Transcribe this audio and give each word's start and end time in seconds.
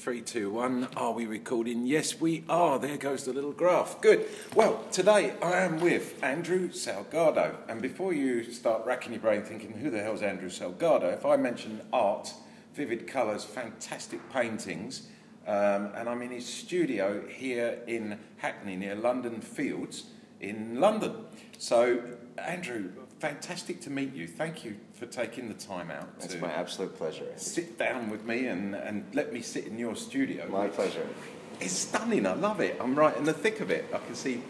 Three, 0.00 0.22
two, 0.22 0.48
one. 0.48 0.88
Are 0.96 1.12
we 1.12 1.26
recording? 1.26 1.84
Yes, 1.84 2.18
we 2.18 2.42
are. 2.48 2.78
There 2.78 2.96
goes 2.96 3.24
the 3.24 3.34
little 3.34 3.52
graph. 3.52 4.00
Good. 4.00 4.26
Well, 4.54 4.82
today 4.90 5.34
I 5.42 5.58
am 5.58 5.78
with 5.78 6.24
Andrew 6.24 6.70
Salgado. 6.70 7.54
And 7.68 7.82
before 7.82 8.14
you 8.14 8.50
start 8.50 8.86
racking 8.86 9.12
your 9.12 9.20
brain 9.20 9.42
thinking, 9.42 9.72
who 9.72 9.90
the 9.90 10.02
hell's 10.02 10.22
Andrew 10.22 10.48
Salgado? 10.48 11.12
If 11.12 11.26
I 11.26 11.36
mention 11.36 11.82
art, 11.92 12.32
vivid 12.72 13.06
colours, 13.08 13.44
fantastic 13.44 14.26
paintings, 14.32 15.08
um, 15.46 15.90
and 15.94 16.08
I'm 16.08 16.22
in 16.22 16.30
his 16.30 16.46
studio 16.46 17.22
here 17.28 17.80
in 17.86 18.18
Hackney 18.38 18.76
near 18.76 18.94
London 18.94 19.42
Fields 19.42 20.04
in 20.40 20.80
London. 20.80 21.26
So, 21.58 22.02
Andrew, 22.38 22.88
fantastic 23.20 23.82
to 23.82 23.90
meet 23.90 24.14
you. 24.14 24.26
Thank 24.26 24.64
you 24.64 24.76
for 24.94 25.04
taking 25.06 25.48
the 25.48 25.54
time 25.54 25.90
out 25.90 26.08
It's 26.20 26.40
my 26.40 26.50
absolute 26.50 26.96
pleasure. 26.96 27.26
sit 27.36 27.78
down 27.78 28.08
with 28.08 28.24
me 28.24 28.46
and, 28.46 28.74
and 28.74 29.04
let 29.12 29.32
me 29.32 29.42
sit 29.42 29.66
in 29.66 29.78
your 29.78 29.94
studio. 29.94 30.48
My 30.48 30.68
pleasure. 30.68 31.06
It's 31.60 31.74
stunning. 31.74 32.26
I 32.26 32.32
love 32.32 32.60
it. 32.60 32.78
I'm 32.80 32.94
right 32.94 33.14
in 33.16 33.24
the 33.24 33.34
thick 33.34 33.60
of 33.60 33.70
it. 33.70 33.84
I 33.92 33.98
can 33.98 34.14
see 34.14 34.42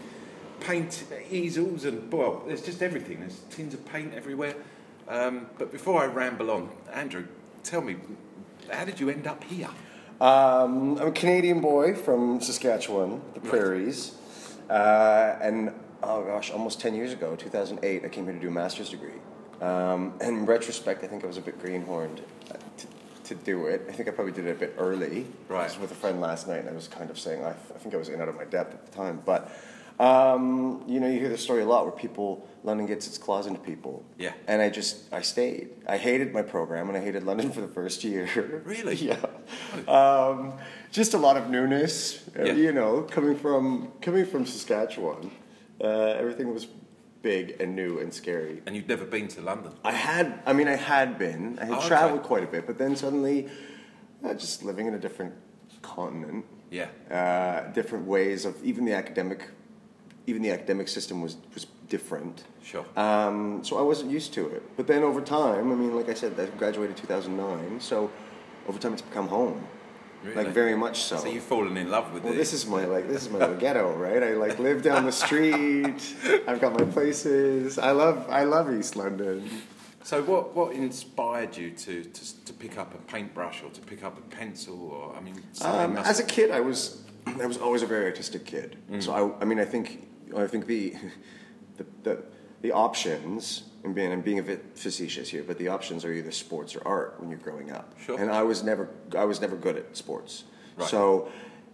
paint 0.61 1.05
easels 1.31 1.85
and 1.85 2.13
well, 2.13 2.45
there's 2.47 2.63
just 2.63 2.81
everything. 2.81 3.21
There's 3.21 3.41
tins 3.51 3.75
of 3.75 3.85
paint 3.87 4.15
everywhere. 4.15 4.55
Um, 5.09 5.47
but 5.59 5.73
before 5.73 6.01
I 6.03 6.07
ramble 6.07 6.51
on, 6.53 6.71
Andrew, 6.93 7.27
tell 7.65 7.81
me, 7.81 7.97
how 8.71 8.85
did 8.85 9.01
you 9.01 9.11
end 9.11 9.27
up 9.27 9.43
here? 9.43 9.69
Um, 10.21 10.99
I'm 10.99 11.09
a 11.09 11.13
Canadian 11.13 11.61
boy 11.61 11.95
from 11.95 12.41
Saskatchewan, 12.41 13.21
the 13.35 13.41
prairies. 13.41 14.15
Uh, 14.69 15.37
and 15.41 15.73
oh 16.03 16.25
gosh, 16.25 16.51
almost 16.51 16.81
10 16.81 16.95
years 16.95 17.13
ago, 17.13 17.37
2008, 17.37 18.05
I 18.05 18.09
came 18.09 18.25
here 18.25 18.33
to 18.35 18.41
do 18.41 18.49
a 18.49 18.51
master's 18.51 18.91
degree. 18.91 19.21
Um, 19.61 20.15
and 20.21 20.39
in 20.39 20.47
retrospect, 20.47 21.05
I 21.05 21.07
think 21.07 21.23
I 21.25 21.27
was 21.27 21.37
a 21.37 21.43
bit 21.43 21.61
greenhorned 21.63 22.21
uh, 22.51 22.55
to, 22.55 22.87
to 23.25 23.35
do 23.35 23.67
it. 23.67 23.87
I 23.89 23.93
think 23.93 24.09
I 24.09 24.13
probably 24.13 24.33
did 24.33 24.47
it 24.47 24.53
a 24.53 24.59
bit 24.59 24.75
early. 24.79 25.27
Right. 25.49 25.61
I 25.61 25.65
was 25.65 25.79
with 25.79 25.91
a 25.93 25.95
friend 25.95 26.21
last 26.21 26.49
night 26.49 26.61
and 26.61 26.71
I 26.71 26.73
was 26.73 26.89
kind 26.89 27.11
of 27.11 27.19
saying, 27.19 27.45
I, 27.45 27.51
I 27.51 27.79
think 27.79 27.95
I 27.95 27.99
was 27.99 28.09
in 28.09 28.21
out 28.21 28.29
of 28.29 28.37
my 28.37 28.45
depth 28.45 28.73
at 28.73 28.87
the 28.87 28.93
time. 28.97 29.21
But, 29.25 29.53
um, 29.99 30.83
you 30.87 30.99
know, 30.99 31.09
you 31.09 31.19
hear 31.21 31.29
the 31.29 31.37
story 31.37 31.61
a 31.61 31.67
lot 31.67 31.85
where 31.85 31.93
people, 31.93 32.49
London 32.65 32.87
gets 32.87 33.07
its 33.07 33.19
claws 33.19 33.47
into 33.47 33.61
people. 33.61 34.03
Yeah. 34.19 34.33
And 34.49 34.63
I 34.63 34.71
just, 34.71 35.13
I 35.13 35.21
stayed. 35.21 35.69
I 35.87 35.99
hated 35.99 36.33
my 36.33 36.41
program 36.41 36.89
and 36.89 36.97
I 36.97 37.03
hated 37.03 37.25
London 37.25 37.51
for 37.53 37.61
the 37.61 37.69
first 37.69 38.03
year. 38.03 38.27
Really? 38.65 38.95
yeah. 39.11 39.19
Um, 39.87 40.55
just 40.91 41.13
a 41.13 41.19
lot 41.19 41.37
of 41.37 41.51
newness, 41.51 42.27
uh, 42.39 42.45
Yeah. 42.45 42.53
you 42.55 42.73
know, 42.73 43.03
coming 43.03 43.37
from 43.37 43.93
coming 44.01 44.25
from 44.25 44.47
Saskatchewan. 44.47 45.31
Uh, 45.83 45.87
everything 46.19 46.53
was 46.53 46.67
big 47.23 47.61
and 47.61 47.75
new 47.77 47.99
and 47.99 48.13
scary. 48.13 48.63
And 48.67 48.75
you'd 48.77 48.89
never 48.89 49.05
been 49.05 49.29
to 49.29 49.41
London. 49.41 49.73
I 49.85 49.93
had, 49.93 50.41
I 50.47 50.53
mean, 50.53 50.69
I 50.69 50.77
had 50.77 51.19
been, 51.19 51.59
I 51.61 51.65
had 51.67 51.75
Oh, 51.75 51.79
okay. 51.79 51.89
traveled 51.89 52.23
quite 52.23 52.45
a 52.45 52.47
bit, 52.47 52.67
but 52.67 52.79
then 52.79 52.97
suddenly, 52.97 53.49
uh, 54.25 54.35
just 54.35 54.63
living 54.65 54.87
in 54.87 54.95
a 54.95 54.99
different 54.99 55.35
continent, 55.83 56.45
Yeah. 56.71 56.89
uh, 57.11 57.73
different 57.73 58.07
ways 58.07 58.45
of 58.45 58.63
even 58.65 58.85
the 58.85 58.95
academic, 58.95 59.49
even 60.27 60.43
the 60.43 60.51
academic 60.51 60.89
system 60.89 61.21
was 61.23 61.37
was 61.55 61.67
different. 61.89 62.45
Sure. 62.63 62.85
Um, 62.97 63.65
so 63.65 63.77
I 63.79 63.83
wasn't 63.83 64.11
used 64.13 64.33
to 64.35 64.47
it. 64.49 64.63
But 64.77 64.87
then 64.87 65.03
over 65.03 65.21
time, 65.21 65.73
I 65.73 65.75
mean, 65.75 65.95
like 65.97 66.09
I 66.09 66.15
said, 66.15 66.39
I 66.39 66.47
graduated 66.57 66.97
2009. 66.97 67.81
So 67.81 68.11
over 68.69 68.79
time, 68.79 68.93
it's 68.93 69.03
become 69.03 69.29
home. 69.29 69.67
Really? 70.23 70.45
Like 70.45 70.49
very 70.49 70.77
much 70.77 71.03
so. 71.05 71.17
So 71.17 71.29
you've 71.29 71.43
fallen 71.43 71.77
in 71.79 71.91
love 71.91 72.13
with 72.13 72.25
well, 72.25 72.35
it. 72.35 72.37
this 72.37 72.53
is 72.53 72.67
my 72.67 72.85
like 72.85 73.09
this 73.09 73.23
is 73.23 73.31
my 73.31 73.47
ghetto, 73.55 73.95
right? 73.97 74.23
I 74.23 74.35
like 74.35 74.59
live 74.59 74.83
down 74.83 75.07
the 75.07 75.13
street. 75.13 76.15
I've 76.47 76.61
got 76.61 76.79
my 76.79 76.85
places. 76.85 77.79
I 77.79 77.93
love 77.93 78.27
I 78.29 78.45
love 78.45 78.73
East 78.73 78.97
London. 78.97 79.49
So 80.03 80.23
what, 80.23 80.57
what 80.57 80.73
inspired 80.73 81.57
you 81.57 81.71
to, 81.71 82.03
to, 82.03 82.45
to 82.45 82.53
pick 82.55 82.79
up 82.79 82.95
a 82.95 82.99
paintbrush 82.99 83.63
or 83.63 83.71
to 83.71 83.81
pick 83.83 84.03
up 84.03 84.17
a 84.17 84.23
pencil 84.23 84.91
or 84.91 85.17
I 85.17 85.21
mean 85.21 85.43
Um, 85.63 85.97
as 85.99 86.21
a 86.21 86.25
kid, 86.25 86.51
I 86.51 86.61
was 86.61 87.03
I 87.27 87.47
was 87.47 87.59
always 87.59 87.83
a 87.83 87.87
very 87.87 88.07
artistic 88.07 88.45
kid. 88.45 88.77
Mm. 88.91 89.03
So 89.03 89.13
I, 89.13 89.43
I 89.43 89.45
mean, 89.45 89.61
I 89.61 89.65
think 89.65 90.09
I 90.37 90.47
think 90.47 90.67
the 90.67 90.95
the 91.77 91.87
the, 92.03 92.23
the 92.63 92.73
options 92.73 93.65
and 93.85 93.95
being 93.95 94.13
I'm 94.13 94.21
being 94.21 94.39
a 94.39 94.43
bit 94.43 94.65
facetious 94.75 95.29
here, 95.29 95.43
but 95.47 95.59
the 95.59 95.69
options 95.69 96.05
are 96.05 96.13
either 96.13 96.31
sports 96.33 96.77
or 96.77 96.83
art 96.87 97.17
when 97.19 97.31
you're 97.31 97.39
growing 97.39 97.71
up. 97.73 97.95
Sure. 98.01 98.19
And 98.21 98.31
I 98.31 98.43
was 98.43 98.63
never 98.63 98.89
I 99.17 99.25
was 99.25 99.41
never 99.41 99.57
good 99.57 99.77
at 99.77 99.97
sports. 99.97 100.45
Right. 100.77 100.89
So. 100.89 101.29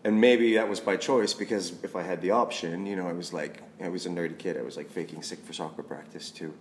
And 0.04 0.20
maybe 0.20 0.54
that 0.54 0.68
was 0.68 0.78
by 0.78 0.96
choice 0.96 1.34
because 1.34 1.72
if 1.82 1.96
I 1.96 2.02
had 2.02 2.22
the 2.22 2.30
option, 2.30 2.86
you 2.86 2.94
know, 2.94 3.08
I 3.08 3.12
was 3.12 3.32
like, 3.32 3.60
I 3.82 3.88
was 3.88 4.06
a 4.06 4.08
nerdy 4.08 4.38
kid. 4.38 4.56
I 4.56 4.62
was 4.62 4.76
like 4.76 4.88
faking 4.88 5.20
sick 5.22 5.40
for 5.40 5.52
soccer 5.52 5.82
practice 5.82 6.30
to, 6.32 6.54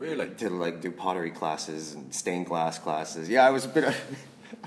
Really? 0.00 0.28
to 0.30 0.50
like 0.50 0.80
do 0.80 0.90
pottery 0.90 1.30
classes 1.30 1.94
and 1.94 2.12
stained 2.12 2.46
glass 2.46 2.76
classes. 2.76 3.28
Yeah, 3.28 3.46
I 3.46 3.50
was 3.50 3.66
a 3.66 3.68
bit. 3.68 3.84
Of, 3.84 3.96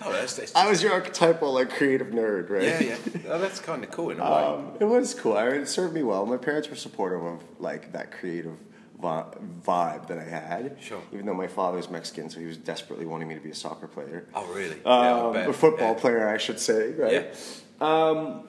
Oh, 0.06 0.14
that's, 0.14 0.38
that's 0.38 0.56
I 0.56 0.70
was 0.70 0.82
your 0.82 0.94
archetypal 0.94 1.52
like 1.54 1.72
creative 1.72 2.08
nerd, 2.08 2.50
right? 2.50 2.64
yeah, 2.64 2.82
yeah. 2.82 2.98
Oh, 3.28 3.40
that's 3.40 3.60
kind 3.60 3.84
of 3.84 3.92
cool 3.92 4.12
in 4.12 4.20
a 4.22 4.24
way. 4.24 4.30
Um, 4.44 4.72
it 4.80 4.86
was 4.86 5.14
cool. 5.14 5.36
I, 5.36 5.48
it 5.50 5.68
served 5.68 5.94
me 5.94 6.02
well. 6.04 6.26
My 6.26 6.38
parents 6.38 6.70
were 6.70 6.78
supportive 6.78 7.24
of 7.24 7.44
like 7.60 7.92
that 7.92 8.14
creative 8.14 8.56
vibe 9.02 10.08
that 10.08 10.18
I 10.18 10.24
had. 10.24 10.78
Sure. 10.80 11.02
Even 11.14 11.26
though 11.26 11.34
my 11.34 11.48
father's 11.48 11.90
Mexican, 11.90 12.30
so 12.30 12.40
he 12.40 12.46
was 12.46 12.58
desperately 12.58 13.06
wanting 13.06 13.28
me 13.28 13.36
to 13.36 13.42
be 13.42 13.50
a 13.50 13.56
soccer 13.56 13.88
player. 13.88 14.28
oh, 14.36 14.46
really? 14.54 14.84
Um, 14.86 15.34
bet. 15.34 15.50
a 15.50 15.54
football 15.54 15.94
Yeah. 15.94 16.00
player, 16.00 16.28
I 16.30 16.38
should 16.38 16.60
say, 16.60 16.92
right? 16.94 17.36
Um, 17.80 18.48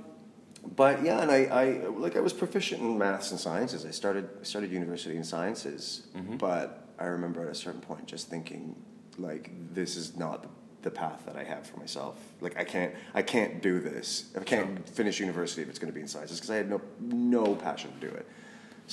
but 0.76 1.02
yeah, 1.02 1.20
and 1.22 1.30
I, 1.30 1.44
I 1.44 1.64
like 1.88 2.16
I 2.16 2.20
was 2.20 2.32
proficient 2.32 2.82
in 2.82 2.96
maths 2.98 3.30
and 3.32 3.40
sciences. 3.40 3.84
I 3.84 3.90
started 3.90 4.28
I 4.40 4.44
started 4.44 4.70
university 4.70 5.16
in 5.16 5.24
sciences, 5.24 6.06
Mm-hmm. 6.16 6.36
but 6.36 6.86
I 6.98 7.06
remember 7.06 7.42
at 7.42 7.48
a 7.48 7.54
certain 7.54 7.80
point 7.80 8.06
just 8.06 8.28
thinking 8.28 8.76
like 9.19 9.50
this 9.74 9.96
is 9.96 10.16
not 10.16 10.42
the, 10.44 10.48
the 10.82 10.90
path 10.90 11.22
that 11.26 11.36
I 11.36 11.42
have 11.44 11.66
for 11.66 11.78
myself. 11.78 12.16
Like 12.40 12.56
I 12.58 12.64
can't 12.64 12.94
I 13.14 13.22
can't 13.22 13.60
do 13.60 13.80
this. 13.80 14.30
I 14.38 14.44
can't 14.44 14.88
finish 14.88 15.19
university 15.19 15.62
if 15.62 15.69
it's 15.69 15.78
going 15.80 15.90
to 15.90 15.94
be 15.94 16.00
in 16.00 16.08
sciences 16.08 16.36
because 16.38 16.50
I 16.50 16.56
had 16.56 16.70
no 16.70 16.80
no 17.00 17.54
passion 17.56 17.90
to 17.98 18.08
do 18.08 18.14
it. 18.14 18.26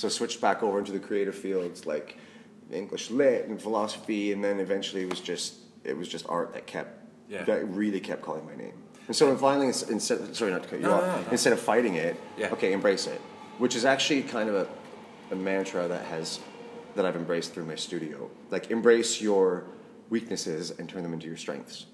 So 0.00 0.08
I 0.08 0.10
switched 0.10 0.40
back 0.40 0.62
over 0.62 0.78
into 0.78 0.92
the 0.92 0.98
creative 0.98 1.34
fields 1.34 1.84
like 1.84 2.16
English 2.72 3.10
lit 3.10 3.46
and 3.48 3.60
philosophy, 3.60 4.32
and 4.32 4.42
then 4.42 4.58
eventually 4.58 5.02
it 5.02 5.10
was 5.10 5.20
just 5.20 5.56
it 5.84 5.94
was 5.96 6.08
just 6.08 6.24
art 6.26 6.54
that 6.54 6.66
kept 6.66 7.04
Yeah. 7.28 7.44
that 7.44 7.68
really 7.68 8.00
kept 8.00 8.22
calling 8.22 8.46
my 8.46 8.56
name. 8.56 8.72
And 9.08 9.14
so 9.14 9.36
finally, 9.36 9.66
ins- 9.66 9.82
instead 9.90 10.34
sorry 10.34 10.52
not 10.52 10.62
to 10.62 10.68
cut 10.70 10.78
you 10.80 10.86
No, 10.86 10.94
off, 10.94 11.02
no, 11.02 11.20
no. 11.22 11.30
instead 11.30 11.52
of 11.52 11.60
fighting 11.60 11.96
it, 11.96 12.16
Yeah. 12.38 12.48
okay, 12.52 12.72
embrace 12.72 13.06
it, 13.06 13.20
which 13.58 13.76
is 13.76 13.84
actually 13.84 14.22
kind 14.22 14.48
of 14.48 14.54
a, 14.54 14.66
a 15.32 15.36
mantra 15.36 15.86
that 15.86 16.06
has 16.06 16.40
that 16.96 17.04
I've 17.04 17.16
embraced 17.16 17.52
through 17.52 17.66
my 17.66 17.76
studio. 17.76 18.30
Like 18.50 18.70
embrace 18.70 19.20
your 19.20 19.64
weaknesses 20.08 20.70
and 20.78 20.88
turn 20.88 21.02
them 21.02 21.12
into 21.12 21.26
your 21.26 21.36
strengths. 21.36 21.84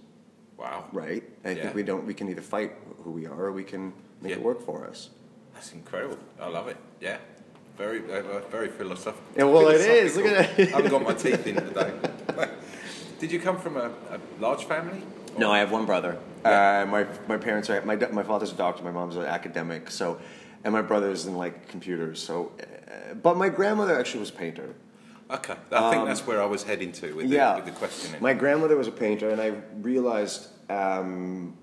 Wow. 0.57 0.85
Right? 0.93 1.25
I 1.45 1.51
Yeah. 1.51 1.63
think 1.63 1.75
we 1.75 1.83
don't. 1.83 2.07
We 2.07 2.15
can 2.15 2.29
either 2.29 2.41
fight 2.41 2.73
who 3.03 3.11
we 3.11 3.27
are, 3.27 3.47
or 3.47 3.51
we 3.53 3.65
can 3.65 3.93
make 4.23 4.31
Yeah. 4.31 4.37
it 4.37 4.43
work 4.45 4.63
for 4.65 4.87
us. 4.87 5.11
That's 5.55 5.73
incredible. 5.73 6.19
I 6.41 6.47
love 6.49 6.69
it. 6.69 6.77
Yeah. 7.01 7.19
Very, 7.77 8.01
uh, 8.11 8.41
very 8.51 8.69
philosophical. 8.69 9.23
Yeah, 9.37 9.45
well, 9.45 9.69
it 9.69 9.81
is. 9.83 10.17
Look 10.17 10.27
at 10.27 10.51
philosophical. 10.51 10.65
that. 10.65 10.73
I 10.73 10.77
haven't 10.77 10.91
got 10.91 11.03
my 11.03 11.15
teeth 11.15 11.47
in 11.47 11.57
today. 11.57 11.93
Did 13.19 13.33
you 13.33 13.41
come 13.41 13.59
from 13.59 13.77
a, 13.77 13.91
a 14.11 14.19
large 14.41 14.65
family? 14.65 15.03
No, 15.39 15.51
I 15.53 15.59
have 15.59 15.71
one 15.73 15.85
brother. 15.87 16.19
Yeah. 16.45 16.83
Uh, 16.83 16.87
my 16.87 17.07
my 17.29 17.37
parents 17.37 17.69
are 17.69 17.83
my 17.85 17.97
my 17.97 18.23
father's 18.23 18.53
a 18.53 18.55
doctor, 18.57 18.83
my 18.83 18.91
mom's 18.93 19.17
an 19.17 19.25
academic. 19.25 19.91
So, 19.91 20.19
and 20.65 20.73
my 20.73 20.83
brother's 20.83 21.27
in 21.27 21.35
like 21.37 21.69
computers. 21.69 22.23
So, 22.23 22.53
uh, 22.61 23.15
but 23.15 23.37
my 23.37 23.49
grandmother 23.51 23.99
actually 23.99 24.21
was 24.21 24.31
a 24.31 24.35
painter. 24.35 24.75
Okay. 25.31 25.57
I 25.73 25.91
think 25.91 26.07
that's 26.07 26.27
where 26.27 26.41
I 26.41 26.47
was 26.47 26.63
heading 26.63 26.93
to 26.93 27.13
with, 27.15 27.29
the, 27.29 27.37
Um, 27.41 27.43
yeah, 27.43 27.57
with 27.57 27.65
the 27.65 27.73
questioning. 27.73 28.23
My 28.23 28.33
grandmother 28.33 28.77
was 28.77 28.87
a 28.87 28.93
painter, 28.93 29.31
and 29.31 29.41
I 29.41 29.55
realized 29.83 30.49
um, 30.71 31.57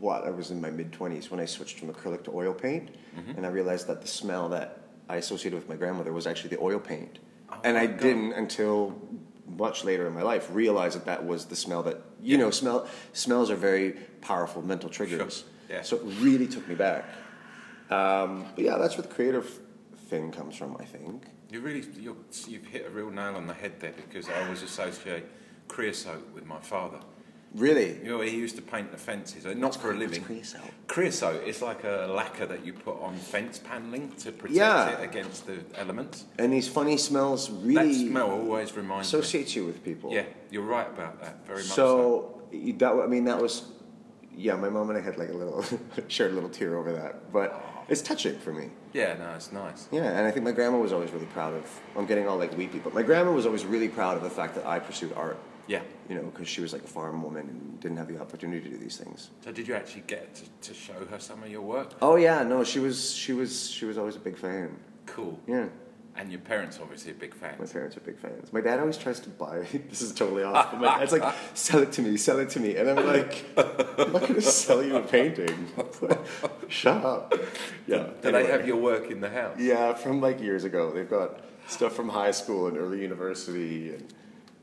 what 0.00 0.24
I 0.24 0.30
was 0.30 0.50
in 0.50 0.60
my 0.60 0.70
mid 0.70 0.90
twenties 0.92 1.30
when 1.30 1.38
I 1.38 1.44
switched 1.44 1.78
from 1.78 1.92
acrylic 1.92 2.24
to 2.24 2.32
oil 2.34 2.54
paint, 2.54 2.90
Mm-hmm. 3.16 3.36
and 3.36 3.46
I 3.46 3.50
realized 3.50 3.86
that 3.86 4.00
the 4.02 4.08
smell 4.08 4.48
that 4.48 4.78
I 5.08 5.16
associated 5.16 5.56
with 5.58 5.68
my 5.68 5.76
grandmother 5.76 6.12
was 6.12 6.26
actually 6.26 6.50
the 6.50 6.60
oil 6.60 6.78
paint, 6.78 7.18
Oh 7.50 7.56
and 7.64 7.76
I 7.76 7.86
God. 7.86 8.00
didn't 8.00 8.32
until 8.32 8.98
much 9.46 9.84
later 9.84 10.06
in 10.06 10.14
my 10.14 10.22
life 10.22 10.48
realize 10.50 10.94
that 10.94 11.04
that 11.04 11.24
was 11.24 11.44
the 11.46 11.56
smell 11.56 11.82
that 11.82 12.00
you 12.22 12.38
know 12.38 12.50
smell 12.50 12.88
smells 13.12 13.50
are 13.50 13.56
very 13.56 13.92
powerful 14.20 14.62
mental 14.62 14.88
triggers. 14.88 15.38
Sure. 15.40 15.76
Yeah. 15.76 15.82
So 15.82 15.96
it 15.96 16.02
really 16.20 16.46
took 16.46 16.66
me 16.68 16.74
back. 16.74 17.04
Um, 17.90 18.46
but 18.54 18.64
yeah, 18.64 18.76
that's 18.78 18.96
where 18.96 19.06
the 19.06 19.14
creative 19.14 19.60
thing 20.08 20.32
comes 20.32 20.56
from. 20.56 20.76
I 20.80 20.84
think. 20.84 21.24
You 21.50 21.60
really, 21.60 21.84
you're, 22.00 22.16
you've 22.48 22.66
hit 22.66 22.84
a 22.86 22.90
real 22.90 23.10
nail 23.10 23.36
on 23.36 23.46
the 23.46 23.54
head 23.54 23.78
there 23.78 23.92
because 23.92 24.28
I 24.28 24.42
always 24.42 24.62
associate 24.62 25.24
creosote 25.68 26.32
with 26.34 26.46
my 26.46 26.58
father. 26.60 26.98
Really. 27.54 27.98
You 28.02 28.08
know, 28.10 28.20
he 28.20 28.36
used 28.36 28.56
to 28.56 28.62
paint 28.62 28.90
the 28.90 28.96
fences, 28.98 29.46
uh, 29.46 29.54
not 29.54 29.76
for 29.76 29.92
a 29.92 29.94
living. 29.96 30.22
creosote? 30.24 30.60
Creosote 30.88 31.46
is 31.46 31.62
like 31.62 31.84
a 31.84 32.08
lacquer 32.10 32.46
that 32.46 32.64
you 32.66 32.72
put 32.72 33.00
on 33.00 33.14
fence 33.16 33.60
paneling 33.60 34.10
to 34.18 34.32
protect 34.32 34.56
Yeah. 34.56 34.88
it 34.98 35.04
against 35.04 35.46
the 35.46 35.58
elements. 35.76 36.24
And 36.38 36.52
these 36.52 36.66
funny 36.68 36.96
smells 36.96 37.50
really 37.50 38.04
that 38.04 38.10
smell 38.10 38.30
always 38.32 38.76
reminds 38.76 39.12
me. 39.12 39.18
associates 39.20 39.54
you 39.54 39.64
with 39.66 39.84
people. 39.84 40.12
Yeah, 40.12 40.24
you're 40.50 40.62
right 40.64 40.88
about 40.88 41.20
that. 41.22 41.46
Very 41.46 41.58
much 41.58 41.66
so. 41.66 42.40
So 42.52 42.72
that 42.78 42.92
I 42.92 43.06
mean 43.06 43.24
that 43.26 43.40
was 43.40 43.70
yeah. 44.36 44.56
My 44.56 44.68
mom 44.68 44.90
and 44.90 44.98
I 44.98 45.02
had 45.02 45.16
like 45.16 45.28
a 45.28 45.32
little 45.32 45.64
shared 46.08 46.32
a 46.32 46.34
little 46.34 46.50
tear 46.50 46.76
over 46.76 46.92
that, 46.92 47.32
but 47.32 47.64
it's 47.88 48.02
touching 48.02 48.36
for 48.38 48.52
me. 48.52 48.70
Yeah, 48.92 49.14
no, 49.16 49.32
it's 49.34 49.52
nice. 49.52 49.86
Yeah, 49.92 50.04
and 50.18 50.26
I 50.26 50.30
think 50.32 50.44
my 50.44 50.52
grandma 50.52 50.78
was 50.78 50.92
always 50.92 51.12
really 51.12 51.26
proud 51.26 51.54
of. 51.54 51.80
I'm 51.96 52.06
getting 52.06 52.26
all 52.26 52.36
like 52.36 52.56
weepy, 52.56 52.80
but 52.80 52.94
my 52.94 53.02
grandma 53.02 53.30
was 53.30 53.46
always 53.46 53.64
really 53.64 53.88
proud 53.88 54.16
of 54.16 54.24
the 54.24 54.30
fact 54.30 54.56
that 54.56 54.66
I 54.66 54.80
pursued 54.80 55.12
art. 55.14 55.38
Yeah, 55.66 55.82
you 56.08 56.14
know, 56.14 56.22
because 56.22 56.48
she 56.48 56.60
was 56.60 56.72
like 56.72 56.84
a 56.84 56.88
farm 56.88 57.22
woman 57.22 57.48
and 57.48 57.80
didn't 57.80 57.96
have 57.96 58.08
the 58.08 58.20
opportunity 58.20 58.60
to 58.60 58.68
do 58.68 58.76
these 58.76 58.96
things. 58.96 59.30
So 59.42 59.52
did 59.52 59.66
you 59.66 59.74
actually 59.74 60.04
get 60.06 60.34
to, 60.34 60.68
to 60.68 60.74
show 60.74 61.04
her 61.10 61.18
some 61.18 61.42
of 61.42 61.50
your 61.50 61.62
work? 61.62 61.92
Oh 62.02 62.16
yeah, 62.16 62.42
no, 62.42 62.64
she 62.64 62.80
was 62.80 63.14
she 63.14 63.32
was 63.32 63.68
she 63.70 63.84
was 63.86 63.96
always 63.96 64.16
a 64.16 64.20
big 64.20 64.36
fan. 64.36 64.76
Cool. 65.06 65.38
Yeah. 65.46 65.66
And 66.16 66.30
your 66.30 66.40
parents 66.40 66.78
obviously 66.80 67.10
are 67.10 67.16
big 67.16 67.34
fans. 67.34 67.58
My 67.58 67.66
parents 67.66 67.96
are 67.96 68.00
big 68.00 68.18
fans. 68.18 68.52
My 68.52 68.60
dad 68.60 68.78
always 68.78 68.96
tries 68.96 69.18
to 69.20 69.30
buy. 69.30 69.66
This 69.88 70.00
is 70.00 70.12
totally 70.12 70.44
off. 70.44 70.70
But 70.70 70.80
my 70.80 70.98
dad's 70.98 71.10
like, 71.10 71.34
"Sell 71.54 71.82
it 71.82 71.90
to 71.92 72.02
me, 72.02 72.16
sell 72.16 72.38
it 72.38 72.50
to 72.50 72.60
me," 72.60 72.76
and 72.76 72.88
I'm 72.88 73.04
like, 73.04 73.44
"I'm 73.56 74.12
not 74.12 74.20
going 74.22 74.34
to 74.34 74.42
sell 74.42 74.80
you 74.80 74.96
a 74.96 75.02
painting. 75.02 75.66
Shut 76.68 77.04
up." 77.04 77.34
Yeah. 77.88 78.10
Do 78.22 78.30
they 78.30 78.46
have 78.46 78.64
your 78.64 78.76
work 78.76 79.10
in 79.10 79.20
the 79.20 79.30
house? 79.30 79.58
Yeah, 79.58 79.94
from 79.94 80.20
like 80.20 80.40
years 80.40 80.62
ago. 80.62 80.92
They've 80.92 81.10
got 81.10 81.40
stuff 81.66 81.94
from 81.94 82.08
high 82.10 82.30
school 82.30 82.68
and 82.68 82.78
early 82.78 83.00
university, 83.02 83.94
and 83.94 84.14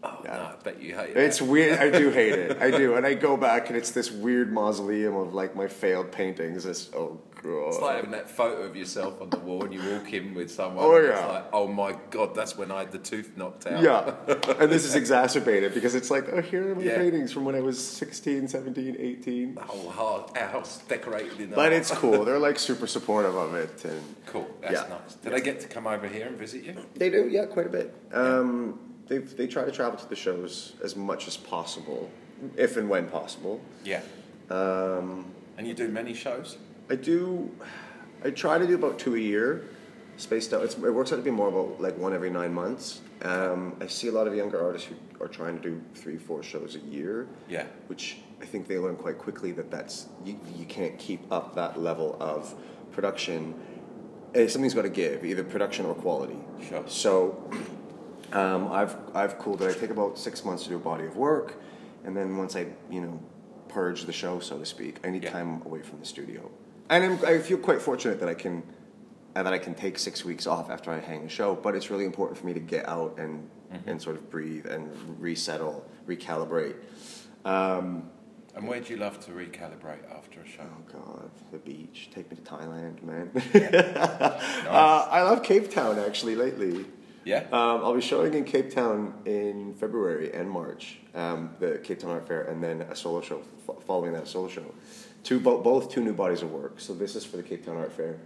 Oh, 0.04 0.20
Yeah. 0.24 0.36
no, 0.36 0.42
I 0.44 0.56
bet 0.64 0.82
you 0.82 0.96
hate 0.96 1.16
it's 1.16 1.42
weird. 1.42 1.78
I 1.80 1.90
do 1.92 2.10
hate 2.10 2.34
it. 2.34 2.58
I 2.62 2.72
do, 2.72 2.96
and 2.98 3.06
I 3.06 3.14
go 3.14 3.38
back 3.38 3.70
and 3.70 3.78
it's 3.78 3.92
this 3.92 4.10
weird 4.12 4.52
mausoleum 4.52 5.16
of 5.16 5.34
like 5.34 5.56
my 5.56 5.68
failed 5.68 6.12
paintings. 6.12 6.66
It's 6.66 6.90
oh 6.96 7.20
god. 7.44 7.68
It's 7.68 7.80
like 7.80 7.96
having 7.98 8.12
that 8.12 8.30
photo 8.30 8.64
of 8.64 8.76
yourself 8.76 9.22
on 9.22 9.30
the 9.30 9.38
wall 9.38 9.64
and 9.64 9.74
you 9.74 9.80
walk 9.92 10.12
in 10.14 10.34
with 10.34 10.50
someone. 10.52 10.84
Oh, 10.86 10.96
and 10.96 11.06
It's 11.06 11.20
yeah. 11.20 11.26
like, 11.28 11.46
oh 11.54 11.68
my 11.68 11.96
god, 12.10 12.34
that's 12.34 12.58
when 12.58 12.72
I 12.72 12.80
had 12.80 12.92
the 12.92 12.98
tooth 12.98 13.32
knocked 13.38 13.68
out. 13.68 13.82
Yeah, 13.84 14.16
and 14.60 14.72
this 14.72 14.86
is 14.86 14.96
exacerbated 15.04 15.74
because 15.76 15.94
it's 15.94 16.10
like, 16.10 16.26
oh, 16.34 16.42
here 16.42 16.72
are 16.72 16.76
my 16.76 16.82
Yeah. 16.84 16.98
paintings 16.98 17.32
from 17.32 17.46
when 17.46 17.54
I 17.56 17.62
was 17.62 17.78
16, 17.84 18.48
17, 18.48 18.96
18. 19.00 19.56
The 19.56 19.62
whole 19.62 19.90
house 20.36 20.80
decorated 20.88 21.40
in 21.40 21.50
But 21.52 21.74
it's 21.74 21.92
cool. 22.02 22.26
They're 22.26 22.40
like 22.40 22.58
super 22.58 22.88
supportive 22.88 23.36
of 23.36 23.54
it, 23.54 23.86
and 23.86 24.02
cool. 24.26 24.48
That's 24.62 24.74
Yeah. 24.74 24.88
nice. 24.90 25.14
Do 25.16 25.30
they 25.30 25.42
get 25.42 25.60
to 25.62 25.68
come 25.68 25.86
over 25.86 26.08
here 26.08 26.26
and 26.28 26.38
visit 26.38 26.64
you? 26.64 26.76
they 26.96 27.10
do, 27.12 27.28
yeah, 27.30 27.46
quite 27.46 27.68
a 27.68 27.70
bit. 27.70 27.94
Um, 28.12 28.80
they 29.12 29.18
they 29.18 29.48
try 29.48 29.64
to 29.66 29.72
travel 29.72 30.00
to 30.00 30.08
the 30.08 30.16
shows 30.16 30.74
as 30.82 30.96
much 30.96 31.28
as 31.28 31.36
possible, 31.36 32.10
if 32.56 32.78
and 32.78 32.90
when 32.90 33.08
possible. 33.10 33.60
Yeah. 33.84 34.02
Um, 34.50 35.26
And 35.58 35.68
you 35.68 35.74
do 35.74 35.88
many 35.90 36.14
shows? 36.14 36.58
I 36.90 36.96
do. 36.96 37.52
I 38.24 38.30
try 38.32 38.58
to 38.58 38.66
do 38.68 38.76
about 38.76 38.98
two 39.00 39.16
a 39.16 39.20
year, 39.20 39.48
spaced 40.18 40.54
out. 40.54 40.64
It's, 40.64 40.76
it 40.76 40.94
works 41.00 41.12
out 41.12 41.18
to 41.18 41.22
be 41.32 41.36
more 41.42 41.50
about 41.50 41.82
like 41.82 41.98
one 41.98 42.14
every 42.14 42.30
nine 42.30 42.54
months. 42.54 43.02
Um, 43.24 43.76
I 43.82 43.88
see 43.88 44.08
a 44.08 44.12
lot 44.20 44.28
of 44.28 44.34
younger 44.36 44.60
artists 44.68 44.88
who 44.90 44.96
are 45.24 45.28
trying 45.28 45.56
to 45.60 45.62
do 45.70 45.82
three, 45.94 46.18
four 46.18 46.42
shows 46.42 46.76
a 46.76 46.80
year. 46.96 47.28
Yeah. 47.50 47.66
Which 47.88 48.18
I 48.42 48.46
think 48.46 48.68
they 48.68 48.78
learn 48.78 48.96
quite 48.96 49.18
quickly 49.18 49.52
that 49.54 49.70
that's 49.70 50.08
you, 50.26 50.40
you 50.56 50.66
can't 50.66 50.98
keep 50.98 51.22
up 51.32 51.54
that 51.56 51.80
level 51.90 52.16
of 52.20 52.56
production. 52.92 53.54
Eh, 54.34 54.48
Something's 54.48 54.74
got 54.74 54.84
to 54.84 54.96
give, 55.04 55.26
either 55.26 55.44
production 55.44 55.86
or 55.86 55.96
quality. 55.96 56.40
Sure. 56.70 56.84
So 56.88 57.12
um, 58.34 58.72
I've 58.72 58.96
I've 59.14 59.38
cooled 59.40 59.62
it. 59.62 59.76
I 59.76 59.80
take 59.80 59.90
about 59.90 60.18
six 60.18 60.44
months 60.46 60.64
to 60.64 60.70
do 60.70 60.76
a 60.76 60.80
body 60.80 61.06
of 61.06 61.16
work, 61.18 61.56
and 62.06 62.16
then 62.16 62.38
once 62.38 62.56
I 62.56 62.68
you 62.90 63.02
know 63.02 63.20
purge 63.68 64.04
the 64.06 64.12
show, 64.14 64.40
so 64.40 64.58
to 64.60 64.66
speak, 64.66 64.98
I 65.04 65.10
need 65.10 65.24
Yeah. 65.24 65.32
time 65.32 65.62
away 65.66 65.82
from 65.82 66.00
the 66.00 66.06
studio. 66.06 66.50
And 66.90 67.04
I'm, 67.06 67.26
I 67.26 67.40
feel 67.40 67.58
quite 67.58 67.82
fortunate 67.82 68.20
that 68.20 68.28
I 68.30 68.34
can 68.34 68.64
uh, 69.36 69.44
that 69.44 69.54
I 69.54 69.58
can 69.60 69.74
take 69.76 69.98
six 69.98 70.26
weeks 70.26 70.46
off 70.48 70.70
after 70.70 70.92
I 70.92 71.00
hang 71.00 71.24
a 71.26 71.30
show. 71.30 71.56
But 71.56 71.76
it's 71.76 71.90
really 71.90 72.06
important 72.06 72.38
for 72.38 72.46
me 72.46 72.54
to 72.54 72.60
get 72.60 72.88
out 72.88 73.18
and 73.18 73.50
and 73.86 74.02
sort 74.02 74.18
of 74.18 74.30
breathe 74.30 74.66
and 74.66 74.90
resettle, 75.20 75.86
recalibrate. 76.08 76.76
Um, 77.46 78.10
And 78.54 78.68
where 78.68 78.82
do 78.82 78.94
you 78.94 79.00
love 79.00 79.18
to 79.26 79.32
recalibrate 79.32 80.04
after 80.14 80.42
a 80.42 80.46
show? 80.48 80.64
Oh 80.66 80.92
God, 80.92 81.30
the 81.54 81.58
beach. 81.60 82.10
Take 82.14 82.30
me 82.30 82.36
to 82.36 82.44
Thailand, 82.44 83.02
man. 83.02 83.32
uh, 84.68 85.08
I 85.10 85.22
love 85.22 85.42
Cape 85.44 85.72
Town 85.72 85.98
actually 86.00 86.36
lately. 86.36 86.86
Yeah? 87.24 87.44
Um, 87.52 87.84
I'll 87.84 87.94
be 87.96 88.02
showing 88.02 88.34
in 88.34 88.46
Cape 88.46 88.72
Town 88.72 89.14
in 89.26 89.74
February 89.76 90.34
and 90.34 90.50
March, 90.50 90.98
um, 91.14 91.52
the 91.60 91.80
Cape 91.84 92.00
Town 92.00 92.12
Art 92.12 92.28
Fair, 92.28 92.44
and 92.44 92.64
then 92.64 92.82
a 92.82 92.96
solo 92.96 93.22
show 93.22 93.42
f- 93.68 93.84
following 93.86 94.14
that 94.14 94.28
solo 94.28 94.48
show. 94.48 94.66
Two, 95.24 95.40
bo- 95.40 95.62
both 95.62 95.92
two 95.92 96.04
new 96.04 96.14
bodies 96.14 96.42
of 96.42 96.52
work. 96.52 96.80
So 96.80 96.94
this 96.94 97.16
is 97.16 97.24
for 97.24 97.38
the 97.38 97.44
Cape 97.44 97.66
Town 97.66 97.78
Art 97.78 97.92
Fair, 97.94 98.18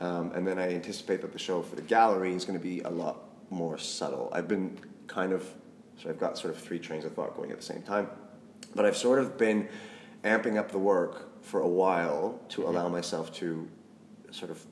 um, 0.00 0.32
and 0.32 0.46
then 0.46 0.58
I 0.58 0.74
anticipate 0.74 1.20
that 1.22 1.32
the 1.32 1.38
show 1.38 1.62
for 1.62 1.76
the 1.76 1.82
gallery 1.82 2.34
is 2.34 2.44
going 2.44 2.58
to 2.58 2.62
be 2.62 2.80
a 2.80 2.90
lot 2.90 3.22
more 3.50 3.78
subtle. 3.78 4.30
I've 4.32 4.48
been 4.48 4.78
kind 5.06 5.32
of, 5.32 5.44
so 6.02 6.08
I've 6.08 6.18
got 6.18 6.38
sort 6.38 6.54
of 6.54 6.60
three 6.60 6.78
trains 6.78 7.04
of 7.04 7.14
thought 7.14 7.36
going 7.36 7.50
at 7.50 7.56
the 7.58 7.64
same 7.64 7.82
time, 7.82 8.08
but 8.74 8.84
I've 8.84 8.96
sort 8.96 9.18
of 9.18 9.38
been 9.38 9.68
amping 10.24 10.56
up 10.56 10.72
the 10.72 10.78
work 10.78 11.42
for 11.42 11.60
a 11.60 11.68
while 11.68 12.40
to 12.50 12.66
allow 12.66 12.88
myself 12.88 13.32
to 13.34 13.68
sort 14.30 14.50
of 14.50 14.64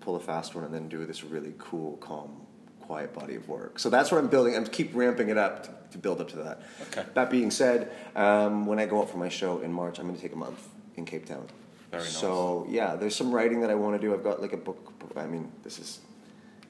pull 0.00 0.16
a 0.16 0.20
fast 0.20 0.54
one 0.54 0.64
and 0.64 0.72
then 0.72 0.88
do 0.88 1.04
this 1.06 1.24
really 1.24 1.54
cool, 1.58 1.96
calm, 1.98 2.45
quiet 2.86 3.12
body 3.14 3.34
of 3.34 3.48
work. 3.48 3.78
So 3.78 3.90
that's 3.90 4.10
what 4.10 4.18
I'm 4.18 4.28
building. 4.28 4.56
I'm 4.56 4.64
keep 4.66 4.94
ramping 4.94 5.28
it 5.28 5.38
up 5.38 5.64
to, 5.64 5.70
to 5.92 5.98
build 5.98 6.20
up 6.20 6.28
to 6.30 6.36
that. 6.36 6.62
Okay. 6.88 7.04
That 7.14 7.30
being 7.30 7.50
said, 7.50 7.90
um, 8.14 8.66
when 8.66 8.78
I 8.78 8.86
go 8.86 9.00
out 9.00 9.10
for 9.10 9.18
my 9.18 9.28
show 9.28 9.60
in 9.60 9.72
March, 9.72 9.98
I'm 9.98 10.06
going 10.06 10.16
to 10.16 10.22
take 10.22 10.32
a 10.32 10.36
month 10.36 10.66
in 10.96 11.04
Cape 11.04 11.26
Town. 11.26 11.46
Very 11.90 12.02
nice. 12.02 12.16
So 12.16 12.66
yeah, 12.68 12.96
there's 12.96 13.14
some 13.14 13.32
writing 13.32 13.60
that 13.60 13.70
I 13.70 13.74
want 13.74 14.00
to 14.00 14.06
do. 14.06 14.14
I've 14.14 14.24
got 14.24 14.40
like 14.40 14.52
a 14.52 14.56
book. 14.56 14.92
I 15.16 15.26
mean, 15.26 15.50
this 15.62 15.78
is 15.78 16.00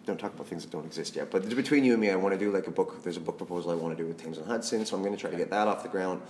don't 0.06 0.18
talk 0.18 0.32
about 0.34 0.46
things 0.46 0.62
that 0.64 0.70
don't 0.70 0.86
exist 0.86 1.16
yet. 1.16 1.30
But 1.30 1.48
between 1.48 1.84
you 1.84 1.92
and 1.92 2.00
me, 2.00 2.10
I 2.10 2.16
want 2.16 2.32
to 2.32 2.38
do 2.38 2.52
like 2.52 2.66
a 2.68 2.70
book. 2.70 3.02
There's 3.02 3.16
a 3.16 3.20
book 3.20 3.38
proposal 3.38 3.72
I 3.72 3.74
want 3.74 3.96
to 3.96 4.02
do 4.02 4.06
with 4.06 4.22
Thames 4.22 4.38
and 4.38 4.46
Hudson, 4.46 4.86
so 4.86 4.96
I'm 4.96 5.02
going 5.02 5.14
to 5.14 5.20
try 5.20 5.30
to 5.30 5.36
get 5.36 5.50
that 5.50 5.66
off 5.68 5.82
the 5.82 5.88
ground. 5.88 6.22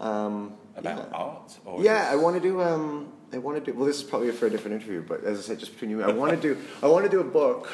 Um, 0.00 0.54
About 0.76 0.98
yeah. 0.98 1.16
art? 1.16 1.58
Or 1.64 1.82
Yeah, 1.82 2.08
I 2.10 2.16
want 2.16 2.34
to 2.36 2.42
do. 2.42 2.60
Um, 2.60 3.12
I 3.32 3.38
want 3.38 3.64
to 3.64 3.72
do. 3.72 3.78
Well, 3.78 3.86
this 3.86 3.98
is 3.98 4.02
probably 4.02 4.30
for 4.32 4.46
a 4.46 4.50
different 4.50 4.82
interview, 4.82 5.02
but 5.06 5.24
as 5.24 5.38
I 5.38 5.42
said, 5.42 5.60
just 5.60 5.72
between 5.72 5.90
you, 5.90 6.02
I 6.02 6.10
want 6.10 6.32
to 6.32 6.36
do. 6.36 6.60
I 6.82 6.88
want 6.88 7.04
to 7.04 7.10
do 7.10 7.20
a 7.20 7.24
book 7.24 7.70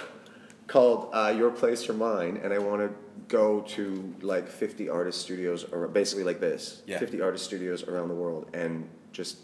called 0.68 1.10
uh, 1.12 1.34
"Your 1.36 1.50
Place 1.50 1.88
or 1.88 1.94
Mine," 1.94 2.40
and 2.42 2.52
I 2.52 2.58
want 2.58 2.80
to 2.82 2.90
go 3.26 3.60
to 3.62 4.14
like 4.22 4.48
50 4.48 4.88
artist 4.88 5.20
studios, 5.20 5.64
or 5.64 5.88
basically 5.88 6.22
like 6.24 6.38
this, 6.40 6.82
Yeah. 6.86 6.98
50 6.98 7.20
artist 7.20 7.44
studios 7.44 7.82
around 7.82 8.08
the 8.08 8.14
world, 8.14 8.48
and 8.54 8.88
just 9.12 9.38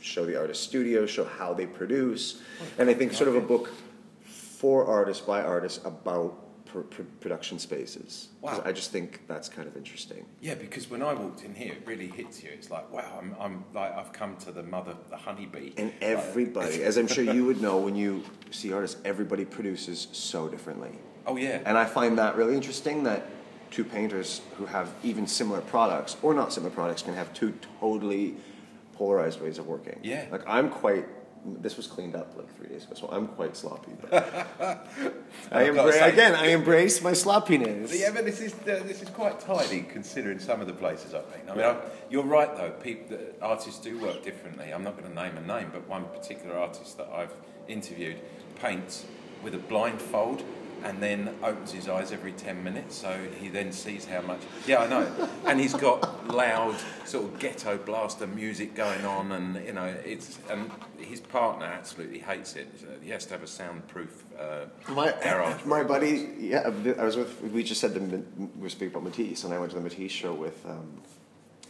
show 0.00 0.24
the 0.24 0.36
artist 0.38 0.62
studios, 0.62 1.10
show 1.10 1.24
how 1.24 1.52
they 1.52 1.66
produce, 1.66 2.40
and 2.78 2.88
I 2.88 2.94
think 2.94 3.12
sort 3.12 3.28
of 3.28 3.34
a 3.34 3.40
book 3.40 3.70
for 4.24 4.86
artists 4.86 5.24
by 5.24 5.42
artists 5.42 5.84
about 5.84 6.38
pr- 6.68 6.80
pr- 6.80 7.02
production 7.20 7.58
spaces. 7.58 8.28
Wow. 8.40 8.62
I 8.64 8.72
just 8.72 8.90
think 8.92 9.26
that's 9.26 9.48
kind 9.48 9.66
of 9.66 9.76
interesting. 9.76 10.24
Yeah, 10.40 10.54
because 10.54 10.90
when 10.90 11.02
I 11.02 11.14
walked 11.14 11.44
in 11.44 11.54
here, 11.54 11.72
it 11.72 11.82
really 11.86 12.08
hits 12.08 12.42
you. 12.42 12.50
It's 12.52 12.70
like, 12.70 12.90
wow, 12.92 13.18
I'm, 13.18 13.34
I'm 13.40 13.64
like, 13.74 13.96
I've 13.96 14.12
come 14.12 14.36
to 14.38 14.52
the 14.52 14.62
mother, 14.62 14.94
the 15.10 15.16
honeybee. 15.16 15.72
And 15.76 15.92
everybody, 16.00 16.82
as 16.84 16.96
I'm 16.96 17.08
sure 17.08 17.24
you 17.24 17.44
would 17.46 17.60
know 17.60 17.78
when 17.78 17.96
you 17.96 18.22
see 18.50 18.72
artists, 18.72 19.00
everybody 19.04 19.44
produces 19.44 20.08
so 20.12 20.48
differently. 20.48 20.92
oh 21.26 21.36
yeah, 21.36 21.60
And 21.64 21.76
I 21.76 21.84
find 21.84 22.18
that 22.18 22.36
really 22.36 22.54
interesting 22.54 23.02
that 23.04 23.26
two 23.70 23.84
painters 23.84 24.40
who 24.56 24.64
have 24.66 24.90
even 25.02 25.26
similar 25.26 25.60
products 25.60 26.16
or 26.22 26.32
not 26.32 26.52
similar 26.52 26.70
products 26.72 27.02
can 27.02 27.14
have 27.14 27.32
two 27.34 27.52
totally 27.80 28.34
polarized 28.94 29.40
ways 29.40 29.58
of 29.58 29.66
working. 29.66 29.98
Yeah. 30.02 30.26
Like 30.30 30.42
I'm 30.46 30.70
quite. 30.70 31.06
This 31.44 31.76
was 31.76 31.86
cleaned 31.86 32.14
up 32.14 32.36
like 32.36 32.54
three 32.56 32.68
days 32.68 32.84
ago, 32.84 32.94
so 32.94 33.08
I'm 33.10 33.28
quite 33.28 33.56
sloppy. 33.56 33.92
But 34.00 34.46
I 35.52 35.62
again. 35.62 36.34
I 36.34 36.48
embrace 36.48 37.02
my 37.02 37.12
sloppiness. 37.12 37.98
Yeah, 37.98 38.10
but 38.12 38.24
this 38.24 38.40
is 38.40 38.52
uh, 38.54 38.82
this 38.84 39.02
is 39.02 39.08
quite 39.10 39.40
tidy 39.40 39.82
considering 39.82 40.38
some 40.38 40.60
of 40.60 40.66
the 40.66 40.72
places 40.72 41.14
I've 41.14 41.30
been. 41.32 41.50
I 41.50 41.54
mean, 41.54 41.64
I, 41.64 41.76
you're 42.10 42.24
right 42.24 42.54
though. 42.56 42.70
People, 42.70 43.18
artists 43.40 43.80
do 43.80 43.98
work 43.98 44.22
differently. 44.22 44.72
I'm 44.72 44.84
not 44.84 44.98
going 44.98 45.08
to 45.08 45.14
name 45.14 45.36
a 45.36 45.40
name, 45.40 45.70
but 45.72 45.88
one 45.88 46.04
particular 46.06 46.56
artist 46.56 46.96
that 46.98 47.08
I've 47.12 47.32
interviewed 47.68 48.20
paints 48.60 49.04
with 49.42 49.54
a 49.54 49.58
blindfold 49.58 50.42
and 50.84 51.02
then 51.02 51.34
opens 51.42 51.72
his 51.72 51.88
eyes 51.88 52.12
every 52.12 52.32
ten 52.32 52.62
minutes, 52.62 52.96
so 52.96 53.18
he 53.40 53.48
then 53.48 53.72
sees 53.72 54.04
how 54.04 54.22
much. 54.22 54.40
Yeah, 54.66 54.78
I 54.78 54.86
know. 54.88 55.28
and 55.46 55.60
he's 55.60 55.74
got 55.74 56.28
loud 56.28 56.76
sort 57.04 57.24
of 57.24 57.38
ghetto 57.38 57.78
blaster 57.78 58.26
music 58.26 58.74
going 58.74 59.04
on, 59.04 59.32
and 59.32 59.64
you 59.66 59.72
know, 59.72 59.94
it's 60.04 60.38
and 60.50 60.70
his 60.98 61.20
partner 61.20 61.66
absolutely 61.66 62.18
hates 62.18 62.56
it. 62.56 62.68
He 63.02 63.10
has 63.10 63.26
to 63.26 63.34
have 63.34 63.42
a 63.42 63.46
soundproof 63.46 64.24
uh, 64.38 64.66
My 64.88 65.14
garage. 65.22 65.64
my 65.64 65.82
buddy, 65.82 66.28
yeah, 66.38 66.70
I 66.98 67.04
was 67.04 67.16
with. 67.16 67.40
We 67.42 67.62
just 67.62 67.80
said 67.80 67.94
the 67.94 68.00
we 68.36 68.62
were 68.62 68.68
speaking 68.68 68.88
about 68.88 69.04
Matisse, 69.04 69.44
and 69.44 69.54
I 69.54 69.58
went 69.58 69.70
to 69.72 69.76
the 69.76 69.82
Matisse 69.82 70.12
show 70.12 70.34
with 70.34 70.64
um, 70.66 71.02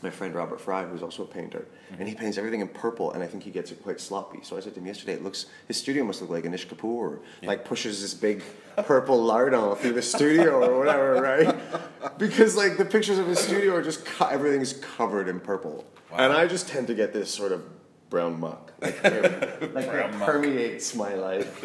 my 0.02 0.10
friend 0.10 0.34
Robert 0.34 0.60
Fry, 0.60 0.84
who's 0.84 1.02
also 1.02 1.22
a 1.24 1.26
painter, 1.26 1.66
and 1.98 2.08
he 2.08 2.14
paints 2.14 2.38
everything 2.38 2.60
in 2.60 2.68
purple, 2.68 3.12
and 3.12 3.22
I 3.22 3.26
think 3.26 3.42
he 3.42 3.50
gets 3.50 3.70
it 3.72 3.82
quite 3.82 4.00
sloppy. 4.00 4.40
So 4.42 4.56
I 4.56 4.60
said 4.60 4.74
to 4.74 4.80
him 4.80 4.86
yesterday, 4.86 5.12
it 5.14 5.22
looks 5.24 5.46
his 5.66 5.76
studio 5.76 6.04
must 6.04 6.20
look 6.20 6.30
like 6.30 6.44
Anish 6.44 6.66
Kapoor, 6.66 7.20
like 7.42 7.64
pushes 7.64 8.00
this 8.00 8.14
big 8.14 8.42
purple 8.76 9.20
lardon 9.22 9.74
through 9.76 9.92
the 9.94 10.02
studio 10.02 10.64
or 10.64 10.78
whatever, 10.78 11.14
right? 11.22 12.18
Because 12.18 12.56
like 12.56 12.76
the 12.76 12.84
pictures 12.84 13.18
of 13.18 13.26
his 13.26 13.38
studio 13.38 13.74
are 13.74 13.82
just 13.82 14.04
co- 14.04 14.26
everything's 14.26 14.72
covered 14.74 15.28
in 15.28 15.40
purple, 15.40 15.84
and 16.12 16.32
I 16.32 16.46
just 16.46 16.68
tend 16.68 16.86
to 16.88 16.94
get 16.94 17.12
this 17.12 17.30
sort 17.30 17.52
of 17.52 17.62
brown 18.10 18.40
muck, 18.40 18.72
like, 18.80 19.02
like 19.04 19.60
Brown 19.60 20.10
it 20.10 20.16
muck. 20.16 20.26
permeates 20.28 20.94
my 20.94 21.14
life. 21.14 21.64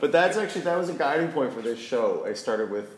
But 0.00 0.10
that's 0.12 0.36
actually 0.38 0.62
that 0.62 0.78
was 0.78 0.88
a 0.88 0.94
guiding 0.94 1.28
point 1.32 1.52
for 1.52 1.60
this 1.60 1.78
show. 1.78 2.24
I 2.26 2.32
started 2.32 2.70
with, 2.70 2.94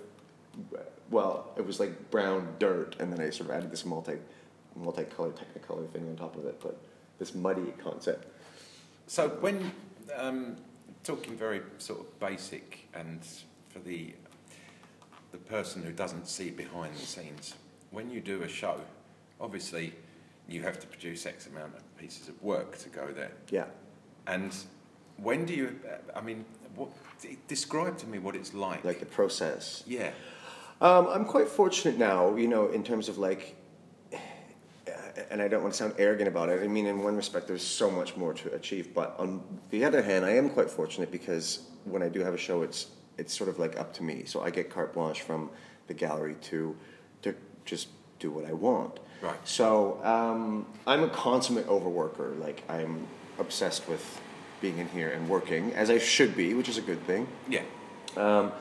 well, 1.11 1.53
it 1.57 1.67
was 1.67 1.81
like 1.81 2.11
brown 2.11 2.55
dirt, 2.59 2.97
and 2.99 3.13
then 3.13 3.21
I 3.21 3.31
sort 3.31 3.51
of 3.51 3.57
added 3.57 3.71
this 3.71 3.85
multi, 3.85 4.15
multicolored 4.77 5.37
technicolor 5.37 5.89
thing 5.91 6.09
on 6.09 6.17
top 6.17 6.37
of 6.37 6.47
it. 6.47 6.61
But 6.61 6.81
this 7.19 7.35
muddy 7.35 7.73
concept. 7.83 8.27
So 9.07 9.29
when 9.41 9.73
um, 10.17 10.57
talking 11.05 11.37
very 11.37 11.61
sort 11.79 12.01
of 12.01 12.19
basic 12.19 12.89
and 12.95 13.21
for 13.69 13.79
the 13.81 14.15
the 15.33 15.39
person 15.39 15.83
who 15.83 15.93
doesn't 15.93 16.27
see 16.27 16.51
behind 16.51 16.95
the 16.97 17.07
scenes, 17.07 17.55
when 17.93 18.11
you 18.11 18.21
do 18.21 18.43
a 18.43 18.49
show, 18.49 18.81
obviously 19.41 19.95
you 20.49 20.63
have 20.63 20.81
to 20.81 20.87
produce 20.89 21.25
X 21.25 21.47
amount 21.47 21.75
of 21.77 21.97
pieces 21.97 22.29
of 22.29 22.43
work 22.43 22.77
to 22.79 22.89
go 22.89 23.13
there. 23.13 23.31
Yeah. 23.51 23.67
And 24.27 24.53
when 25.17 25.47
do 25.47 25.55
you? 25.55 25.79
I 26.15 26.21
mean, 26.21 26.45
what? 26.75 26.89
Describe 27.47 27.97
to 27.99 28.07
me 28.07 28.19
what 28.19 28.35
it's 28.35 28.55
like. 28.55 28.85
Like 28.85 28.99
the 29.01 29.07
process. 29.07 29.85
yeah, 29.87 30.11
Um, 30.81 31.09
I'm 31.09 31.25
quite 31.25 31.49
fortunate 31.49 31.99
now, 31.99 32.37
you 32.37 32.49
know, 32.49 32.69
in 32.69 32.83
terms 32.83 33.09
of 33.09 33.19
like, 33.19 33.57
and 35.31 35.43
I 35.43 35.49
don't 35.49 35.63
want 35.63 35.75
to 35.75 35.79
sound 35.79 35.95
arrogant 35.99 36.29
about 36.29 36.49
it. 36.49 36.63
I 36.63 36.67
mean, 36.67 36.87
in 36.87 37.03
one 37.03 37.17
respect, 37.17 37.47
there's 37.47 37.67
so 37.67 37.91
much 37.91 38.17
more 38.17 38.33
to 38.35 38.53
achieve. 38.55 38.95
But 38.95 39.15
on 39.19 39.43
the 39.71 39.85
other 39.85 40.03
hand, 40.03 40.25
I 40.25 40.31
am 40.31 40.49
quite 40.51 40.71
fortunate 40.71 41.11
because 41.11 41.61
when 41.85 42.03
I 42.03 42.09
do 42.09 42.21
have 42.21 42.35
a 42.35 42.39
show, 42.39 42.63
it's 42.63 42.87
it's 43.19 43.37
sort 43.37 43.51
of 43.51 43.59
like 43.59 43.79
up 43.79 43.93
to 43.95 44.03
me. 44.03 44.25
So 44.25 44.41
I 44.41 44.51
get 44.51 44.71
carte 44.71 44.95
blanche 44.95 45.21
from 45.23 45.51
the 45.89 45.95
gallery 45.95 46.37
to 46.43 46.75
to 47.23 47.35
just 47.67 47.89
do 48.19 48.31
what 48.31 48.47
I 48.47 48.53
want. 48.53 48.99
Right. 49.21 49.37
So 49.45 50.03
um, 50.03 50.67
I'm 50.87 51.03
a 51.03 51.09
consummate 51.11 51.67
overworker. 51.67 52.39
Like 52.41 52.63
I'm 52.71 53.07
obsessed 53.39 53.87
with 53.89 54.21
being 54.63 54.79
in 54.79 54.89
here 54.89 55.11
and 55.11 55.29
working 55.29 55.73
as 55.75 55.91
I 55.91 55.99
should 55.99 56.35
be, 56.37 56.55
which 56.55 56.69
is 56.69 56.79
a 56.79 56.83
good 56.83 57.03
thing. 57.07 57.27
yeah, 57.49 57.63
Um, 58.17 58.53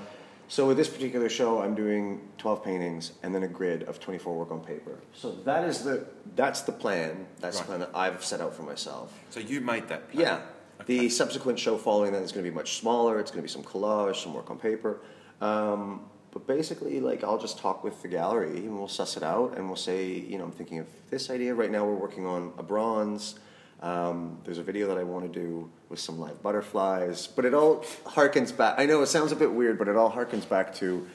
so 0.50 0.66
with 0.68 0.78
this 0.78 0.90
particular 0.90 1.30
show, 1.30 1.62
I'm 1.62 1.76
doing 1.76 2.20
12 2.40 2.64
paintings 2.64 3.12
and 3.24 3.34
then 3.34 3.44
a 3.44 3.48
grid 3.48 3.84
of 3.84 4.00
24 4.00 4.36
work 4.36 4.52
on 4.52 4.62
paper. 4.62 4.98
So 5.14 5.32
that 5.46 5.64
is 5.64 5.84
the 5.84 6.08
that's 6.36 6.62
the 6.62 6.72
plan. 6.72 7.28
That's 7.40 7.58
Right. 7.58 7.62
the 7.62 7.68
plan 7.68 7.80
that 7.82 7.92
I've 7.94 8.26
set 8.26 8.42
out 8.42 8.54
for 8.56 8.64
myself. 8.64 9.18
So 9.30 9.40
you 9.40 9.62
made 9.62 9.88
that. 9.90 10.12
Plan. 10.12 10.22
Yeah. 10.26 10.42
The 10.88 11.08
subsequent 11.10 11.60
show 11.60 11.78
following 11.78 12.14
that 12.14 12.24
is 12.24 12.32
going 12.32 12.44
to 12.44 12.50
be 12.50 12.56
much 12.56 12.80
smaller. 12.80 13.20
It's 13.20 13.30
going 13.32 13.40
to 13.40 13.48
be 13.48 13.50
some 13.52 13.64
collage, 13.64 14.16
some 14.24 14.34
work 14.34 14.50
on 14.50 14.58
paper. 14.58 15.02
Um, 15.40 16.02
but 16.32 16.48
basically, 16.48 17.00
like 17.00 17.24
I'll 17.24 17.38
just 17.38 17.60
talk 17.60 17.84
with 17.84 18.02
the 18.02 18.08
gallery 18.08 18.58
and 18.58 18.78
we'll 18.78 18.88
suss 18.88 19.18
it 19.18 19.24
out 19.24 19.56
and 19.56 19.68
we'll 19.68 19.76
say, 19.76 20.08
you 20.08 20.38
know, 20.40 20.46
I'm 20.46 20.52
thinking 20.52 20.80
of 20.80 20.88
this 21.12 21.30
idea. 21.30 21.54
Right 21.54 21.70
now, 21.72 21.86
we're 21.86 21.94
working 21.96 22.26
on 22.26 22.54
a 22.58 22.64
bronze. 22.64 23.36
Um, 23.82 24.38
there's 24.44 24.58
a 24.58 24.64
video 24.64 24.88
that 24.88 24.98
I 24.98 25.04
want 25.04 25.32
to 25.32 25.40
do 25.40 25.70
with 25.88 26.00
some 26.00 26.20
live 26.20 26.42
butterflies, 26.44 27.28
but 27.28 27.46
it 27.46 27.54
all 27.54 27.78
harkens 28.06 28.56
back. 28.56 28.76
I 28.78 28.86
know 28.86 29.02
it 29.02 29.08
sounds 29.08 29.32
a 29.32 29.36
bit 29.36 29.52
weird, 29.52 29.78
but 29.78 29.88
it 29.88 29.96
all 29.96 30.12
harkens 30.12 30.48
back 30.48 30.74
to 30.76 31.08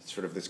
sort 0.00 0.24
of 0.24 0.34
this 0.34 0.48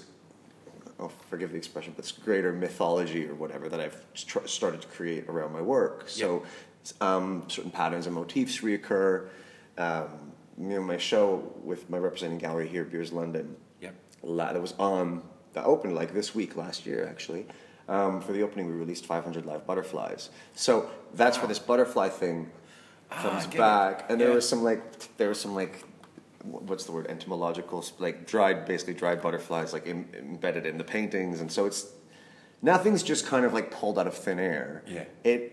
oh, 0.98 1.10
forgive 1.28 1.50
the 1.52 1.56
expression, 1.58 1.92
but 1.94 2.02
this 2.04 2.12
greater 2.12 2.52
mythology 2.52 3.26
or 3.26 3.34
whatever 3.34 3.68
that 3.68 3.80
I've 3.80 4.02
tr- 4.14 4.46
started 4.46 4.80
to 4.82 4.88
create 4.88 5.28
around 5.28 5.52
my 5.52 5.60
work. 5.60 6.08
So 6.08 6.44
um, 7.00 7.44
certain 7.48 7.70
patterns 7.70 8.06
and 8.06 8.14
motifs 8.14 8.60
reoccur. 8.60 9.28
Um, 9.76 10.08
you 10.58 10.70
know, 10.70 10.82
my 10.82 10.96
show 10.96 11.52
with 11.62 11.88
my 11.90 11.98
representing 11.98 12.38
gallery 12.38 12.66
here, 12.66 12.84
Beers 12.84 13.12
London, 13.12 13.56
Yep. 13.80 13.94
la- 14.22 14.52
that 14.52 14.60
was 14.60 14.74
on 14.78 15.22
that 15.52 15.64
opened 15.64 15.94
like 15.94 16.12
this 16.14 16.34
week 16.34 16.56
last 16.56 16.86
year 16.86 17.06
actually. 17.08 17.46
Um, 17.88 18.20
for 18.20 18.32
the 18.32 18.42
opening, 18.42 18.66
we 18.66 18.72
released 18.72 19.06
500 19.06 19.46
live 19.46 19.66
butterflies. 19.66 20.28
So 20.54 20.90
that's 21.14 21.38
where 21.38 21.46
this 21.48 21.58
butterfly 21.58 22.10
thing 22.10 22.50
Ah, 23.10 23.22
comes 23.22 23.44
I 23.44 23.46
get 23.46 23.54
it. 23.54 23.58
back, 23.58 24.10
and 24.10 24.20
there 24.20 24.28
Yeah. 24.28 24.34
was 24.34 24.46
some 24.48 24.62
like 24.62 25.16
there 25.16 25.30
was 25.30 25.40
some 25.40 25.54
like 25.54 25.82
what's 26.44 26.84
the 26.84 26.92
word 26.92 27.06
entomological 27.06 27.82
like 27.98 28.26
dried 28.26 28.64
basically 28.66 28.94
dried 28.94 29.20
butterflies 29.22 29.72
like 29.72 29.86
Im- 29.86 30.08
embedded 30.18 30.66
in 30.66 30.76
the 30.76 30.84
paintings, 30.84 31.40
and 31.40 31.50
so 31.50 31.64
it's 31.64 31.86
nothing's 32.60 33.02
just 33.02 33.24
kind 33.26 33.46
of 33.46 33.54
like 33.54 33.70
pulled 33.70 33.98
out 33.98 34.06
of 34.06 34.14
thin 34.14 34.38
air. 34.38 34.82
Yeah. 34.86 35.04
It 35.24 35.52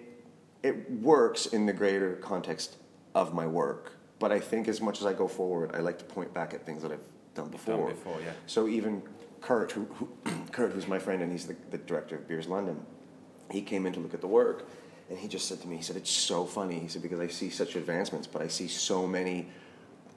it 0.64 0.92
works 0.92 1.46
in 1.46 1.66
the 1.66 1.74
greater 1.74 2.16
context 2.18 2.76
of 3.14 3.34
my 3.34 3.48
work, 3.48 3.94
but 4.20 4.34
I 4.34 4.40
think 4.42 4.68
as 4.68 4.82
much 4.82 5.00
as 5.00 5.06
I 5.06 5.14
go 5.14 5.28
forward, 5.30 5.72
I 5.74 5.80
like 5.80 5.98
to 6.00 6.06
point 6.06 6.34
back 6.34 6.54
at 6.54 6.66
things 6.66 6.82
that 6.84 6.92
I've 6.92 7.00
done 7.36 7.48
before. 7.50 7.78
Done 7.78 7.90
before, 7.96 8.18
yeah. 8.20 8.32
So 8.48 8.68
even 8.68 9.02
Kurt, 9.46 9.72
who, 9.72 9.84
who 9.96 10.10
Kurt, 10.52 10.72
who's 10.74 10.88
my 10.88 10.98
friend 11.00 11.22
and 11.22 11.32
he's 11.32 11.46
the, 11.46 11.56
the 11.70 11.78
director 11.78 12.16
of 12.16 12.28
Beers 12.28 12.48
London, 12.48 12.84
he 13.52 13.62
came 13.62 13.86
in 13.86 13.94
to 13.94 14.00
look 14.00 14.14
at 14.16 14.22
the 14.22 14.28
work, 14.28 14.68
and 15.10 15.20
he 15.20 15.28
just 15.28 15.48
said 15.48 15.62
to 15.62 15.68
me, 15.68 15.76
he 15.78 15.84
said, 15.84 15.96
"It's 15.96 16.10
so 16.10 16.46
funny." 16.46 16.80
He 16.80 16.88
said 16.88 17.04
because 17.04 17.20
I 17.20 17.28
see 17.28 17.52
such 17.52 17.76
advancements, 17.76 18.26
but 18.26 18.42
I 18.42 18.48
see 18.48 18.68
so 18.68 19.06
many 19.06 19.48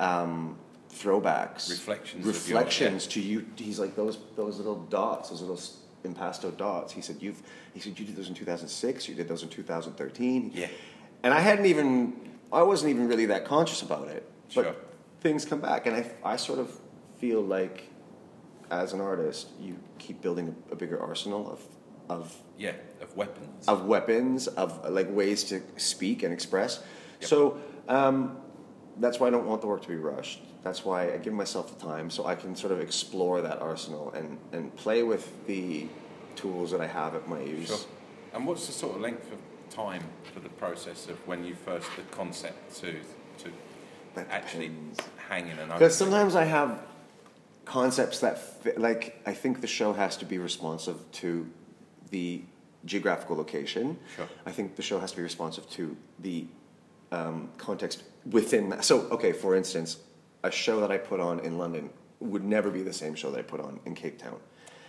um, 0.01 0.57
throwbacks, 0.91 1.69
Reflections 1.69 2.27
of 2.27 2.49
your- 2.49 2.59
reflections 2.59 3.07
to 3.09 3.21
you. 3.21 3.47
He's 3.57 3.79
like 3.79 3.95
those 3.95 4.19
those 4.35 4.57
little 4.57 4.77
dots, 4.85 5.29
those 5.29 5.43
little 5.43 5.61
impasto 6.05 6.51
dots. 6.57 6.93
He 6.95 7.03
said 7.03 7.17
you've. 7.21 7.43
He 7.75 7.81
said 7.81 7.99
you 7.99 8.07
did 8.07 8.17
those 8.17 8.29
in 8.31 8.35
2006. 8.35 9.09
You 9.09 9.15
did 9.15 9.29
those 9.29 9.43
in 9.43 9.51
2013. 9.51 10.53
Yeah. 10.55 10.69
And 11.23 11.35
I 11.35 11.41
hadn't 11.41 11.67
even. 11.67 12.15
I 12.51 12.63
wasn't 12.63 12.91
even 12.93 13.09
really 13.09 13.27
that 13.27 13.45
conscious 13.45 13.83
about 13.83 14.09
it. 14.09 14.25
But 14.55 14.65
Sure. 14.65 14.75
things 15.21 15.45
come 15.45 15.61
back, 15.61 15.87
and 15.87 15.95
I 15.95 16.11
I 16.25 16.37
sort 16.37 16.59
of 16.61 16.73
feel 17.19 17.43
like 17.43 17.88
as 18.71 18.93
an 18.93 19.01
artist, 19.01 19.49
you 19.61 19.77
keep 19.99 20.21
building 20.23 20.55
a, 20.71 20.73
a 20.73 20.77
bigger 20.77 21.01
arsenal 21.01 21.51
of 21.51 21.61
of 22.09 22.35
Yeah, 22.57 22.73
of 23.03 23.15
weapons. 23.17 23.69
of 23.69 23.85
weapons, 23.87 24.47
of 24.49 24.89
like 24.91 25.09
ways 25.11 25.45
to 25.45 25.61
speak 25.77 26.23
and 26.23 26.33
express. 26.33 26.83
Yep. 27.21 27.29
So 27.29 27.59
um, 27.89 28.39
that's 28.99 29.21
why 29.21 29.27
I 29.27 29.31
don't 29.31 29.47
want 29.47 29.61
the 29.61 29.67
work 29.67 29.83
to 29.83 29.89
be 29.89 29.97
rushed. 29.97 30.41
That's 30.65 30.85
why 30.85 31.13
I 31.13 31.19
give 31.19 31.35
myself 31.35 31.79
the 31.79 31.85
time 31.87 32.11
so 32.11 32.25
I 32.27 32.35
can 32.35 32.57
sort 32.57 32.73
of 32.73 32.81
explore 32.81 33.43
that 33.43 33.61
arsenal 33.61 34.11
and, 34.13 34.39
and 34.53 34.75
play 34.75 35.03
with 35.03 35.47
the 35.47 35.87
tools 36.35 36.71
that 36.71 36.81
I 36.81 36.87
have 36.87 37.15
at 37.15 37.29
my 37.29 37.41
use. 37.41 37.69
Sure. 37.69 37.79
And 38.35 38.47
what's 38.47 38.67
the 38.67 38.73
sort 38.73 38.97
of 38.97 39.01
length 39.03 39.31
of 39.33 39.39
time 39.75 40.03
for 40.33 40.41
the 40.41 40.49
process 40.49 41.09
of 41.09 41.17
when 41.29 41.45
you 41.45 41.55
first 41.55 41.89
the 41.97 42.03
concept 42.11 42.75
to 42.81 42.93
to 43.43 43.51
That 44.15 44.29
actually 44.31 44.69
depends. 44.69 45.01
hang 45.29 45.49
in 45.49 45.59
an 45.59 45.69
Because 45.69 45.95
sometimes 45.97 46.35
I 46.35 46.45
have 46.45 46.81
concepts 47.69 48.21
that 48.21 48.39
fit, 48.39 48.81
like 48.81 49.21
I 49.27 49.35
think 49.35 49.61
the 49.61 49.67
show 49.67 49.93
has 49.93 50.17
to 50.17 50.25
be 50.25 50.39
responsive 50.39 50.97
to 51.13 51.49
the 52.11 52.43
geographical 52.85 53.37
location. 53.37 53.99
Sure. 54.17 54.29
I 54.47 54.53
think 54.53 54.77
the 54.77 54.83
show 54.83 54.99
has 54.99 55.11
to 55.11 55.19
be 55.19 55.23
responsive 55.23 55.69
to 55.71 55.97
the 56.21 56.47
um, 57.13 57.51
context 57.59 58.05
within 58.31 58.71
that. 58.71 58.85
So, 58.85 59.01
okay, 59.11 59.33
for 59.33 59.55
instance, 59.55 59.99
a 60.43 60.51
show 60.51 60.81
that 60.81 60.91
I 60.91 60.97
put 60.97 61.21
on 61.21 61.41
in 61.41 61.59
London 61.59 61.91
would 62.21 62.45
never 62.45 62.71
be 62.71 62.83
the 62.83 62.93
same 62.93 63.15
show 63.15 63.31
that 63.31 63.39
I 63.39 63.43
put 63.43 63.61
on 63.61 63.81
in 63.85 63.95
Cape 63.95 64.19
Town. 64.19 64.41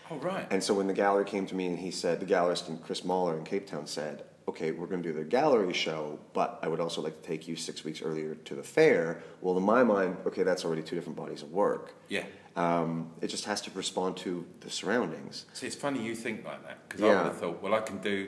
Oh 0.10 0.18
right. 0.18 0.48
And 0.50 0.64
so 0.64 0.74
when 0.74 0.88
the 0.88 0.94
gallery 0.94 1.26
came 1.26 1.46
to 1.48 1.56
me 1.56 1.68
and 1.68 1.78
he 1.78 1.92
said, 1.92 2.20
the 2.20 2.26
gallerist 2.26 2.70
and 2.70 2.82
Chris 2.82 3.04
Moller 3.04 3.38
in 3.38 3.44
Cape 3.44 3.68
Town 3.68 3.86
said, 3.86 4.24
okay, 4.48 4.72
we're 4.72 4.88
going 4.88 5.04
to 5.04 5.10
do 5.12 5.16
the 5.16 5.24
gallery 5.24 5.74
show, 5.74 6.18
but 6.34 6.58
I 6.64 6.68
would 6.68 6.80
also 6.80 7.02
like 7.02 7.22
to 7.22 7.28
take 7.28 7.48
you 7.48 7.56
six 7.56 7.84
weeks 7.84 8.02
earlier 8.02 8.34
to 8.34 8.56
the 8.56 8.64
fair. 8.64 9.22
Well, 9.42 9.56
in 9.58 9.64
my 9.64 9.84
mind, 9.84 10.18
okay, 10.26 10.42
that's 10.42 10.66
already 10.66 10.82
two 10.82 10.96
different 10.96 11.18
bodies 11.18 11.44
of 11.44 11.52
work. 11.52 11.94
yeah. 12.08 12.24
Um, 12.60 13.12
it 13.22 13.28
just 13.28 13.46
has 13.46 13.62
to 13.62 13.72
respond 13.74 14.18
to 14.18 14.46
the 14.60 14.70
surroundings. 14.70 15.46
See, 15.54 15.68
it's 15.68 15.76
funny 15.76 16.02
you 16.04 16.14
think 16.16 16.44
like 16.46 16.62
that 16.68 16.78
because 16.90 17.02
I 17.04 17.08
would 17.08 17.26
have 17.32 17.38
thought, 17.38 17.62
well, 17.64 17.74
I 17.74 17.80
can 17.80 18.00
do 18.00 18.28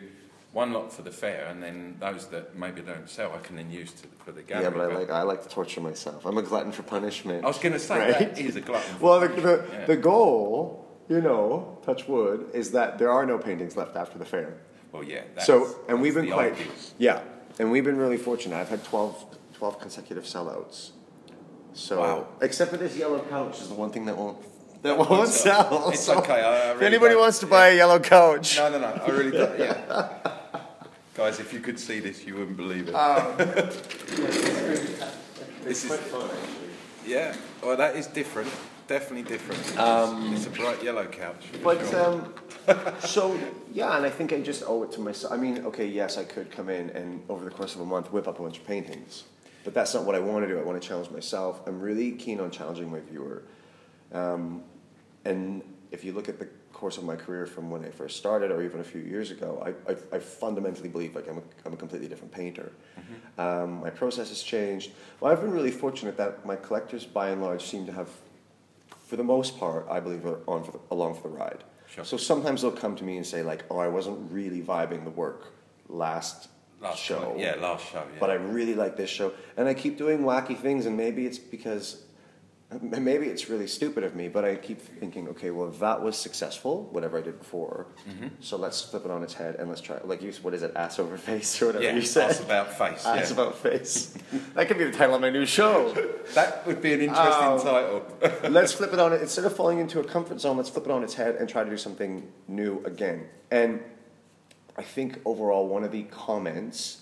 one 0.53 0.71
lot 0.73 0.91
for 0.93 1.01
the 1.01 1.11
fair, 1.11 1.45
and 1.47 1.61
then 1.63 1.97
those 1.99 2.27
that 2.27 2.55
maybe 2.55 2.81
don't 2.81 3.09
sell, 3.09 3.31
I 3.33 3.39
can 3.39 3.55
then 3.55 3.69
use 3.71 3.91
to, 3.99 4.07
for 4.25 4.31
the 4.31 4.41
gallery. 4.41 4.65
yeah, 4.65 4.69
but 4.69 4.81
I 4.91 4.95
like 4.99 5.09
I 5.09 5.21
like 5.23 5.41
to 5.43 5.49
torture 5.49 5.81
myself. 5.81 6.25
I'm 6.25 6.37
a 6.37 6.41
glutton 6.41 6.71
for 6.71 6.83
punishment. 6.83 7.43
I 7.43 7.47
was 7.47 7.57
going 7.57 7.73
to 7.73 7.79
say 7.79 7.99
Right? 7.99 8.35
that 8.35 8.39
is 8.39 8.55
a 8.55 8.61
glutton. 8.61 8.95
for 8.95 9.03
Well, 9.05 9.19
the, 9.21 9.27
the, 9.27 9.65
yeah. 9.71 9.85
the 9.85 9.97
goal, 9.97 10.87
you 11.09 11.21
know, 11.21 11.77
touch 11.85 12.07
wood, 12.07 12.49
is 12.53 12.71
that 12.71 12.99
there 12.99 13.11
are 13.11 13.25
no 13.25 13.37
paintings 13.37 13.75
left 13.75 13.95
after 13.97 14.17
the 14.17 14.25
fair. 14.25 14.49
well, 14.93 15.03
yeah. 15.03 15.21
That's, 15.35 15.45
so, 15.47 15.75
and 15.89 16.01
we've 16.01 16.15
been 16.15 16.31
quite, 16.31 16.55
yeah, 16.97 17.21
and 17.59 17.69
we've 17.71 17.85
been 17.85 17.97
really 17.97 18.17
fortunate. 18.17 18.55
I've 18.55 18.69
had 18.69 18.83
12, 18.85 19.25
12 19.55 19.79
consecutive 19.79 20.23
sellouts. 20.25 20.91
So, 21.73 21.99
Wow. 21.99 22.27
except 22.41 22.71
for 22.71 22.77
this 22.77 22.97
yellow 22.97 23.19
couch 23.29 23.61
is 23.61 23.67
the 23.69 23.75
one 23.75 23.91
thing 23.91 24.05
that 24.05 24.17
won't 24.17 24.37
that 24.83 24.97
won't 24.97 25.29
sell. 25.29 25.89
It's 25.91 26.01
So 26.01 26.17
okay, 26.19 26.41
I 26.41 26.71
if 26.73 26.81
anybody 26.81 27.15
wants 27.15 27.39
to 27.39 27.45
buy 27.47 27.69
a 27.69 27.75
yellow 27.75 27.99
couch, 27.99 28.57
No, 28.57 28.69
no, 28.69 28.79
no. 28.79 28.87
I 28.87 29.09
really 29.09 29.31
don't. 29.31 29.59
Yeah. 29.59 30.07
Guys, 31.13 31.39
if 31.39 31.53
you 31.53 31.59
could 31.59 31.79
see 31.79 31.99
this, 31.99 32.25
you 32.25 32.35
wouldn't 32.35 32.57
believe 32.57 32.87
it. 32.87 32.95
Um, 32.95 33.37
this 35.63 35.85
is 35.85 35.97
fun 35.99 36.29
actually. 36.29 36.69
yeah. 37.05 37.35
Well, 37.61 37.77
that 37.77 37.95
is 37.95 38.07
different. 38.07 38.49
Definitely 38.87 39.23
different. 39.23 39.61
it's 40.33 40.47
a 40.47 40.49
bright 40.49 40.83
yellow 40.83 41.05
couch. 41.05 41.45
But 41.63 41.79
sure. 41.87 42.05
um, 42.05 42.33
so 42.99 43.37
yeah, 43.71 43.95
and 43.97 44.05
I 44.05 44.09
think 44.09 44.33
I 44.33 44.41
just 44.41 44.63
owe 44.67 44.83
it 44.83 44.91
to 44.93 44.99
myself. 44.99 45.31
I 45.31 45.37
mean, 45.37 45.65
okay, 45.67 45.85
yes, 45.87 46.17
I 46.17 46.23
could 46.23 46.51
come 46.51 46.69
in 46.69 46.89
and 46.91 47.21
over 47.29 47.45
the 47.45 47.51
course 47.51 47.75
of 47.75 47.81
a 47.81 47.85
month 47.85 48.11
whip 48.11 48.27
up 48.27 48.39
a 48.39 48.43
bunch 48.43 48.57
of 48.57 48.65
paintings, 48.67 49.23
but 49.63 49.73
that's 49.73 49.93
not 49.93 50.05
what 50.05 50.15
I 50.15 50.19
want 50.19 50.45
to 50.45 50.53
do. 50.53 50.59
I 50.59 50.63
want 50.63 50.81
to 50.81 50.87
challenge 50.87 51.09
myself. 51.09 51.61
I'm 51.67 51.79
really 51.79 52.11
keen 52.13 52.39
on 52.39 52.51
challenging 52.51 52.91
my 52.91 52.99
viewer, 52.99 53.43
um, 54.13 54.63
and 55.25 55.61
if 55.91 56.03
you 56.03 56.13
look 56.13 56.29
at 56.29 56.39
the 56.39 56.47
course 56.73 56.97
of 56.97 57.03
my 57.03 57.15
career 57.15 57.45
from 57.45 57.69
when 57.69 57.85
I 57.85 57.89
first 57.89 58.17
started, 58.17 58.49
or 58.49 58.63
even 58.63 58.79
a 58.79 58.83
few 58.83 59.01
years 59.01 59.29
ago, 59.29 59.61
I, 59.63 59.91
I, 59.91 59.95
I 60.13 60.19
fundamentally 60.19 60.89
believe 60.89 61.15
like 61.15 61.27
I'm 61.29 61.37
a, 61.37 61.41
I'm 61.65 61.73
a 61.73 61.77
completely 61.77 62.07
different 62.07 62.33
painter. 62.33 62.71
Um, 63.37 63.81
my 63.81 63.89
process 63.89 64.29
has 64.29 64.41
changed. 64.41 64.91
Well, 65.19 65.31
I've 65.31 65.41
been 65.41 65.51
really 65.51 65.71
fortunate 65.71 66.17
that 66.17 66.45
my 66.45 66.55
collectors, 66.55 67.05
by 67.05 67.29
and 67.29 67.41
large, 67.41 67.63
seem 67.63 67.85
to 67.85 67.91
have, 67.91 68.09
for 69.05 69.15
the 69.15 69.23
most 69.23 69.59
part, 69.59 69.85
I 69.89 69.99
believe, 69.99 70.25
are 70.25 70.39
on 70.47 70.63
for 70.63 70.71
the, 70.71 70.79
along 70.89 71.15
for 71.15 71.23
the 71.23 71.35
ride. 71.37 71.63
Sure. 71.93 72.05
So 72.05 72.17
sometimes 72.17 72.61
they'll 72.61 72.71
come 72.71 72.95
to 72.95 73.03
me 73.03 73.17
and 73.17 73.25
say 73.25 73.43
like, 73.43 73.63
"Oh, 73.69 73.77
I 73.77 73.87
wasn't 73.87 74.31
really 74.31 74.61
vibing 74.61 75.03
the 75.03 75.09
work 75.11 75.53
last, 75.89 76.47
last 76.81 76.99
show. 77.01 77.35
Yeah, 77.37 77.55
last 77.61 77.85
show. 77.91 77.99
Yeah. 77.99 78.19
but 78.19 78.29
I 78.29 78.35
really 78.35 78.75
like 78.75 78.97
this 78.97 79.09
show." 79.09 79.33
And 79.57 79.67
I 79.67 79.73
keep 79.73 79.97
doing 79.97 80.19
wacky 80.19 80.57
things, 80.57 80.85
and 80.85 80.97
maybe 80.97 81.25
it's 81.25 81.37
because 81.39 82.03
maybe 82.81 83.25
it's 83.27 83.49
really 83.49 83.67
stupid 83.67 84.01
of 84.05 84.15
me, 84.15 84.29
but 84.29 84.45
I 84.45 84.55
keep 84.55 84.79
thinking, 84.79 85.27
okay, 85.27 85.51
well, 85.51 85.67
if 85.67 85.79
that 85.79 86.01
was 86.01 86.15
successful, 86.15 86.87
whatever 86.93 87.17
I 87.17 87.21
did 87.21 87.37
before, 87.37 87.87
Mm-hmm. 88.09 88.27
so 88.39 88.55
let's 88.55 88.81
flip 88.81 89.03
it 89.03 89.11
on 89.11 89.23
its 89.23 89.33
head 89.33 89.55
and 89.55 89.67
let's 89.67 89.81
try, 89.81 89.97
like, 90.05 90.21
you, 90.21 90.31
what 90.41 90.53
is 90.53 90.63
it, 90.63 90.71
ass 90.77 90.97
over 90.97 91.17
face 91.17 91.61
or 91.61 91.65
whatever 91.65 91.83
Yeah, 91.83 91.95
you 91.95 92.01
said? 92.01 92.29
ask 92.29 92.41
about 92.41 92.71
face. 92.77 93.05
Ass 93.05 93.27
yeah. 93.27 93.33
about 93.33 93.57
face. 93.57 94.13
that 94.55 94.69
could 94.69 94.77
be 94.77 94.85
the 94.85 94.91
title 94.93 95.15
of 95.15 95.19
my 95.21 95.29
new 95.29 95.45
show. 95.45 95.91
That 96.33 96.65
would 96.65 96.81
be 96.81 96.93
an 96.93 97.01
interesting 97.01 97.49
Oh. 97.49 98.05
title. 98.21 98.49
let's 98.51 98.71
flip 98.71 98.93
it 98.93 98.99
on 98.99 99.11
it. 99.11 99.21
Instead 99.21 99.43
of 99.43 99.53
falling 99.53 99.79
into 99.79 99.99
a 99.99 100.03
comfort 100.05 100.39
zone, 100.39 100.55
let's 100.55 100.69
flip 100.69 100.85
it 100.85 100.91
on 100.91 101.03
its 101.03 101.15
head 101.15 101.35
and 101.35 101.49
try 101.49 101.65
to 101.65 101.69
do 101.69 101.75
something 101.77 102.25
new 102.47 102.81
again. 102.85 103.25
And 103.51 103.81
I 104.77 104.83
think 104.83 105.19
overall, 105.25 105.67
one 105.67 105.83
of 105.83 105.91
the 105.91 106.03
comments, 106.03 107.01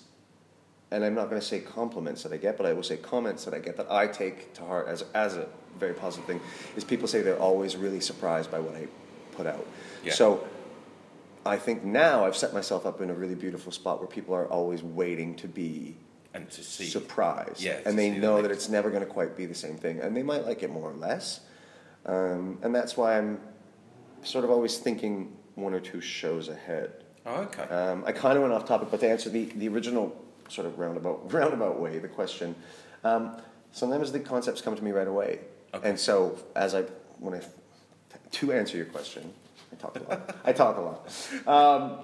and 0.92 1.04
I'm 1.04 1.14
not 1.14 1.30
going 1.30 1.40
to 1.40 1.46
say 1.46 1.60
compliments 1.60 2.24
that 2.24 2.34
I 2.34 2.38
get, 2.38 2.58
but 2.58 2.66
I 2.66 2.74
will 2.74 2.84
say 2.84 2.98
comments 2.98 3.46
that 3.46 3.54
I 3.54 3.60
get 3.60 3.78
that 3.78 3.92
I 3.92 4.08
take 4.08 4.54
to 4.56 4.66
heart 4.66 4.88
as, 4.88 5.06
as 5.14 5.36
a 5.36 5.48
very 5.80 5.94
positive 5.94 6.26
thing, 6.26 6.42
is 6.76 6.84
people 6.84 7.08
say 7.08 7.22
they're 7.22 7.40
always 7.40 7.78
really 7.78 8.00
surprised 8.00 8.50
by 8.52 8.60
what 8.60 8.76
I 8.76 8.88
put 9.34 9.46
out. 9.46 9.66
Yeah. 10.04 10.14
So 10.14 10.48
I 11.46 11.58
think 11.58 11.84
now 11.84 12.26
I've 12.26 12.36
set 12.36 12.54
myself 12.54 12.86
up 12.86 13.02
in 13.02 13.10
a 13.10 13.14
really 13.14 13.36
beautiful 13.36 13.72
spot 13.72 14.00
where 14.00 14.08
people 14.08 14.34
are 14.36 14.48
always 14.48 14.84
waiting 14.84 15.36
to 15.36 15.48
be 15.48 15.96
and 16.34 16.50
to 16.52 16.64
see. 16.64 16.86
surprised. 16.86 17.62
Yeah, 17.62 17.80
and 17.86 17.98
they 17.98 18.12
know 18.12 18.42
that 18.42 18.52
it's 18.52 18.70
never 18.70 18.90
going 18.90 19.04
to 19.04 19.10
quite 19.10 19.36
be 19.36 19.46
the 19.46 19.56
same 19.56 19.78
thing. 19.78 20.00
And 20.00 20.16
they 20.16 20.24
might 20.24 20.46
like 20.46 20.64
it 20.64 20.72
more 20.72 20.92
or 20.92 20.96
less. 20.96 21.42
Um, 22.06 22.60
and 22.62 22.74
that's 22.74 22.96
why 22.98 23.18
I'm 23.18 23.40
sort 24.24 24.44
of 24.44 24.52
always 24.52 24.78
thinking 24.78 25.36
one 25.56 25.74
or 25.74 25.80
two 25.80 26.02
shows 26.02 26.50
ahead. 26.50 27.04
Oh, 27.30 27.42
okay. 27.44 27.64
Um, 27.64 28.04
I 28.08 28.12
kind 28.12 28.36
of 28.36 28.42
went 28.42 28.54
off 28.54 28.66
topic, 28.66 28.90
but 28.90 29.00
to 29.02 29.10
answer 29.10 29.30
the, 29.30 29.46
the 29.46 29.68
original 29.68 30.16
sort 30.48 30.66
of 30.66 30.80
roundabout, 30.80 31.32
roundabout 31.32 31.80
way, 31.80 32.00
the 32.00 32.08
question, 32.08 32.56
um, 33.04 33.38
sometimes 33.72 34.12
the 34.12 34.20
concepts 34.20 34.62
come 34.62 34.76
to 34.76 34.84
me 34.84 34.92
right 34.92 35.08
away. 35.08 35.40
Okay. 35.74 35.90
And 35.90 36.00
so, 36.00 36.40
as 36.56 36.74
I, 36.74 36.82
when 37.20 37.36
I, 37.36 37.42
to 38.32 38.52
answer 38.52 38.78
your 38.78 38.88
question, 38.88 39.32
I 39.72 39.76
talk 39.76 40.00
a 40.00 40.04
lot. 40.10 40.36
I 40.44 40.54
talk 40.54 40.78
a 40.78 40.82
lot. 40.82 41.48
Um, 41.48 42.00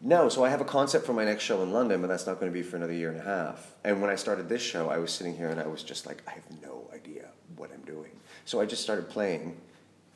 no, 0.00 0.30
so 0.30 0.42
I 0.42 0.48
have 0.48 0.62
a 0.62 0.64
concept 0.64 1.04
for 1.04 1.12
my 1.12 1.26
next 1.26 1.44
show 1.44 1.62
in 1.62 1.72
London, 1.72 2.00
but 2.00 2.06
that's 2.06 2.26
not 2.26 2.40
going 2.40 2.50
to 2.50 2.58
be 2.58 2.62
for 2.62 2.76
another 2.76 2.94
year 2.94 3.10
and 3.10 3.20
a 3.20 3.22
half. 3.22 3.74
And 3.84 4.00
when 4.00 4.08
I 4.08 4.14
started 4.14 4.48
this 4.48 4.62
show, 4.62 4.88
I 4.88 4.96
was 4.96 5.12
sitting 5.12 5.36
here 5.36 5.50
and 5.50 5.60
I 5.60 5.66
was 5.66 5.82
just 5.82 6.06
like, 6.06 6.22
I 6.26 6.30
have 6.30 6.62
no 6.62 6.88
idea 6.94 7.26
what 7.56 7.70
I'm 7.70 7.82
doing. 7.82 8.10
So 8.46 8.62
I 8.62 8.64
just 8.64 8.82
started 8.82 9.10
playing. 9.10 9.60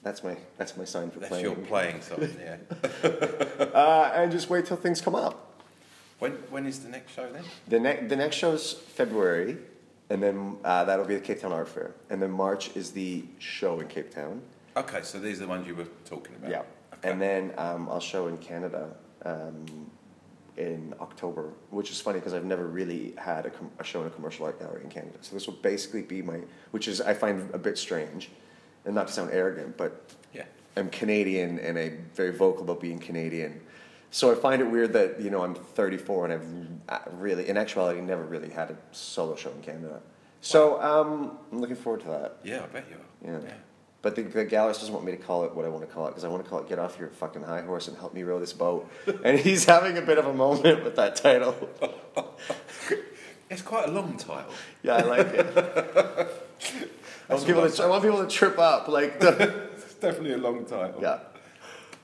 That's 0.05 0.23
my 0.23 0.37
that's 0.59 0.77
my 0.77 0.85
sign 0.85 1.11
for 1.11 1.19
playing. 1.21 1.43
That's 1.43 1.43
playing. 1.43 1.57
your 1.57 1.67
playing 1.67 2.01
something, 2.03 2.37
yeah. 2.41 3.71
Uh, 3.75 4.13
and 4.15 4.31
just 4.31 4.49
wait 4.51 4.67
till 4.67 4.77
things 4.77 5.01
come 5.01 5.15
up. 5.15 5.63
When 6.19 6.33
when 6.51 6.67
is 6.67 6.81
the 6.81 6.91
next 6.91 7.13
show 7.13 7.27
then? 7.33 7.43
The 7.69 7.81
next 7.81 8.09
the 8.11 8.17
next 8.17 8.37
show's 8.37 8.73
February, 8.75 9.57
and 10.11 10.23
then 10.23 10.57
uh, 10.65 10.85
that'll 10.85 11.07
be 11.07 11.15
the 11.15 11.21
Cape 11.21 11.41
Town 11.41 11.53
Art 11.53 11.69
Fair, 11.69 11.93
and 12.11 12.21
then 12.23 12.31
March 12.31 12.77
is 12.77 12.93
the 12.93 13.25
show 13.39 13.81
in 13.81 13.89
Cape 13.89 14.11
Town. 14.15 14.43
Okay, 14.77 15.01
so 15.03 15.19
these 15.19 15.39
are 15.39 15.45
the 15.45 15.49
ones 15.49 15.67
you 15.67 15.75
were 15.75 15.87
talking 16.05 16.35
about. 16.37 16.51
Yeah, 16.51 16.63
Okay. 16.99 17.11
and 17.11 17.21
then 17.21 17.53
um, 17.57 17.89
I'll 17.89 17.99
show 18.01 18.27
in 18.29 18.37
Canada 18.39 18.95
um, 19.25 19.65
in 20.57 20.95
October, 21.01 21.53
which 21.71 21.91
is 21.91 22.01
funny 22.01 22.19
because 22.19 22.35
I've 22.35 22.45
never 22.45 22.67
really 22.67 23.15
had 23.17 23.47
a, 23.47 23.51
com- 23.51 23.71
a 23.79 23.85
show 23.85 24.03
in 24.03 24.07
a 24.09 24.11
commercial 24.11 24.45
art 24.47 24.59
gallery 24.61 24.83
in 24.85 24.91
Canada. 24.91 25.17
So 25.23 25.35
this 25.35 25.47
will 25.47 25.55
basically 25.55 26.03
be 26.03 26.23
my, 26.23 26.41
which 26.73 26.89
is 26.89 27.01
I 27.01 27.15
find 27.15 27.49
a 27.55 27.59
bit 27.59 27.79
strange, 27.79 28.31
and 28.85 28.95
not 28.95 29.09
to 29.09 29.13
sound 29.13 29.31
arrogant, 29.33 29.77
but 29.77 30.11
yeah. 30.33 30.45
I'm 30.77 30.91
Canadian 30.91 31.59
and 31.59 31.79
I'm 31.79 32.07
very 32.15 32.33
vocal 32.33 32.63
about 32.63 32.81
being 32.81 32.99
Canadian. 32.99 33.61
So 34.11 34.31
I 34.31 34.37
find 34.37 34.63
it 34.63 34.67
weird 34.67 34.93
that 34.93 35.21
you 35.21 35.31
know 35.31 35.43
I'm 35.43 35.55
34 35.55 36.27
and 36.27 36.81
I've 36.89 37.03
really, 37.15 37.49
in 37.49 37.57
actuality, 37.57 38.01
never 38.01 38.23
really 38.23 38.51
had 38.51 38.71
a 38.71 38.77
solo 38.93 39.35
show 39.35 39.51
in 39.51 39.61
Canada. 39.63 40.01
So 40.41 40.81
um, 40.81 41.39
I'm 41.51 41.61
looking 41.61 41.77
forward 41.77 42.03
to 42.03 42.09
that. 42.09 42.37
Yeah, 42.45 42.63
I 42.63 42.67
bet 42.67 42.85
you 42.91 42.97
are. 42.97 43.41
Yeah. 43.41 43.55
But 44.03 44.17
the, 44.17 44.23
the 44.23 44.45
gallerist 44.45 44.81
doesn't 44.81 44.93
want 44.93 45.07
me 45.07 45.13
to 45.13 45.19
call 45.19 45.45
it 45.45 45.55
what 45.55 45.65
I 45.65 45.69
want 45.69 45.89
to 45.89 45.93
call 45.93 46.07
it 46.07 46.11
because 46.11 46.25
I 46.25 46.29
want 46.29 46.45
to 46.45 46.51
call 46.51 46.59
it 46.61 46.69
"Get 46.69 46.79
off 46.79 46.99
your 46.99 47.09
fucking 47.09 47.43
high 47.43 47.63
horse 47.63 47.89
and 47.89 47.97
help 47.97 48.13
me 48.13 48.23
row 48.23 48.39
this 48.39 48.53
boat." 48.53 48.89
and 49.25 49.39
he's 49.39 49.65
having 49.65 49.97
a 49.97 50.03
bit 50.03 50.19
of 50.19 50.27
a 50.27 50.35
moment 50.35 50.85
with 50.85 50.97
that 50.97 51.17
title. 51.17 51.57
It's 53.51 53.63
quite 53.63 53.89
a 53.89 53.91
long 53.91 54.17
title. 54.17 54.53
Yeah, 54.83 54.97
I 54.97 55.03
like 55.03 55.27
it. 55.29 56.91
I 57.29 57.35
want, 57.35 57.47
people 57.47 57.71
to, 57.71 57.83
I 57.83 57.87
want 57.87 58.03
people 58.03 58.23
to 58.25 58.29
trip 58.29 58.59
up, 58.59 58.89
like 58.89 59.21
the, 59.21 59.69
It's 59.75 59.95
definitely 60.01 60.35
a 60.35 60.39
long 60.39 60.65
title. 60.65 61.01
yeah. 61.01 61.21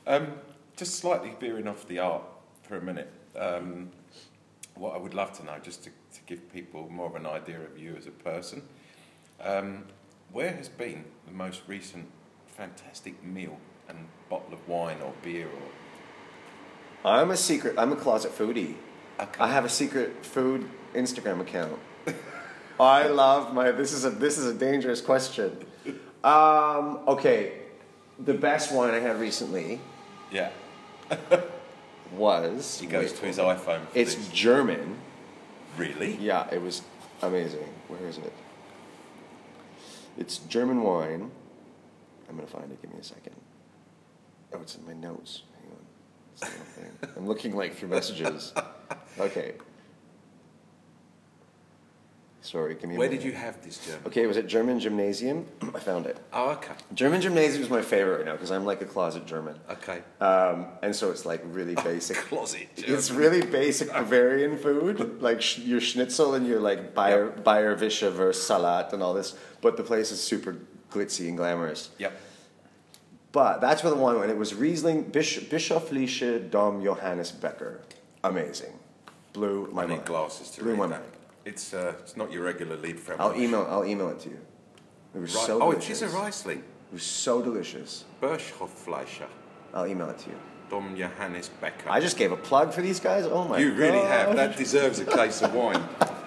Um, 0.06 0.28
just 0.76 0.96
slightly 0.96 1.32
veering 1.38 1.68
off 1.68 1.86
the 1.86 1.98
art 1.98 2.22
for 2.62 2.76
a 2.76 2.80
minute. 2.80 3.10
Um, 3.36 3.90
what 4.74 4.94
I 4.94 4.98
would 4.98 5.12
love 5.14 5.32
to 5.38 5.44
know, 5.44 5.56
just 5.62 5.84
to, 5.84 5.90
to 5.90 6.20
give 6.26 6.50
people 6.52 6.88
more 6.88 7.06
of 7.06 7.16
an 7.16 7.26
idea 7.26 7.60
of 7.60 7.78
you 7.78 7.94
as 7.96 8.06
a 8.06 8.10
person, 8.10 8.62
um, 9.42 9.84
where 10.32 10.52
has 10.52 10.68
been 10.68 11.04
the 11.26 11.32
most 11.32 11.62
recent 11.66 12.06
fantastic 12.46 13.22
meal 13.22 13.58
and 13.88 13.98
bottle 14.28 14.54
of 14.54 14.68
wine 14.68 14.98
or 15.04 15.12
beer 15.22 15.46
or 15.46 17.10
I'm 17.12 17.30
a 17.30 17.36
secret. 17.36 17.74
I'm 17.78 17.92
a 17.92 17.96
closet 17.96 18.36
foodie. 18.36 18.74
Okay. 19.18 19.40
I 19.40 19.48
have 19.48 19.64
a 19.64 19.68
secret 19.68 20.24
food 20.24 20.68
Instagram 20.94 21.40
account. 21.40 21.78
I 22.80 23.08
love 23.08 23.52
my. 23.52 23.70
This 23.72 23.92
is 23.92 24.04
a 24.04 24.10
this 24.10 24.38
is 24.38 24.46
a 24.46 24.54
dangerous 24.54 25.00
question. 25.00 25.64
Um, 26.24 27.00
okay, 27.06 27.52
the 28.18 28.34
best 28.34 28.72
wine 28.72 28.94
I 28.94 29.00
had 29.00 29.20
recently 29.20 29.80
yeah? 30.30 30.50
was. 32.12 32.80
He 32.80 32.86
goes 32.86 33.12
to 33.12 33.26
his 33.26 33.38
iPhone. 33.38 33.86
For 33.88 33.98
It's 33.98 34.14
this. 34.14 34.28
German. 34.28 34.96
really 35.76 36.16
Yeah, 36.16 36.48
it 36.50 36.60
was 36.62 36.82
amazing. 37.22 37.68
Where 37.88 38.06
is 38.08 38.18
it? 38.18 38.32
It's 40.18 40.38
German 40.38 40.82
wine. 40.82 41.30
I'm 42.28 42.36
gonna 42.36 42.46
find 42.46 42.70
it. 42.70 42.80
Give 42.82 42.92
me 42.92 43.00
a 43.00 43.04
second. 43.04 43.34
Oh, 44.52 44.60
it's 44.62 44.76
in 44.76 44.86
my 44.86 44.92
notes. 44.94 45.42
Hang 45.54 45.70
on. 45.72 45.84
It's 46.32 46.40
the 46.40 46.46
wrong 46.46 46.66
thing. 46.66 47.10
I'm 47.16 47.26
looking 47.26 47.54
like 47.56 47.74
through 47.76 47.88
messages. 47.88 48.52
Okay. 49.18 49.54
Sorry, 52.42 52.74
give 52.74 52.88
me. 52.88 52.96
Where 52.96 53.08
did 53.08 53.22
you 53.22 53.32
have 53.32 53.62
this 53.62 53.84
German? 53.84 54.02
Okay, 54.06 54.22
it 54.22 54.26
was 54.26 54.38
at 54.38 54.46
German 54.46 54.80
Gymnasium. 54.80 55.44
I 55.74 55.78
found 55.78 56.06
it. 56.06 56.16
Oh, 56.32 56.50
okay. 56.52 56.72
German 56.94 57.20
Gymnasium 57.20 57.62
is 57.62 57.68
my 57.68 57.82
favorite 57.82 58.16
right 58.16 58.24
now 58.24 58.32
because 58.32 58.50
I'm 58.50 58.64
like 58.64 58.80
a 58.80 58.86
closet 58.86 59.26
German. 59.26 59.60
Okay. 59.70 60.00
Um, 60.22 60.66
and 60.82 60.96
so 60.96 61.10
it's 61.10 61.26
like 61.26 61.42
really 61.44 61.74
basic. 61.84 62.16
Closet 62.16 62.68
German. 62.76 62.94
It's 62.94 63.10
really 63.10 63.42
basic 63.42 63.88
Bavarian 63.92 64.56
food, 64.56 65.20
like 65.20 65.42
sh- 65.42 65.58
your 65.58 65.80
schnitzel 65.82 66.34
and 66.34 66.46
your 66.46 66.60
like 66.60 66.94
Bayer, 66.94 67.28
Bayer 67.28 67.74
versus 67.74 68.42
Salat 68.46 68.92
and 68.94 69.02
all 69.02 69.12
this. 69.12 69.36
But 69.60 69.76
the 69.76 69.82
place 69.84 70.10
is 70.10 70.22
super 70.22 70.56
glitzy 70.90 71.28
and 71.28 71.36
glamorous. 71.36 71.90
Yep. 71.98 72.18
But 73.32 73.60
that's 73.60 73.84
where 73.84 73.90
the 73.94 73.98
wine 74.00 74.18
went. 74.18 74.30
It 74.30 74.38
was 74.38 74.54
Riesling 74.54 75.04
Bisch- 75.12 75.44
Bischofliche 75.48 76.50
Dom 76.50 76.82
Johannes 76.82 77.30
Becker. 77.30 77.80
Amazing. 78.24 78.72
Blew 79.34 79.68
my 79.72 79.82
I 79.82 79.86
need 79.86 79.94
mind. 79.96 80.06
glasses 80.06 80.50
to 80.52 80.62
Blew 80.62 80.70
read 80.70 80.78
my 80.78 80.86
that. 80.88 81.00
mind. 81.00 81.12
It's 81.44 81.72
uh, 81.72 81.94
it's 82.00 82.16
not 82.16 82.30
your 82.30 82.44
regular 82.44 82.76
lead 82.76 83.00
from. 83.00 83.20
I'll 83.20 83.34
email. 83.34 83.66
I'll 83.70 83.84
email 83.84 84.10
it 84.10 84.20
to 84.20 84.28
you. 84.28 84.40
It 85.14 85.18
was 85.18 85.34
Right. 85.34 85.46
so 85.46 85.62
oh, 85.62 85.70
it 85.70 85.80
delicious. 85.80 86.02
is 86.02 86.14
a 86.14 86.16
Riesling. 86.16 86.58
It 86.58 86.92
was 86.92 87.02
so 87.02 87.42
delicious. 87.42 88.04
Birchhoffleischer. 88.20 89.26
I'll 89.72 89.86
email 89.86 90.10
it 90.10 90.18
to 90.18 90.30
you. 90.30 90.36
Dom 90.68 90.96
Johannes 90.96 91.48
Becker. 91.60 91.90
I 91.90 91.98
just 92.00 92.16
gave 92.16 92.30
a 92.30 92.36
plug 92.36 92.72
for 92.72 92.80
these 92.80 93.00
guys. 93.00 93.26
Oh 93.26 93.44
my 93.48 93.58
you 93.58 93.72
really 93.72 93.98
have. 93.98 94.36
That 94.36 94.56
deserves 94.56 95.00
a 95.00 95.04
case 95.04 95.42
of 95.42 95.54
wine. 95.54 95.82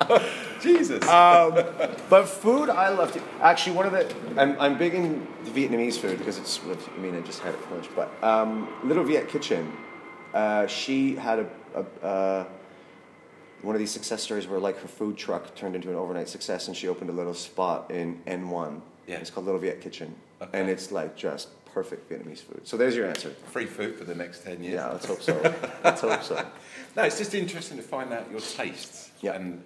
Jesus. 0.61 0.99
But 1.05 2.25
food, 2.25 2.69
I 2.69 2.89
love 2.89 3.11
to. 3.13 3.21
Actually, 3.41 3.75
one 3.75 3.85
of 3.85 3.91
the 3.93 4.41
I'm, 4.41 4.59
I'm 4.59 4.77
big 4.77 4.93
in 4.95 5.25
the 5.45 5.51
Vietnamese 5.51 5.97
food 5.97 6.17
because 6.17 6.37
it's. 6.37 6.59
I 6.59 6.99
mean, 6.99 7.15
I 7.15 7.21
just 7.21 7.39
had 7.41 7.53
it 7.53 7.59
for 7.61 7.75
lunch. 7.75 7.89
But 7.95 8.11
um, 8.23 8.67
Little 8.83 9.03
Viet 9.03 9.29
Kitchen, 9.29 9.71
uh, 10.33 10.67
she 10.67 11.15
had 11.15 11.39
a, 11.39 11.47
a 11.75 12.05
uh, 12.05 12.45
one 13.63 13.75
of 13.75 13.79
these 13.79 13.91
success 13.91 14.21
stories 14.21 14.47
where 14.47 14.59
like 14.59 14.77
her 14.79 14.87
food 14.87 15.17
truck 15.17 15.55
turned 15.55 15.75
into 15.75 15.89
an 15.89 15.95
overnight 15.95 16.29
success, 16.29 16.67
and 16.67 16.75
she 16.77 16.87
opened 16.87 17.09
a 17.09 17.13
little 17.13 17.33
spot 17.33 17.89
in 17.91 18.21
N1. 18.27 18.81
Yeah. 19.07 19.17
It's 19.17 19.29
called 19.29 19.45
Little 19.45 19.59
Viet 19.61 19.81
Kitchen, 19.81 20.13
Okay. 20.41 20.59
and 20.59 20.69
it's 20.69 20.91
like 20.91 21.15
just 21.15 21.49
perfect 21.65 22.09
Vietnamese 22.09 22.39
food. 22.39 22.61
So 22.67 22.77
there's 22.77 22.95
your 22.95 23.07
answer. 23.07 23.31
Free 23.47 23.65
food 23.65 23.95
for 23.97 24.03
the 24.03 24.13
next 24.15 24.43
10 24.43 24.61
years. 24.63 24.75
Yeah, 24.75 24.89
let's 24.91 25.05
hope 25.05 25.21
so. 25.21 25.41
let's 25.83 26.01
hope 26.01 26.21
so. 26.23 26.45
No, 26.95 27.03
it's 27.03 27.17
just 27.17 27.33
interesting 27.33 27.77
to 27.77 27.83
find 27.83 28.13
out 28.13 28.29
your 28.29 28.39
tastes 28.41 29.11
Yeah. 29.21 29.33
and, 29.33 29.63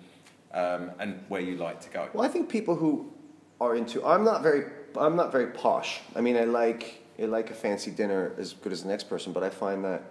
um, 0.53 0.91
and 0.99 1.19
where 1.27 1.41
you 1.41 1.57
like 1.57 1.81
to 1.81 1.89
go. 1.89 2.07
Well, 2.13 2.23
I 2.23 2.29
think 2.29 2.47
people 2.49 2.75
who 2.75 3.11
are 3.59 3.75
into 3.75 4.05
I'm 4.05 4.23
not 4.23 4.41
very 4.43 4.65
I'm 4.95 5.15
not 5.15 5.31
very 5.31 5.47
posh. 5.47 5.99
I 6.15 6.21
mean, 6.21 6.37
I 6.37 6.45
like 6.45 7.03
I 7.19 7.25
like 7.25 7.49
a 7.51 7.53
fancy 7.55 7.91
dinner 7.91 8.31
as 8.37 8.53
good 8.53 8.71
as 8.71 8.83
the 8.83 8.89
next 8.89 9.05
person, 9.09 9.33
but 9.33 9.43
I 9.43 9.49
find 9.49 9.83
that 9.83 10.03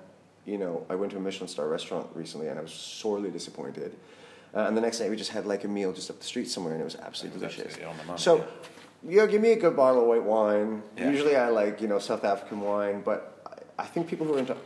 you 0.47 0.59
know 0.59 0.87
I 0.89 0.95
went 0.95 1.13
to 1.13 1.19
a 1.19 1.21
Michelin 1.21 1.49
star 1.49 1.69
restaurant 1.69 2.07
recently 2.15 2.47
and 2.49 2.59
I 2.59 2.63
was 2.63 2.73
sorely 2.73 3.31
disappointed. 3.31 3.95
Uh, 4.55 4.61
and 4.69 4.77
the 4.77 4.81
next 4.81 5.01
night 5.01 5.11
we 5.11 5.17
just 5.17 5.33
had 5.33 5.45
like 5.45 5.65
a 5.65 5.69
meal 5.69 5.93
just 5.93 6.09
up 6.11 6.19
the 6.19 6.25
street 6.25 6.49
somewhere 6.49 6.73
and 6.73 6.81
it 6.81 6.85
was 6.85 6.97
absolutely 6.97 7.41
It 7.43 7.47
was 7.47 7.55
delicious. 7.57 7.75
absolutely 7.79 8.07
money, 8.07 8.19
so, 8.19 8.37
yeah. 8.37 8.45
yeah, 9.23 9.27
give 9.27 9.43
me 9.43 9.53
a 9.53 9.57
good 9.57 9.77
bottle 9.77 10.01
of 10.03 10.07
white 10.09 10.23
wine. 10.23 10.83
Yeah. 10.97 11.11
Usually 11.11 11.37
I 11.37 11.49
like 11.49 11.81
you 11.83 11.89
know 11.89 11.99
South 11.99 12.25
African 12.25 12.61
wine, 12.61 13.03
but 13.05 13.21
I, 13.79 13.83
I 13.83 13.87
think 13.87 14.09
people 14.09 14.25
who 14.27 14.35
are 14.37 14.39
into 14.39 14.57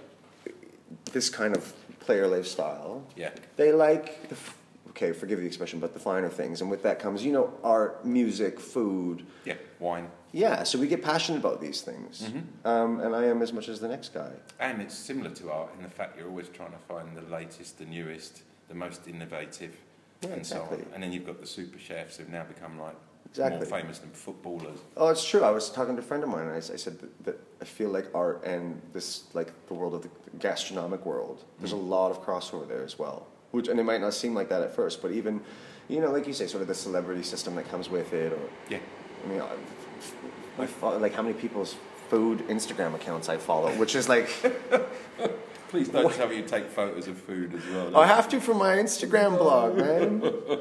this 1.12 1.28
kind 1.28 1.56
of 1.56 1.72
player 2.00 2.26
lifestyle, 2.28 3.02
Yeah. 3.16 3.30
they 3.56 3.72
like 3.72 4.28
the 4.28 4.34
f- 4.36 4.56
okay, 5.00 5.12
forgive 5.12 5.40
the 5.40 5.46
expression, 5.46 5.80
but 5.80 5.94
the 5.94 5.98
finer 5.98 6.28
things. 6.28 6.60
And 6.60 6.70
with 6.70 6.82
that 6.82 6.98
comes, 6.98 7.24
you 7.24 7.32
know, 7.32 7.52
art, 7.64 8.04
music, 8.04 8.60
food. 8.60 9.24
Yeah, 9.44 9.54
wine. 9.78 10.10
Yeah, 10.32 10.62
so 10.62 10.78
we 10.78 10.86
get 10.86 11.02
passionate 11.02 11.38
about 11.38 11.60
these 11.60 11.80
things. 11.80 12.22
Mm-hmm. 12.22 12.66
Um, 12.66 13.00
and 13.00 13.16
I 13.16 13.24
am 13.24 13.42
as 13.42 13.52
much 13.52 13.68
as 13.68 13.80
the 13.80 13.88
next 13.88 14.12
guy. 14.14 14.30
And 14.60 14.80
it's 14.80 14.94
similar 14.94 15.30
to 15.30 15.50
art 15.50 15.70
in 15.76 15.82
the 15.82 15.90
fact 15.90 16.18
you're 16.18 16.28
always 16.28 16.48
trying 16.48 16.72
to 16.72 16.78
find 16.78 17.16
the 17.16 17.22
latest, 17.22 17.78
the 17.78 17.86
newest, 17.86 18.42
the 18.68 18.74
most 18.74 19.08
innovative, 19.08 19.74
Yeah, 20.22 20.30
and 20.30 20.46
so 20.46 20.62
on. 20.62 20.84
And 20.94 21.02
then 21.02 21.12
you've 21.12 21.26
got 21.26 21.40
the 21.40 21.46
super 21.46 21.78
chefs 21.78 22.18
who've 22.18 22.28
now 22.28 22.44
become 22.44 22.78
like 22.78 22.96
Exactly. 23.26 23.58
more 23.58 23.80
famous 23.80 23.98
than 24.00 24.10
footballers. 24.10 24.78
Oh, 24.96 25.08
it's 25.08 25.24
true. 25.28 25.42
I 25.42 25.50
was 25.50 25.70
talking 25.70 25.94
to 25.94 26.02
a 26.02 26.04
friend 26.04 26.24
of 26.24 26.28
mine, 26.28 26.46
and 26.46 26.52
I, 26.52 26.56
I 26.56 26.60
said 26.60 26.98
that, 26.98 27.24
that 27.24 27.38
I 27.60 27.64
feel 27.64 27.90
like 27.90 28.06
art 28.12 28.42
and 28.44 28.80
this, 28.92 29.24
like 29.34 29.52
the 29.68 29.74
world 29.74 29.94
of 29.94 30.02
the 30.02 30.10
gastronomic 30.40 31.06
world, 31.06 31.44
there's 31.60 31.72
a 31.72 31.76
lot 31.76 32.10
of 32.10 32.24
crossover 32.24 32.66
there 32.66 32.82
as 32.82 32.98
well. 32.98 33.28
Which, 33.50 33.68
and 33.68 33.80
it 33.80 33.84
might 33.84 34.00
not 34.00 34.14
seem 34.14 34.34
like 34.34 34.48
that 34.48 34.62
at 34.62 34.74
first, 34.74 35.02
but 35.02 35.10
even, 35.10 35.40
you 35.88 36.00
know, 36.00 36.10
like 36.12 36.26
you 36.26 36.32
say, 36.32 36.46
sort 36.46 36.62
of 36.62 36.68
the 36.68 36.74
celebrity 36.74 37.22
system 37.22 37.54
that 37.56 37.68
comes 37.68 37.88
with 37.88 38.12
it, 38.12 38.32
or 38.32 38.38
Yeah. 38.68 38.78
I 39.24 39.28
mean, 39.28 39.40
I, 39.40 40.62
I 40.62 40.66
follow, 40.66 40.98
like 40.98 41.14
how 41.14 41.22
many 41.22 41.34
people's 41.34 41.76
food 42.08 42.46
Instagram 42.48 42.94
accounts 42.94 43.28
I 43.28 43.36
follow, 43.36 43.70
which 43.72 43.94
is 43.94 44.08
like 44.08 44.28
Please 45.68 45.88
don't 45.88 46.12
tell 46.12 46.26
me 46.28 46.38
you 46.38 46.42
take 46.42 46.68
photos 46.68 47.06
of 47.06 47.16
food 47.16 47.54
as 47.54 47.64
well. 47.68 47.96
I 47.96 48.06
have 48.06 48.28
to 48.30 48.40
for 48.40 48.54
my 48.54 48.76
Instagram 48.76 49.38
blog, 49.38 49.76
man. 49.76 50.22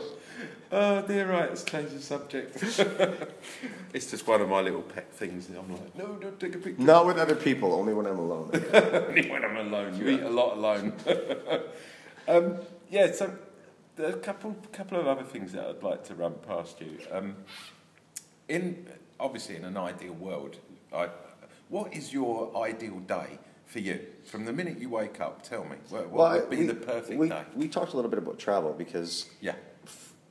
Oh 0.71 1.01
dear, 1.01 1.27
right, 1.27 1.49
let's 1.49 1.63
change 1.63 1.89
the 1.89 1.99
subject. 1.99 2.55
it's 3.93 4.11
just 4.11 4.27
one 4.27 4.39
of 4.39 4.49
my 4.49 4.61
little 4.61 4.83
pet 4.83 5.11
things. 5.11 5.49
I'm 5.49 5.71
like, 5.71 5.97
no, 5.97 6.13
don't 6.17 6.39
take 6.39 6.53
a 6.53 6.59
picture. 6.59 6.83
Not 6.83 7.07
with 7.07 7.17
other 7.17 7.35
people, 7.35 7.73
only 7.73 7.91
when 7.91 8.05
I'm 8.05 8.19
alone. 8.19 8.51
Only 8.71 9.31
when 9.31 9.43
I'm 9.43 9.57
alone. 9.57 9.97
You 9.97 10.09
eat 10.09 10.21
a 10.21 10.29
lot 10.29 10.57
alone. 10.57 10.93
um, 12.27 12.59
yeah, 12.89 13.11
so 13.11 13.33
there 13.95 14.07
are 14.07 14.15
a 14.15 14.19
couple, 14.19 14.55
couple 14.71 14.99
of 14.99 15.07
other 15.07 15.23
things 15.23 15.51
that 15.53 15.65
I'd 15.65 15.83
like 15.83 16.03
to 16.05 16.15
run 16.15 16.33
past 16.47 16.79
you. 16.81 16.97
Um, 17.11 17.35
in 18.47 18.87
obviously, 19.19 19.55
in 19.55 19.65
an 19.65 19.77
ideal 19.77 20.13
world, 20.13 20.57
I, 20.93 21.09
what 21.69 21.93
is 21.93 22.11
your 22.13 22.55
ideal 22.63 22.99
day 22.99 23.39
for 23.65 23.79
you? 23.79 23.99
From 24.25 24.45
the 24.45 24.53
minute 24.53 24.79
you 24.79 24.89
wake 24.89 25.21
up, 25.21 25.43
tell 25.43 25.63
me 25.63 25.75
what, 25.89 26.09
what 26.09 26.31
would 26.41 26.49
be 26.49 26.57
we- 26.57 26.65
the 26.67 26.73
perfect 26.73 27.19
we, 27.19 27.29
day? 27.29 27.43
We 27.55 27.67
talked 27.67 27.93
a 27.93 27.95
little 27.95 28.09
bit 28.09 28.17
about 28.19 28.39
travel 28.39 28.73
because 28.73 29.29
Yeah, 29.41 29.55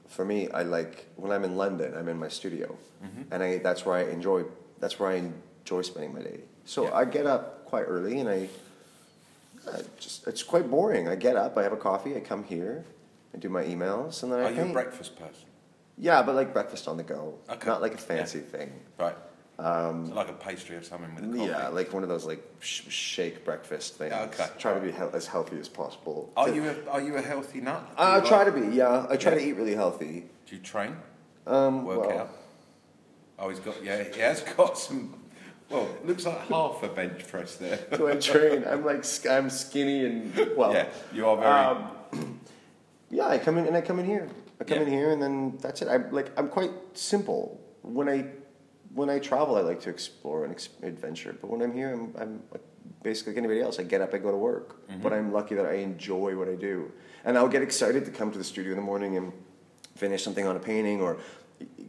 for 0.08 0.24
me, 0.24 0.48
I 0.50 0.62
like 0.62 1.06
when 1.16 1.30
I'm 1.30 1.44
in 1.44 1.56
London, 1.56 1.94
I'm 1.96 2.08
in 2.08 2.18
my 2.18 2.28
studio, 2.28 2.76
Mm-hmm. 3.04 3.32
and 3.32 3.42
I 3.44 3.58
that's 3.58 3.86
where 3.86 3.94
I 3.94 4.10
enjoy 4.10 4.42
that's 4.80 4.98
where 4.98 5.10
I 5.10 5.22
enjoy 5.62 5.82
spending 5.82 6.12
my 6.12 6.20
day. 6.22 6.40
So 6.64 6.86
Yeah. 6.86 6.94
I 6.94 7.04
get 7.04 7.26
up 7.26 7.64
quite 7.66 7.84
early, 7.84 8.18
and 8.18 8.28
I, 8.28 8.48
I 9.74 9.83
just 10.00 10.26
it's 10.26 10.42
quite 10.42 10.70
boring. 10.70 11.09
I 11.09 11.14
get 11.16 11.37
up, 11.37 11.57
I 11.57 11.62
have 11.62 11.72
a 11.72 11.76
coffee, 11.76 12.16
I 12.16 12.20
come 12.20 12.44
here, 12.44 12.85
I 13.35 13.38
do 13.38 13.48
my 13.48 13.64
emails, 13.64 14.22
and 14.22 14.33
then 14.33 14.40
I 14.40 14.44
are 14.44 14.52
you 14.52 14.62
a 14.70 14.72
breakfast 14.72 15.16
person? 15.18 15.46
yeah, 15.96 16.22
but 16.22 16.35
like 16.35 16.52
breakfast 16.52 16.88
on 16.88 16.96
the 16.96 17.02
go, 17.02 17.35
Okay. 17.50 17.66
not 17.66 17.81
like 17.83 17.94
a 17.94 17.98
fancy 17.98 18.40
thing. 18.40 18.72
Right. 18.98 19.16
so 19.59 20.04
like 20.14 20.28
a 20.28 20.33
pastry 20.35 20.76
or 20.76 20.83
something 20.83 21.12
with 21.16 21.24
a 21.24 21.26
coffee. 21.26 21.40
Um, 21.40 21.48
Yeah, 21.48 21.68
like 21.68 21.92
one 21.92 22.02
of 22.04 22.09
those 22.09 22.24
like 22.24 22.42
sh- 22.61 22.88
shake 22.88 23.44
breakfast 23.44 23.96
things. 23.96 24.12
Okay. 24.14 24.46
Try 24.59 24.74
to 24.74 24.81
be 24.81 24.92
he- 24.92 24.98
as 25.12 25.26
healthy 25.26 25.59
as 25.59 25.68
possible. 25.68 26.33
Are 26.37 26.46
To- 26.46 26.54
you 26.54 26.64
a, 26.68 26.90
are 26.90 27.00
you 27.00 27.16
a 27.16 27.20
healthy 27.22 27.61
nut? 27.61 27.83
Do 27.96 28.02
I 28.02 28.18
you 28.20 28.26
try 28.28 28.44
like- 28.44 28.54
to 28.54 28.61
be. 28.61 28.76
Yeah, 28.76 29.07
I 29.11 29.16
try 29.16 29.33
Yeah. 29.33 29.38
to 29.38 29.44
eat 29.46 29.52
really 29.54 29.74
healthy. 29.74 30.26
Do 30.46 30.54
you 30.57 30.62
train? 30.62 30.96
Um, 31.46 31.85
Work 31.85 32.00
well, 32.07 32.18
out? 32.20 32.31
Oh, 33.40 33.48
he's 33.48 33.59
got 33.61 33.83
yeah, 33.85 34.04
he 34.04 34.20
has 34.20 34.42
got 34.42 34.78
some. 34.78 35.14
Well, 35.70 35.85
it 35.85 36.07
looks 36.07 36.24
like 36.24 36.38
half 36.48 36.83
a 36.83 36.88
bench 36.88 37.26
press 37.28 37.57
there. 37.57 37.78
do 37.96 38.09
I 38.09 38.14
train? 38.16 38.64
I'm 38.66 38.85
like 38.85 39.04
I'm 39.28 39.50
skinny 39.50 40.07
and 40.07 40.57
well. 40.57 40.72
yeah, 40.72 40.87
you 41.12 41.26
are 41.26 41.37
very. 41.37 41.50
Um, 41.52 42.40
yeah, 43.11 43.26
I 43.26 43.38
come 43.38 43.59
in 43.59 43.66
and 43.66 43.76
I 43.76 43.81
come 43.81 43.98
in 43.98 44.07
here. 44.07 44.28
I 44.61 44.64
come 44.64 44.78
Yeah. 44.78 44.85
in 44.85 44.90
here 44.90 45.11
and 45.11 45.22
then 45.22 45.59
that's 45.61 45.83
it. 45.83 45.88
I'm 45.88 46.11
like 46.11 46.33
I'm 46.38 46.48
quite 46.48 46.70
simple. 46.94 47.61
When 47.83 48.09
I 48.09 48.26
when 48.94 49.11
I 49.11 49.18
travel, 49.18 49.57
I 49.57 49.61
like 49.61 49.81
to 49.83 49.90
explore 49.90 50.44
and 50.44 50.52
ex- 50.52 50.70
adventure. 50.83 51.37
But 51.38 51.50
when 51.50 51.61
I'm 51.61 51.72
here, 51.72 51.92
I'm, 51.92 52.14
I'm 52.18 52.42
like 52.50 52.62
basically 53.02 53.33
like 53.35 53.38
anybody 53.38 53.61
else. 53.61 53.78
I 53.78 53.83
get 53.83 54.00
up, 54.00 54.14
I 54.14 54.18
go 54.18 54.31
to 54.31 54.37
work. 54.37 54.88
Mm-hmm. 54.88 55.02
But 55.02 55.12
I'm 55.12 55.33
lucky 55.33 55.54
that 55.54 55.66
I 55.66 55.74
enjoy 55.74 56.35
what 56.37 56.48
I 56.48 56.54
do, 56.54 56.90
and 57.24 57.37
I'll 57.37 57.48
get 57.48 57.62
excited 57.62 58.07
to 58.07 58.11
come 58.11 58.33
to 58.33 58.38
the 58.38 58.44
studio 58.44 58.72
in 58.72 58.76
the 58.78 58.83
morning 58.85 59.16
and 59.18 59.33
finish 59.96 60.22
something 60.24 60.46
on 60.46 60.57
a 60.57 60.61
painting, 60.61 61.02
or 61.02 61.18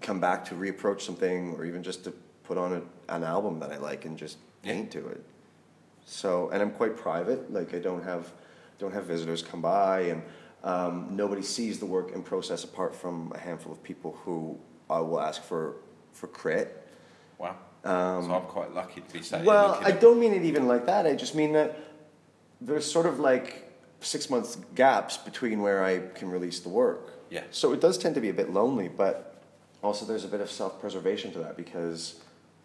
come 0.02 0.20
back 0.20 0.44
to 0.46 0.56
reapproach 0.56 1.02
something, 1.02 1.54
or 1.56 1.64
even 1.66 1.82
just 1.82 2.04
to 2.04 2.12
put 2.44 2.58
on 2.58 2.74
a, 2.74 2.82
an 3.10 3.24
album 3.24 3.60
that 3.60 3.72
I 3.72 3.78
like 3.78 4.06
and 4.06 4.18
just 4.18 4.38
Yeah. 4.64 4.74
paint 4.74 4.92
to 4.92 5.08
it. 5.08 5.24
So, 6.06 6.50
and 6.50 6.62
I'm 6.62 6.72
quite 6.72 6.98
private. 6.98 7.52
Like 7.52 7.74
I 7.74 7.80
don't 7.80 8.04
have, 8.04 8.32
don't 8.80 8.94
have 8.94 9.06
visitors 9.06 9.42
come 9.44 9.62
by, 9.62 10.02
and 10.02 10.22
um, 10.64 11.10
nobody 11.12 11.42
sees 11.42 11.80
the 11.80 11.86
work 11.86 12.12
in 12.12 12.24
process 12.24 12.64
apart 12.64 12.96
from 12.96 13.32
a 13.36 13.38
handful 13.40 13.72
of 13.72 13.82
people 13.84 14.18
who 14.24 14.58
I 14.90 15.00
will 15.00 15.20
ask 15.20 15.44
for 15.44 15.76
for 16.14 16.28
crit. 16.28 16.88
wow. 17.38 17.56
so 17.84 17.90
I'm 18.34 18.42
quite 18.48 18.74
lucky 18.74 19.02
to 19.02 19.14
be 19.14 19.22
sat 19.22 19.42
um, 19.42 19.46
Well, 19.46 19.80
I 19.84 19.92
don't 19.92 20.20
mean 20.20 20.34
it 20.34 20.44
even 20.44 20.68
like 20.68 20.86
that. 20.88 21.06
I 21.06 21.16
just 21.16 21.36
mean 21.36 21.54
that 21.54 21.78
there's 22.60 22.90
sort 22.92 23.06
of 23.06 23.20
like 23.20 23.72
six 24.02 24.30
months 24.30 24.58
gaps 24.76 25.16
between 25.18 25.62
where 25.62 25.84
I 25.84 26.00
can 26.16 26.30
release 26.30 26.60
the 26.60 26.70
work. 26.70 27.14
Yeah. 27.30 27.44
So 27.52 27.72
it 27.74 27.80
does 27.80 27.98
tend 27.98 28.16
to 28.16 28.22
be 28.22 28.30
a 28.30 28.34
bit 28.34 28.50
lonely, 28.52 28.90
but 28.90 29.42
also 29.84 30.06
there's 30.06 30.26
a 30.26 30.28
bit 30.28 30.42
of 30.42 30.50
self-preservation 30.52 31.32
to 31.34 31.40
that 31.40 31.56
because 31.56 32.20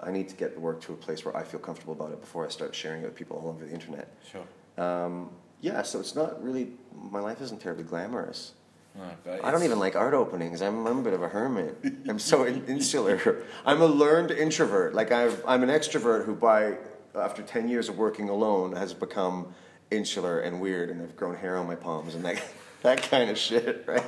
I 0.04 0.10
need 0.10 0.28
to 0.28 0.34
get 0.36 0.54
the 0.54 0.60
work 0.60 0.80
to 0.82 0.92
a 0.92 0.96
place 0.96 1.24
where 1.24 1.36
I 1.36 1.42
feel 1.42 1.60
comfortable 1.60 1.94
about 1.94 2.12
it 2.12 2.20
before 2.20 2.44
I 2.44 2.48
start 2.50 2.74
sharing 2.74 3.02
it 3.02 3.06
with 3.06 3.14
people 3.14 3.38
all 3.38 3.48
over 3.48 3.64
the 3.64 3.72
internet. 3.72 4.08
Sure. 4.30 4.84
Um, 4.84 5.30
yeah, 5.60 5.82
so 5.82 5.98
it's 6.00 6.14
not 6.14 6.42
really 6.42 6.72
my 7.10 7.20
life 7.20 7.40
isn't 7.40 7.60
terribly 7.60 7.84
glamorous. 7.84 8.52
No, 8.96 9.02
I 9.42 9.50
don't 9.50 9.64
even 9.64 9.80
like 9.80 9.96
art 9.96 10.14
openings. 10.14 10.62
I'm, 10.62 10.86
I'm 10.86 10.98
a 10.98 11.02
bit 11.02 11.14
of 11.14 11.22
a 11.22 11.28
hermit. 11.28 11.76
I'm 12.08 12.20
so 12.20 12.44
in- 12.44 12.64
insular. 12.66 13.42
I'm 13.66 13.80
a 13.80 13.86
learned 13.86 14.30
introvert. 14.30 14.94
Like 14.94 15.10
I've, 15.10 15.42
I'm 15.46 15.64
an 15.64 15.68
extrovert 15.68 16.26
who, 16.26 16.34
by 16.36 16.76
after 17.14 17.42
ten 17.42 17.68
years 17.68 17.88
of 17.88 17.98
working 17.98 18.28
alone, 18.28 18.76
has 18.76 18.94
become 18.94 19.52
insular 19.90 20.40
and 20.40 20.60
weird, 20.60 20.90
and 20.90 21.02
I've 21.02 21.16
grown 21.16 21.34
hair 21.34 21.56
on 21.56 21.66
my 21.66 21.74
palms 21.74 22.14
and 22.14 22.24
that, 22.24 22.42
that 22.82 23.02
kind 23.02 23.30
of 23.30 23.38
shit, 23.38 23.84
right? 23.86 24.04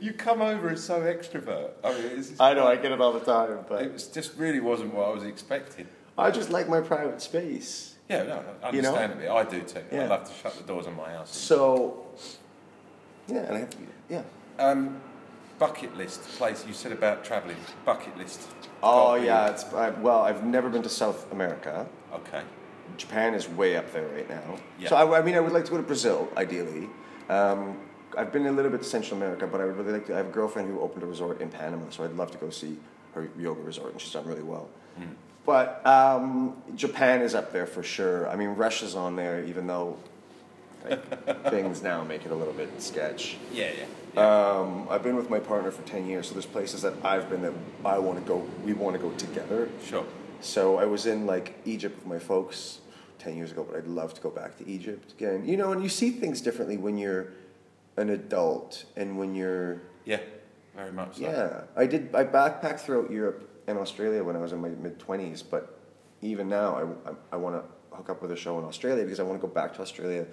You 0.00 0.12
come 0.12 0.40
over 0.40 0.70
as 0.70 0.82
so 0.82 1.00
extrovert. 1.00 1.70
I 1.84 1.92
mean, 1.92 2.18
it's 2.18 2.40
I 2.40 2.54
know 2.54 2.66
I 2.66 2.76
get 2.76 2.92
it 2.92 3.00
all 3.00 3.12
the 3.12 3.20
time, 3.20 3.64
but 3.68 3.82
it 3.82 3.92
was, 3.92 4.06
just 4.06 4.36
really 4.36 4.60
wasn't 4.60 4.94
what 4.94 5.06
I 5.06 5.10
was 5.10 5.24
expecting. 5.24 5.86
I 6.18 6.30
just 6.30 6.50
like 6.50 6.68
my 6.68 6.80
private 6.80 7.20
space. 7.20 7.94
Yeah, 8.08 8.22
no, 8.22 8.44
I 8.62 8.70
You 8.70 8.82
know? 8.82 8.94
I 8.94 9.44
do 9.44 9.60
too. 9.60 9.82
I 9.92 10.06
love 10.06 10.28
to 10.28 10.34
shut 10.34 10.56
the 10.56 10.64
doors 10.64 10.86
on 10.86 10.96
my 10.96 11.10
house. 11.10 11.36
So, 11.36 12.06
yeah, 13.26 13.38
and 13.38 13.56
I 13.56 13.58
have, 13.60 13.76
yeah. 14.08 14.22
Um, 14.58 15.00
bucket 15.58 15.96
list 15.96 16.22
place 16.22 16.64
you 16.66 16.72
said 16.72 16.92
about 16.92 17.24
travelling. 17.24 17.56
Bucket 17.84 18.16
list. 18.16 18.48
Oh 18.82 19.14
yeah, 19.14 19.50
it's 19.50 19.64
I, 19.72 19.90
well, 19.90 20.20
I've 20.20 20.44
never 20.44 20.68
been 20.68 20.82
to 20.82 20.88
South 20.88 21.30
America. 21.32 21.86
Okay. 22.12 22.42
Japan 22.96 23.34
is 23.34 23.48
way 23.48 23.76
up 23.76 23.92
there 23.92 24.06
right 24.08 24.28
now. 24.28 24.58
Yeah. 24.78 24.88
So 24.88 24.96
I, 24.96 25.18
I 25.18 25.22
mean, 25.22 25.34
I 25.34 25.40
would 25.40 25.52
like 25.52 25.64
to 25.64 25.70
go 25.70 25.76
to 25.76 25.82
Brazil, 25.82 26.28
ideally. 26.36 26.88
Um, 27.28 27.78
I've 28.16 28.32
been 28.32 28.46
a 28.46 28.52
little 28.52 28.70
bit 28.70 28.82
to 28.82 28.88
Central 28.88 29.18
America, 29.18 29.46
but 29.46 29.60
I 29.60 29.66
would 29.66 29.76
really 29.76 29.92
like 29.92 30.06
to. 30.06 30.14
I 30.14 30.16
have 30.16 30.28
a 30.28 30.32
girlfriend 30.32 30.70
who 30.70 30.80
opened 30.80 31.02
a 31.02 31.06
resort 31.06 31.40
in 31.40 31.50
Panama, 31.50 31.90
so 31.90 32.02
I'd 32.04 32.12
love 32.12 32.30
to 32.32 32.38
go 32.38 32.50
see 32.50 32.78
her 33.14 33.28
yoga 33.38 33.60
resort, 33.60 33.92
and 33.92 34.00
she's 34.00 34.12
done 34.12 34.26
really 34.26 34.42
well. 34.42 34.68
Hmm. 34.96 35.04
But 35.44 35.86
um, 35.86 36.56
Japan 36.74 37.20
is 37.20 37.34
up 37.34 37.52
there 37.52 37.66
for 37.66 37.82
sure. 37.82 38.28
I 38.28 38.36
mean, 38.36 38.50
Russia's 38.50 38.96
on 38.96 39.14
there, 39.16 39.44
even 39.44 39.66
though 39.66 39.96
like, 40.88 41.44
things 41.50 41.82
now 41.82 42.02
make 42.04 42.24
it 42.24 42.32
a 42.32 42.34
little 42.34 42.54
bit 42.54 42.80
sketch. 42.82 43.36
Yeah, 43.52 43.70
yeah. 43.76 43.84
yeah. 44.14 44.56
Um, 44.58 44.88
I've 44.90 45.02
been 45.02 45.16
with 45.16 45.28
my 45.28 45.38
partner 45.38 45.70
for 45.70 45.82
ten 45.82 46.06
years, 46.06 46.28
so 46.28 46.32
there's 46.32 46.46
places 46.46 46.82
that 46.82 46.94
I've 47.04 47.28
been 47.28 47.42
that 47.42 47.52
I 47.84 47.98
want 47.98 48.18
to 48.18 48.24
go. 48.24 48.46
We 48.64 48.72
want 48.72 48.96
to 48.96 49.02
go 49.02 49.10
together. 49.12 49.68
sure. 49.84 50.06
So 50.40 50.76
I 50.76 50.84
was 50.84 51.06
in 51.06 51.26
like 51.26 51.54
Egypt 51.64 51.96
with 51.96 52.06
my 52.06 52.18
folks 52.18 52.80
ten 53.18 53.36
years 53.36 53.52
ago, 53.52 53.66
but 53.68 53.76
I'd 53.76 53.86
love 53.86 54.14
to 54.14 54.20
go 54.22 54.30
back 54.30 54.56
to 54.58 54.66
Egypt 54.66 55.12
again. 55.12 55.46
You 55.46 55.56
know, 55.56 55.72
and 55.72 55.82
you 55.82 55.88
see 55.90 56.10
things 56.10 56.40
differently 56.40 56.76
when 56.76 56.96
you're 56.96 57.28
an 57.96 58.10
adult 58.10 58.84
and 58.96 59.18
when 59.18 59.34
you're 59.34 59.80
Yeah, 60.04 60.20
very 60.74 60.92
much 60.92 61.16
so. 61.16 61.22
yeah. 61.22 61.62
I 61.76 61.86
did. 61.86 62.14
I 62.14 62.24
backpacked 62.24 62.80
throughout 62.80 63.10
Europe 63.10 63.48
and 63.66 63.78
Australia 63.78 64.22
when 64.22 64.36
I 64.36 64.40
was 64.40 64.52
in 64.52 64.60
my 64.60 64.68
mid 64.68 64.98
twenties, 64.98 65.42
but 65.42 65.78
even 66.22 66.48
now, 66.48 66.76
I, 66.76 67.10
I, 67.10 67.14
I 67.32 67.36
want 67.36 67.56
to 67.56 67.96
hook 67.96 68.10
up 68.10 68.22
with 68.22 68.32
a 68.32 68.36
show 68.36 68.58
in 68.58 68.64
Australia 68.64 69.04
because 69.04 69.20
I 69.20 69.22
want 69.22 69.40
to 69.40 69.46
go 69.46 69.52
back 69.52 69.74
to 69.74 69.82
Australia, 69.82 70.26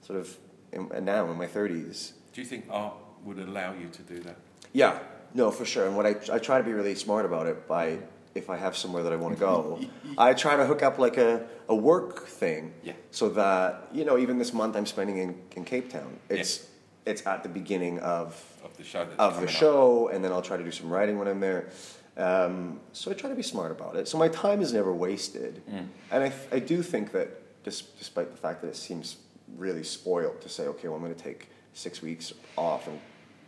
sort 0.00 0.18
of, 0.20 0.36
in, 0.72 0.90
and 0.94 1.04
now 1.06 1.30
in 1.30 1.36
my 1.38 1.46
thirties. 1.46 2.14
Do 2.32 2.40
you 2.40 2.46
think 2.46 2.66
art 2.70 2.94
would 3.24 3.38
allow 3.38 3.72
you 3.74 3.88
to 3.88 4.02
do 4.02 4.20
that? 4.20 4.36
Yeah, 4.72 4.98
no, 5.34 5.50
for 5.50 5.64
sure. 5.64 5.86
And 5.86 5.96
what 5.96 6.06
I, 6.06 6.16
I 6.32 6.38
try 6.38 6.58
to 6.58 6.64
be 6.64 6.72
really 6.72 6.94
smart 6.94 7.24
about 7.24 7.46
it 7.46 7.66
by 7.68 7.98
if 8.34 8.50
I 8.50 8.56
have 8.56 8.76
somewhere 8.76 9.04
that 9.04 9.12
I 9.12 9.16
want 9.16 9.34
to 9.34 9.40
go, 9.40 9.80
I 10.18 10.34
try 10.34 10.56
to 10.56 10.66
hook 10.66 10.82
up 10.82 10.98
like 10.98 11.16
a, 11.16 11.46
a 11.68 11.74
work 11.74 12.26
thing. 12.26 12.72
Yeah. 12.82 12.94
So 13.12 13.28
that 13.30 13.88
you 13.92 14.04
know, 14.04 14.18
even 14.18 14.38
this 14.38 14.52
month 14.52 14.76
I'm 14.76 14.86
spending 14.86 15.18
in, 15.18 15.40
in 15.56 15.64
Cape 15.64 15.90
Town. 15.90 16.18
It's 16.28 16.66
it's 17.06 17.26
at 17.26 17.42
the 17.42 17.48
beginning 17.48 17.98
of 18.00 18.40
Of 18.64 18.76
the 18.76 18.84
show 18.84 19.06
of 19.18 19.40
the 19.40 19.46
show, 19.48 20.08
and 20.08 20.24
then 20.24 20.32
I'll 20.32 20.42
try 20.42 20.56
to 20.56 20.64
do 20.64 20.70
some 20.72 20.88
writing 20.90 21.18
when 21.18 21.28
I'm 21.28 21.40
there. 21.40 21.68
Um, 22.16 22.80
so 22.92 23.10
I 23.10 23.14
try 23.14 23.28
to 23.28 23.34
be 23.36 23.42
smart 23.42 23.70
about 23.72 23.96
it. 23.96 24.06
So 24.08 24.18
my 24.18 24.28
time 24.28 24.60
is 24.62 24.72
never 24.72 24.92
wasted, 24.92 25.62
Mm. 25.68 25.86
and 26.12 26.24
I, 26.24 26.32
I 26.52 26.58
do 26.60 26.82
think 26.82 27.10
that, 27.12 27.28
dis- 27.64 27.82
despite 27.98 28.30
the 28.30 28.36
fact 28.36 28.60
that 28.62 28.68
it 28.68 28.76
seems 28.76 29.16
really 29.58 29.82
spoiled 29.84 30.40
to 30.42 30.48
say, 30.48 30.66
okay, 30.68 30.88
well 30.88 30.96
I'm 30.96 31.02
going 31.02 31.14
to 31.14 31.22
take 31.22 31.48
six 31.72 32.00
weeks 32.02 32.32
off 32.56 32.86
and 32.86 33.00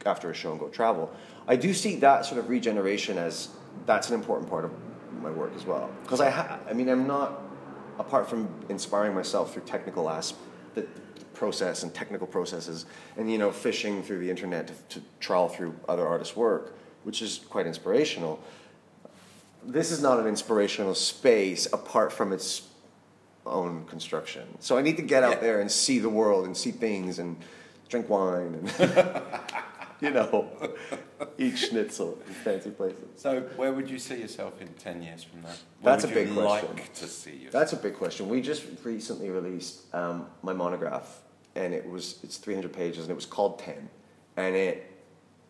after 0.04 0.30
a 0.30 0.34
show 0.34 0.50
and 0.52 0.60
go 0.60 0.68
travel. 0.68 1.10
I 1.48 1.56
do 1.56 1.72
see 1.72 1.96
that 1.96 2.24
sort 2.26 2.38
of 2.38 2.48
regeneration 2.48 3.18
as 3.18 3.48
that's 3.86 4.08
an 4.08 4.14
important 4.14 4.48
part 4.50 4.64
of 4.64 4.72
my 5.22 5.30
work 5.30 5.52
as 5.56 5.64
well. 5.64 5.88
Because 6.02 6.20
I, 6.20 6.30
ha- 6.30 6.58
I 6.68 6.72
mean, 6.74 6.88
I'm 6.88 7.06
not 7.06 7.40
apart 7.98 8.28
from 8.28 8.48
inspiring 8.68 9.14
myself 9.14 9.52
through 9.52 9.62
technical 9.62 10.08
aspects, 10.10 10.44
the 10.74 10.86
process 11.36 11.82
and 11.82 11.94
technical 11.94 12.26
processes, 12.26 12.86
and 13.16 13.30
you 13.30 13.38
know, 13.38 13.50
fishing 13.52 14.02
through 14.02 14.18
the 14.18 14.30
internet 14.30 14.66
to, 14.68 14.74
to 15.00 15.06
trawl 15.20 15.48
through 15.48 15.74
other 15.88 16.06
artists' 16.06 16.34
work, 16.34 16.74
which 17.04 17.20
is 17.22 17.40
quite 17.50 17.66
inspirational. 17.66 18.40
This 19.64 19.90
is 19.90 20.00
not 20.00 20.18
an 20.20 20.26
inspirational 20.26 20.94
space 20.94 21.66
apart 21.72 22.12
from 22.12 22.32
its 22.32 22.62
own 23.44 23.84
construction. 23.86 24.42
So 24.60 24.76
I 24.78 24.82
need 24.82 24.96
to 24.96 25.02
get 25.02 25.22
out 25.22 25.34
Yeah. 25.34 25.40
there 25.40 25.60
and 25.60 25.70
see 25.70 25.98
the 25.98 26.08
world 26.08 26.46
and 26.46 26.56
see 26.56 26.70
things 26.72 27.18
and 27.18 27.36
drink 27.88 28.08
wine 28.08 28.54
and 28.58 28.66
you 30.00 30.10
know 30.10 30.48
eat 31.38 31.56
schnitzel 31.56 32.18
in 32.26 32.34
fancy 32.34 32.70
places. 32.70 33.04
So, 33.16 33.40
where 33.56 33.72
would 33.72 33.88
you 33.88 33.98
see 33.98 34.16
yourself 34.20 34.60
in 34.60 34.68
10 34.74 35.02
years 35.02 35.22
from 35.24 35.42
now? 35.42 35.48
Where 35.48 35.92
That's 35.96 36.04
a 36.04 36.08
big 36.08 36.32
question. 36.34 36.76
like 36.76 36.94
to 36.94 37.06
see 37.06 37.30
yourself? 37.36 37.52
That's 37.52 37.72
a 37.72 37.76
big 37.76 37.94
question. 37.94 38.28
We 38.28 38.40
just 38.42 38.64
recently 38.84 39.30
released 39.30 39.92
um, 39.94 40.26
my 40.42 40.52
monograph, 40.52 41.22
and 41.56 41.74
it 41.74 41.88
was 41.88 42.18
it's 42.22 42.36
300 42.36 42.72
pages, 42.72 43.04
and 43.04 43.10
it 43.10 43.14
was 43.14 43.26
called 43.26 43.58
Ten, 43.58 43.88
and 44.36 44.54
it 44.54 44.92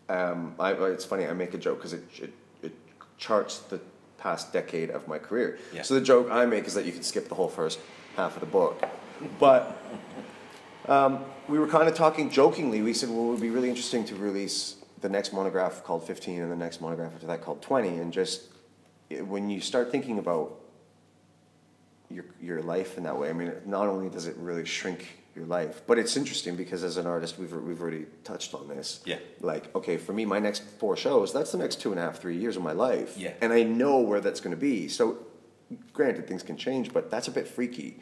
um, 0.09 0.55
I, 0.59 0.73
it's 0.73 1.05
funny. 1.05 1.27
I 1.27 1.33
make 1.33 1.53
a 1.53 1.59
joke 1.59 1.79
because 1.79 1.93
it, 1.93 2.05
it 2.19 2.33
it 2.63 2.73
charts 3.19 3.59
the 3.59 3.81
past 4.19 4.53
decade 4.53 4.91
of 4.91 5.07
my 5.09 5.19
career. 5.19 5.59
Yeah. 5.73 5.83
So 5.83 5.95
the 5.95 6.01
joke 6.01 6.29
I 6.31 6.47
make 6.47 6.65
is 6.67 6.75
that 6.75 6.87
you 6.87 6.93
can 6.93 7.03
skip 7.03 7.29
the 7.29 7.35
whole 7.35 7.49
first 7.49 7.81
half 8.17 8.35
of 8.35 8.41
the 8.41 8.47
book, 8.47 8.83
but 9.39 9.77
um, 10.89 11.25
we 11.49 11.59
were 11.59 11.67
kind 11.67 11.89
of 11.89 11.95
talking 11.95 12.31
jokingly. 12.31 12.83
We 12.83 12.95
said, 12.95 13.09
well, 13.11 13.27
it 13.27 13.31
would 13.31 13.41
be 13.41 13.51
really 13.51 13.69
interesting 13.69 14.05
to 14.07 14.15
release 14.15 14.77
the 15.01 15.09
next 15.09 15.33
monograph 15.33 15.85
called 15.85 16.07
15 16.07 16.41
and 16.41 16.51
the 16.51 16.57
next 16.57 16.81
monograph 16.81 17.13
after 17.15 17.27
that 17.27 17.43
called 17.43 17.61
20. 17.63 17.99
And 17.99 18.13
just 18.13 18.45
when 19.11 19.51
you 19.51 19.61
start 19.61 19.91
thinking 19.91 20.19
about 20.19 20.59
your, 22.11 22.25
your 22.41 22.63
life 22.63 22.97
in 22.97 23.05
that 23.05 23.19
way, 23.19 23.29
I 23.29 23.33
mean, 23.33 23.53
not 23.67 23.87
only 23.87 24.09
does 24.09 24.27
it 24.27 24.37
really 24.39 24.65
shrink 24.65 25.07
your 25.37 25.47
life, 25.47 25.83
but 25.87 25.99
it's 25.99 26.17
interesting 26.17 26.57
because 26.57 26.83
as 26.83 26.97
an 26.97 27.07
artist, 27.07 27.39
we've, 27.39 27.53
we've 27.53 27.81
already 27.81 28.07
touched 28.25 28.55
on 28.55 28.69
this. 28.69 29.01
Yeah. 29.05 29.19
Like, 29.41 29.75
okay, 29.77 29.97
for 29.97 30.13
me, 30.13 30.25
my 30.25 30.39
next 30.39 30.63
four 30.79 30.97
shows, 30.97 31.33
that's 31.33 31.53
the 31.53 31.59
next 31.59 31.81
two 31.81 31.91
and 31.91 32.01
a 32.01 32.03
half, 32.03 32.19
three 32.19 32.37
years 32.37 32.57
of 32.57 32.63
my 32.63 32.73
life. 32.73 33.17
Yeah. 33.17 33.35
And 33.41 33.53
I 33.53 33.63
know 33.63 34.01
where 34.01 34.21
that's 34.21 34.41
going 34.41 34.57
to 34.57 34.61
be. 34.61 34.89
So, 34.89 35.19
granted, 35.93 36.27
things 36.27 36.43
can 36.43 36.57
change, 36.57 36.93
but 36.93 37.11
that's 37.11 37.29
a 37.29 37.31
bit 37.31 37.47
freaky 37.47 38.01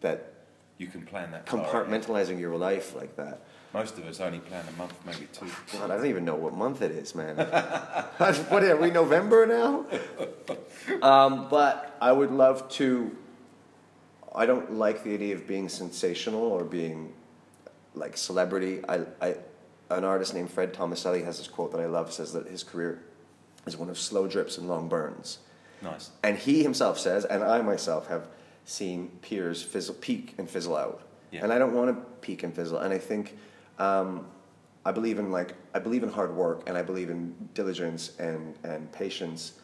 that 0.00 0.32
you 0.78 0.86
can 0.86 1.02
plan 1.02 1.32
that 1.32 1.44
compartmentalizing 1.44 2.40
your 2.40 2.56
life 2.56 2.94
like 2.94 3.16
that. 3.16 3.42
Most 3.74 3.98
of 3.98 4.06
us 4.06 4.18
only 4.18 4.40
plan 4.40 4.64
a 4.68 4.76
month, 4.78 4.94
maybe 5.04 5.28
two. 5.32 5.46
God, 5.72 5.90
I 5.90 5.96
don't 5.96 6.06
even 6.06 6.24
know 6.24 6.34
what 6.34 6.54
month 6.54 6.82
it 6.82 6.90
is, 6.90 7.14
man. 7.14 7.36
what 8.16 8.64
are 8.64 8.76
we, 8.76 8.90
November 8.90 9.46
now? 9.46 9.86
Um, 11.02 11.46
but 11.48 11.96
I 12.00 12.10
would 12.10 12.32
love 12.32 12.68
to. 12.70 13.16
I 14.34 14.46
don't 14.46 14.74
like 14.74 15.02
the 15.02 15.14
idea 15.14 15.34
of 15.34 15.46
being 15.46 15.68
sensational 15.68 16.42
or 16.42 16.64
being 16.64 17.12
like 17.94 18.16
celebrity. 18.16 18.80
I, 18.88 19.00
I, 19.20 19.34
an 19.90 20.04
artist 20.04 20.34
named 20.34 20.50
Fred 20.50 20.72
Tomaselli 20.72 21.24
has 21.24 21.38
this 21.38 21.48
quote 21.48 21.72
that 21.72 21.80
I 21.80 21.86
love. 21.86 22.12
Says 22.12 22.32
that 22.32 22.46
his 22.46 22.62
career 22.62 23.02
is 23.66 23.76
one 23.76 23.90
of 23.90 23.98
slow 23.98 24.28
drips 24.28 24.58
and 24.58 24.68
long 24.68 24.88
burns. 24.88 25.38
Nice. 25.82 26.10
And 26.22 26.36
he 26.36 26.62
himself 26.62 26.98
says, 26.98 27.24
and 27.24 27.42
I 27.42 27.62
myself 27.62 28.08
have 28.08 28.26
seen 28.64 29.10
peers 29.22 29.62
fizzle, 29.62 29.94
peak 29.96 30.34
and 30.38 30.48
fizzle 30.48 30.76
out. 30.76 31.02
Yeah. 31.30 31.42
And 31.42 31.52
I 31.52 31.58
don't 31.58 31.74
want 31.74 31.88
to 31.94 32.02
peak 32.20 32.42
and 32.42 32.54
fizzle. 32.54 32.78
And 32.78 32.92
I 32.92 32.98
think 32.98 33.36
um, 33.78 34.26
I 34.84 34.92
believe 34.92 35.18
in 35.18 35.30
like 35.30 35.54
I 35.74 35.78
believe 35.78 36.02
in 36.02 36.08
hard 36.08 36.34
work, 36.34 36.68
and 36.68 36.76
I 36.76 36.82
believe 36.82 37.10
in 37.10 37.34
diligence 37.54 38.16
and 38.18 38.54
and 38.62 38.90
patience. 38.92 39.54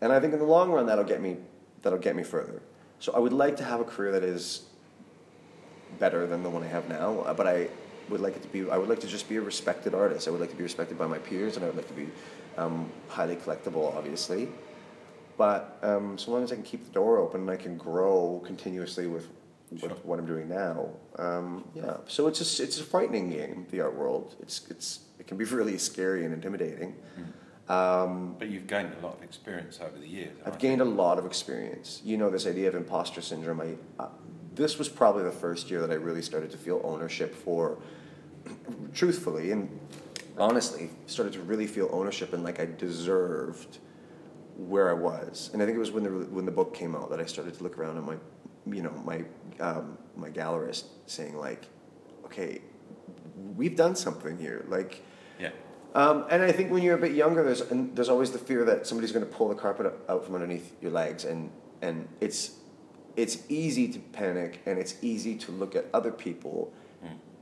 And 0.00 0.12
I 0.12 0.20
think 0.20 0.32
in 0.32 0.38
the 0.38 0.44
long 0.44 0.70
run, 0.70 0.86
that'll 0.86 1.04
get 1.04 1.20
me 1.20 1.36
that'll 1.82 1.98
get 1.98 2.16
me 2.16 2.22
further. 2.22 2.62
So 3.04 3.12
I 3.12 3.18
would 3.18 3.34
like 3.34 3.58
to 3.58 3.64
have 3.64 3.80
a 3.80 3.84
career 3.84 4.12
that 4.12 4.22
is 4.22 4.62
better 5.98 6.26
than 6.26 6.42
the 6.42 6.48
one 6.48 6.62
I 6.62 6.68
have 6.68 6.88
now, 6.88 7.20
uh, 7.20 7.34
but 7.34 7.46
I 7.46 7.68
would 8.08 8.22
like 8.22 8.34
it 8.34 8.40
to 8.44 8.48
be. 8.48 8.70
I 8.70 8.78
would 8.78 8.88
like 8.88 9.00
to 9.00 9.06
just 9.06 9.28
be 9.28 9.36
a 9.36 9.42
respected 9.42 9.92
artist. 9.94 10.26
I 10.26 10.30
would 10.30 10.40
like 10.40 10.48
to 10.52 10.56
be 10.56 10.62
respected 10.62 10.96
by 10.96 11.06
my 11.06 11.18
peers, 11.18 11.56
and 11.56 11.66
I 11.66 11.68
would 11.68 11.76
like 11.76 11.88
to 11.88 11.92
be 11.92 12.08
um, 12.56 12.90
highly 13.08 13.36
collectible, 13.36 13.94
obviously. 13.94 14.48
But 15.36 15.78
um, 15.82 16.16
so 16.16 16.30
long 16.30 16.44
as 16.44 16.50
I 16.50 16.54
can 16.54 16.64
keep 16.64 16.82
the 16.82 16.92
door 16.92 17.18
open 17.18 17.42
and 17.42 17.50
I 17.50 17.56
can 17.56 17.76
grow 17.76 18.40
continuously 18.46 19.06
with, 19.06 19.28
with 19.70 20.02
what 20.02 20.18
I'm 20.18 20.24
doing 20.24 20.48
now, 20.48 20.88
um, 21.18 21.68
yeah. 21.74 21.98
So 22.06 22.26
it's 22.26 22.40
a, 22.40 22.62
it's 22.62 22.80
a 22.80 22.84
frightening 22.84 23.28
game, 23.28 23.66
the 23.70 23.82
art 23.82 23.94
world. 23.94 24.34
It's 24.40 24.66
it's 24.70 25.00
it 25.18 25.26
can 25.26 25.36
be 25.36 25.44
really 25.58 25.76
scary 25.76 26.24
and 26.24 26.32
intimidating. 26.32 26.94
Um, 27.68 28.36
But 28.38 28.48
you've 28.48 28.66
gained 28.66 28.92
a 29.00 29.06
lot 29.06 29.16
of 29.16 29.22
experience 29.22 29.80
over 29.80 29.98
the 29.98 30.06
years. 30.06 30.36
I've 30.44 30.58
gained 30.58 30.80
a 30.80 30.84
lot 30.84 31.18
of 31.18 31.24
experience. 31.24 32.02
You 32.04 32.18
know, 32.18 32.30
this 32.30 32.46
idea 32.46 32.68
of 32.68 32.74
imposter 32.74 33.22
syndrome. 33.22 33.60
I, 33.60 33.76
uh, 33.98 34.08
this 34.54 34.78
was 34.78 34.88
probably 34.88 35.24
the 35.24 35.32
first 35.32 35.70
year 35.70 35.80
that 35.80 35.90
I 35.90 35.94
really 35.94 36.22
started 36.22 36.50
to 36.50 36.58
feel 36.58 36.80
ownership 36.84 37.34
for, 37.34 37.78
truthfully 38.92 39.50
and 39.52 39.80
honestly, 40.38 40.90
started 41.06 41.32
to 41.34 41.40
really 41.40 41.66
feel 41.66 41.88
ownership 41.92 42.32
and 42.32 42.44
like 42.44 42.60
I 42.60 42.66
deserved 42.66 43.78
where 44.56 44.90
I 44.90 44.92
was. 44.92 45.50
And 45.52 45.62
I 45.62 45.64
think 45.64 45.76
it 45.76 45.80
was 45.80 45.90
when 45.90 46.04
the 46.04 46.10
when 46.10 46.44
the 46.44 46.52
book 46.52 46.74
came 46.74 46.94
out 46.94 47.10
that 47.10 47.20
I 47.20 47.24
started 47.24 47.54
to 47.54 47.62
look 47.62 47.78
around 47.78 47.96
at 47.96 48.04
my, 48.04 48.16
you 48.66 48.82
know, 48.82 48.92
my 49.04 49.24
um, 49.60 49.98
my 50.16 50.30
gallerist 50.30 50.84
saying 51.06 51.36
like, 51.36 51.66
okay, 52.26 52.60
we've 53.56 53.76
done 53.76 53.96
something 53.96 54.38
here. 54.38 54.64
Like. 54.68 55.02
Yeah. 55.40 55.50
Um, 55.94 56.26
and 56.30 56.42
I 56.42 56.52
think 56.52 56.72
when 56.72 56.82
you're 56.82 56.96
a 56.96 57.00
bit 57.00 57.12
younger, 57.12 57.44
there's 57.44 57.60
and 57.60 57.94
there's 57.94 58.08
always 58.08 58.32
the 58.32 58.38
fear 58.38 58.64
that 58.64 58.86
somebody's 58.86 59.12
going 59.12 59.24
to 59.24 59.30
pull 59.30 59.48
the 59.48 59.54
carpet 59.54 59.92
out 60.08 60.24
from 60.24 60.34
underneath 60.34 60.72
your 60.82 60.90
legs, 60.90 61.24
and 61.24 61.50
and 61.82 62.08
it's 62.20 62.56
it's 63.16 63.38
easy 63.48 63.88
to 63.88 63.98
panic, 63.98 64.60
and 64.66 64.78
it's 64.78 64.96
easy 65.02 65.36
to 65.36 65.52
look 65.52 65.76
at 65.76 65.86
other 65.94 66.10
people, 66.10 66.72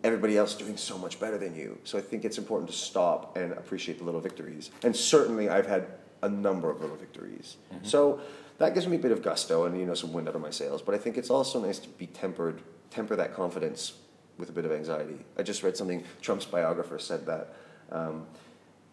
everybody 0.04 0.36
else 0.36 0.54
doing 0.54 0.76
so 0.76 0.98
much 0.98 1.18
better 1.18 1.38
than 1.38 1.54
you. 1.56 1.78
So 1.84 1.96
I 1.96 2.02
think 2.02 2.24
it's 2.24 2.36
important 2.36 2.70
to 2.70 2.76
stop 2.76 3.36
and 3.36 3.52
appreciate 3.52 3.98
the 3.98 4.04
little 4.04 4.20
victories. 4.20 4.70
And 4.82 4.94
certainly, 4.94 5.48
I've 5.48 5.66
had 5.66 5.86
a 6.22 6.28
number 6.28 6.70
of 6.70 6.80
little 6.80 6.96
victories. 6.96 7.56
So 7.82 8.20
that 8.58 8.74
gives 8.74 8.86
me 8.86 8.96
a 8.96 8.98
bit 8.98 9.12
of 9.12 9.22
gusto 9.22 9.64
and 9.64 9.78
you 9.78 9.86
know 9.86 9.94
some 9.94 10.12
wind 10.12 10.28
out 10.28 10.34
of 10.34 10.42
my 10.42 10.50
sails. 10.50 10.82
But 10.82 10.94
I 10.94 10.98
think 10.98 11.16
it's 11.16 11.30
also 11.30 11.60
nice 11.60 11.78
to 11.80 11.88
be 11.88 12.06
tempered, 12.06 12.60
temper 12.90 13.16
that 13.16 13.34
confidence 13.34 13.94
with 14.38 14.48
a 14.50 14.52
bit 14.52 14.64
of 14.64 14.72
anxiety. 14.72 15.18
I 15.38 15.42
just 15.42 15.62
read 15.62 15.76
something. 15.76 16.04
Trump's 16.20 16.44
biographer 16.44 16.98
said 16.98 17.26
that. 17.26 17.54
Um, 17.92 18.26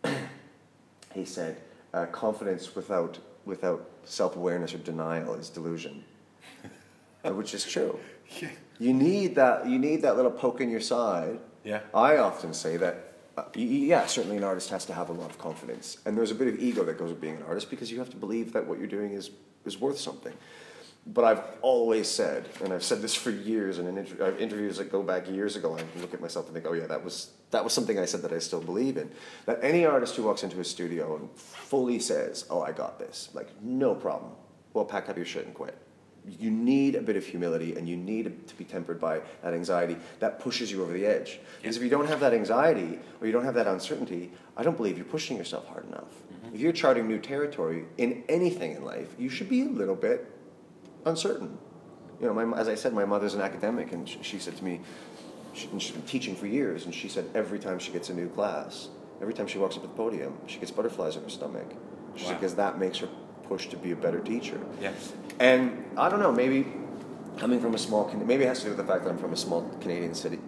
he 1.13 1.25
said, 1.25 1.57
uh, 1.93 2.05
"Confidence 2.07 2.75
without 2.75 3.17
without 3.45 3.89
self 4.03 4.35
awareness 4.35 4.73
or 4.73 4.77
denial 4.77 5.33
is 5.33 5.49
delusion," 5.49 6.03
Uh, 7.25 7.33
which 7.33 7.53
is 7.53 7.65
true. 7.65 7.99
Yeah. 8.39 8.49
You 8.79 8.93
need 8.93 9.35
that. 9.35 9.67
You 9.67 9.77
need 9.79 10.03
that 10.03 10.15
little 10.15 10.31
poke 10.31 10.61
in 10.61 10.69
your 10.69 10.79
side. 10.79 11.39
Yeah. 11.63 11.81
I 11.93 12.17
often 12.17 12.53
say 12.53 12.77
that. 12.77 13.13
Uh, 13.37 13.43
yeah, 13.55 14.05
certainly 14.05 14.37
an 14.37 14.43
artist 14.43 14.69
has 14.69 14.85
to 14.85 14.93
have 14.93 15.09
a 15.09 15.13
lot 15.13 15.29
of 15.29 15.37
confidence, 15.37 15.97
and 16.05 16.17
there's 16.17 16.31
a 16.31 16.35
bit 16.35 16.47
of 16.47 16.59
ego 16.59 16.83
that 16.83 16.97
goes 16.97 17.09
with 17.09 17.21
being 17.21 17.37
an 17.37 17.43
artist 17.43 17.69
because 17.69 17.91
you 17.91 17.99
have 17.99 18.09
to 18.09 18.17
believe 18.17 18.53
that 18.53 18.65
what 18.65 18.79
you're 18.79 18.87
doing 18.87 19.11
is 19.13 19.31
is 19.65 19.79
worth 19.79 19.97
something. 19.97 20.33
But 21.07 21.23
I've 21.23 21.41
always 21.61 22.07
said, 22.07 22.47
and 22.63 22.71
I've 22.71 22.83
said 22.83 23.01
this 23.01 23.15
for 23.15 23.31
years, 23.31 23.79
and 23.79 23.87
in 23.87 23.97
inter- 23.97 24.25
uh, 24.25 24.37
interviews 24.37 24.77
that 24.77 24.91
go 24.91 25.01
back 25.01 25.27
years 25.27 25.55
ago, 25.55 25.75
I 25.75 25.99
look 26.01 26.13
at 26.13 26.21
myself 26.21 26.45
and 26.45 26.53
think, 26.53 26.67
oh 26.67 26.73
yeah, 26.73 26.85
that 26.87 27.03
was 27.03 27.31
that 27.51 27.63
was 27.63 27.73
something 27.73 27.97
I 27.97 28.05
said 28.05 28.21
that 28.21 28.31
I 28.31 28.37
still 28.39 28.61
believe 28.61 28.95
in. 28.97 29.09
That 29.45 29.59
any 29.63 29.85
artist 29.85 30.15
who 30.15 30.23
walks 30.23 30.43
into 30.43 30.59
a 30.59 30.63
studio 30.63 31.15
and 31.15 31.31
fully 31.31 31.99
says, 31.99 32.45
oh, 32.51 32.61
I 32.61 32.73
got 32.73 32.99
this, 32.99 33.29
like 33.33 33.49
no 33.61 33.95
problem. 33.95 34.33
Well, 34.73 34.85
pack 34.85 35.09
up 35.09 35.17
your 35.17 35.25
shit 35.25 35.45
and 35.45 35.53
quit. 35.55 35.75
You 36.27 36.51
need 36.51 36.93
a 36.93 37.01
bit 37.01 37.15
of 37.15 37.25
humility, 37.25 37.75
and 37.75 37.89
you 37.89 37.97
need 37.97 38.47
to 38.47 38.55
be 38.55 38.65
tempered 38.65 38.99
by 38.99 39.21
that 39.41 39.53
anxiety 39.53 39.97
that 40.19 40.39
pushes 40.39 40.71
you 40.71 40.83
over 40.83 40.93
the 40.93 41.05
edge. 41.07 41.39
Because 41.61 41.77
if 41.77 41.81
you 41.81 41.89
don't 41.89 42.07
have 42.07 42.19
that 42.19 42.33
anxiety 42.33 42.99
or 43.19 43.25
you 43.25 43.33
don't 43.33 43.45
have 43.45 43.55
that 43.55 43.67
uncertainty, 43.67 44.31
I 44.55 44.61
don't 44.61 44.77
believe 44.77 44.95
you're 44.97 45.05
pushing 45.05 45.37
yourself 45.37 45.67
hard 45.69 45.87
enough. 45.87 46.21
If 46.53 46.59
you're 46.59 46.73
charting 46.73 47.07
new 47.07 47.19
territory 47.19 47.85
in 47.97 48.23
anything 48.29 48.73
in 48.73 48.83
life, 48.83 49.15
you 49.17 49.29
should 49.29 49.49
be 49.49 49.61
a 49.61 49.65
little 49.69 49.95
bit 49.95 50.27
uncertain. 51.09 51.57
You 52.21 52.27
know, 52.27 52.33
my, 52.33 52.57
as 52.57 52.67
I 52.67 52.75
said, 52.75 52.93
my 52.93 53.05
mother's 53.05 53.33
an 53.33 53.41
academic, 53.41 53.91
and 53.91 54.07
she, 54.07 54.19
she 54.21 54.39
said 54.39 54.57
to 54.57 54.63
me, 54.63 54.81
she, 55.53 55.67
and 55.67 55.81
she's 55.81 55.91
been 55.91 56.01
teaching 56.03 56.35
for 56.35 56.47
years, 56.47 56.85
and 56.85 56.93
she 56.93 57.09
said 57.09 57.29
every 57.33 57.59
time 57.59 57.79
she 57.79 57.91
gets 57.91 58.09
a 58.09 58.13
new 58.13 58.29
class, 58.29 58.89
every 59.21 59.33
time 59.33 59.47
she 59.47 59.57
walks 59.57 59.75
up 59.75 59.81
to 59.81 59.87
the 59.87 59.93
podium, 59.93 60.37
she 60.47 60.59
gets 60.59 60.71
butterflies 60.71 61.15
in 61.15 61.23
her 61.23 61.29
stomach. 61.29 61.71
She 62.15 62.25
said 62.25 62.39
because 62.39 62.55
that 62.55 62.79
makes 62.79 62.97
her 62.99 63.09
push 63.43 63.67
to 63.67 63.77
be 63.77 63.91
a 63.91 63.95
better 63.95 64.19
teacher. 64.19 64.59
Yeah. 64.81 64.91
And 65.39 65.85
I 65.97 66.09
don't 66.09 66.19
know, 66.19 66.31
maybe 66.31 66.67
coming 67.37 67.59
from 67.59 67.73
a 67.73 67.77
small, 67.77 68.11
maybe 68.13 68.43
it 68.43 68.47
has 68.47 68.59
to 68.59 68.65
do 68.65 68.69
with 68.71 68.77
the 68.77 68.91
fact 68.91 69.03
that 69.03 69.09
I'm 69.09 69.17
from 69.17 69.33
a 69.33 69.37
small 69.37 69.61
Canadian 69.81 70.13
city, 70.13 70.39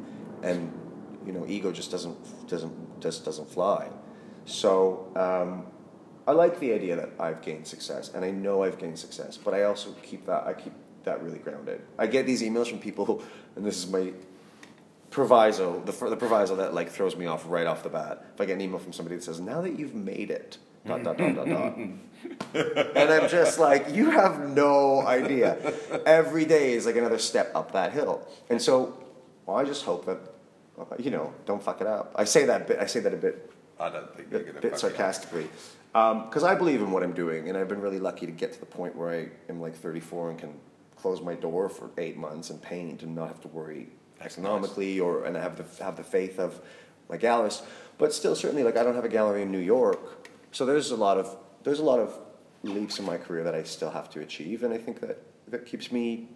and 0.44 0.72
you 1.26 1.32
know, 1.32 1.46
ego 1.48 1.72
just 1.72 1.92
doesn't 1.92 2.48
doesn't 2.48 3.00
just 3.02 3.24
doesn't 3.26 3.50
fly. 3.50 3.90
So 4.46 5.12
um, 5.16 5.71
I 6.32 6.34
like 6.34 6.62
the 6.62 6.74
idea 6.74 6.96
that 6.96 7.10
I've 7.20 7.42
gained 7.42 7.68
success, 7.68 8.10
and 8.16 8.24
I 8.24 8.32
know 8.32 8.64
I've 8.64 8.80
gained 8.80 8.98
success, 8.98 9.36
but 9.36 9.54
I 9.54 9.64
also 9.64 9.92
keep 10.02 10.26
that 10.28 10.48
I 10.48 10.54
keep 10.54 10.72
that 11.04 11.22
really 11.22 11.40
grounded. 11.40 11.82
I 12.00 12.08
get 12.08 12.26
these 12.26 12.42
emails 12.42 12.70
from 12.70 12.80
people, 12.80 13.22
and 13.58 13.66
this 13.66 13.78
is 13.84 13.92
my 13.92 14.14
proviso, 15.10 15.82
the, 15.82 15.92
the 16.10 16.16
proviso 16.16 16.56
that 16.56 16.74
like 16.74 16.90
throws 16.90 17.18
me 17.18 17.26
off 17.26 17.44
right 17.50 17.68
off 17.68 17.84
the 17.84 17.90
bat. 17.90 18.26
If 18.34 18.40
I 18.40 18.46
get 18.46 18.54
an 18.54 18.62
email 18.62 18.80
from 18.80 18.94
somebody 18.94 19.18
that 19.18 19.24
says, 19.24 19.42
"Now 19.42 19.60
that 19.60 19.78
you've 19.78 19.94
made 19.94 20.32
it," 20.32 20.58
dot 20.88 21.04
dot 21.04 21.18
dot 21.18 21.36
dot 21.36 21.50
dot, 21.50 21.76
and 22.96 23.10
I'm 23.12 23.28
just 23.28 23.60
like, 23.60 23.94
you 23.94 24.12
have 24.12 24.40
no 24.40 25.02
idea. 25.06 25.58
Every 26.06 26.46
day 26.46 26.72
is 26.76 26.86
like 26.86 26.96
another 26.96 27.20
step 27.20 27.52
up 27.54 27.74
that 27.74 27.92
hill, 27.92 28.26
and 28.50 28.62
so 28.62 28.98
well, 29.46 29.58
I 29.58 29.66
just 29.66 29.84
hope 29.84 30.06
that 30.06 30.20
you 30.98 31.12
know 31.12 31.34
don't 31.46 31.62
fuck 31.62 31.82
it 31.82 31.88
up. 31.88 32.14
I 32.16 32.24
say 32.24 32.46
that 32.46 32.70
bit. 32.70 32.80
I 32.80 32.86
say 32.86 33.02
that 33.02 33.14
a 33.14 33.18
bit 33.18 33.52
I 33.82 33.90
don't 33.90 34.16
think 34.16 34.28
you're 34.32 34.44
going 34.44 34.56
to 34.56 34.62
bit 34.62 34.78
sarcastically. 34.78 35.50
Um, 35.94 36.26
because 36.26 36.44
I 36.44 36.56
believe 36.56 36.82
in 36.82 36.92
what 36.92 37.04
I'm 37.04 37.12
doing, 37.12 37.50
and 37.50 37.58
I've 37.58 37.68
been 37.68 37.82
really 37.82 38.00
lucky 38.00 38.26
to 38.26 38.32
get 38.32 38.54
to 38.54 38.60
the 38.60 38.66
point 38.66 38.96
where 38.96 39.10
I 39.10 39.30
am 39.50 39.60
like 39.60 39.76
34 39.76 40.32
and 40.32 40.40
can 40.40 40.54
close 40.96 41.22
my 41.22 41.36
door 41.36 41.68
for 41.68 41.90
eight 41.98 42.16
months 42.16 42.50
and 42.50 42.62
paint 42.62 43.04
and 43.04 43.14
not 43.14 43.28
have 43.28 43.42
to 43.42 43.48
worry 43.50 43.90
economically, 44.22 45.00
or 45.00 45.26
and 45.26 45.38
I 45.38 45.42
have 45.42 45.58
the 45.58 45.84
have 45.84 45.98
the 45.98 46.04
faith 46.04 46.40
of 46.40 46.62
my 47.10 47.18
gallerist. 47.18 47.64
But 47.98 48.14
still, 48.14 48.36
certainly, 48.36 48.64
like 48.64 48.78
I 48.78 48.84
don't 48.84 48.96
have 48.96 49.06
a 49.06 49.10
gallery 49.10 49.42
in 49.42 49.52
New 49.52 49.60
York, 49.60 50.30
so 50.52 50.66
there's 50.66 50.92
a 50.92 50.96
lot 50.96 51.18
of 51.18 51.36
there's 51.64 51.80
a 51.80 51.84
lot 51.84 52.00
of 52.00 52.18
leaps 52.64 53.00
in 53.00 53.06
my 53.06 53.18
career 53.18 53.44
that 53.44 53.56
I 53.56 53.64
still 53.64 53.92
have 53.92 54.10
to 54.12 54.22
achieve, 54.22 54.64
and 54.64 54.74
I 54.74 54.78
think 54.78 55.02
that 55.02 55.22
that 55.48 55.66
keeps 55.66 55.92
me 55.92 56.30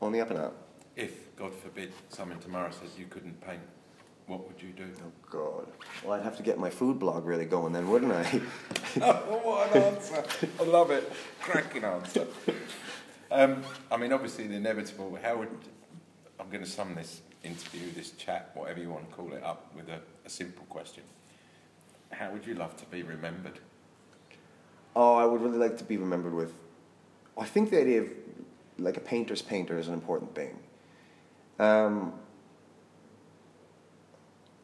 on 0.00 0.12
the 0.12 0.20
up 0.20 0.30
and 0.30 0.38
up. 0.38 0.54
If, 0.96 1.36
God 1.36 1.54
forbid, 1.54 1.92
someone 2.08 2.38
tomorrow 2.38 2.70
said 2.70 2.88
you 2.98 3.06
couldn't 3.06 3.40
paint, 3.40 3.60
what 4.28 4.46
would 4.46 4.62
you 4.62 4.68
do? 4.70 4.84
Oh 5.00 5.10
God! 5.30 5.66
Well, 6.04 6.12
I'd 6.12 6.22
have 6.22 6.36
to 6.36 6.42
get 6.42 6.58
my 6.58 6.70
food 6.70 6.98
blog 6.98 7.24
really 7.24 7.46
going 7.46 7.72
then, 7.72 7.88
wouldn't 7.88 8.12
I? 8.12 8.40
oh, 9.02 9.40
what 9.42 9.74
an 9.74 9.82
answer. 9.82 10.24
I 10.60 10.62
love 10.64 10.90
it. 10.90 11.10
Cracking 11.40 11.82
answer. 11.82 12.26
Um, 13.30 13.62
I 13.90 13.96
mean, 13.96 14.12
obviously, 14.12 14.46
the 14.46 14.54
inevitable. 14.54 15.18
How 15.22 15.38
would. 15.38 15.48
I'm 16.38 16.50
going 16.50 16.62
to 16.62 16.70
sum 16.70 16.94
this 16.94 17.22
interview, 17.42 17.90
this 17.92 18.12
chat, 18.12 18.52
whatever 18.54 18.80
you 18.80 18.90
want 18.90 19.08
to 19.08 19.16
call 19.16 19.32
it, 19.32 19.42
up 19.42 19.74
with 19.74 19.88
a, 19.88 20.00
a 20.24 20.30
simple 20.30 20.64
question. 20.66 21.02
How 22.12 22.30
would 22.30 22.46
you 22.46 22.54
love 22.54 22.76
to 22.76 22.86
be 22.86 23.02
remembered? 23.02 23.58
Oh, 24.94 25.16
I 25.16 25.24
would 25.24 25.40
really 25.40 25.58
like 25.58 25.78
to 25.78 25.84
be 25.84 25.96
remembered 25.96 26.34
with. 26.34 26.52
I 27.36 27.44
think 27.44 27.70
the 27.70 27.80
idea 27.80 28.02
of 28.02 28.10
like 28.78 28.96
a 28.96 29.00
painter's 29.00 29.42
painter 29.42 29.78
is 29.78 29.88
an 29.88 29.94
important 29.94 30.34
thing. 30.34 30.58
Um, 31.58 32.12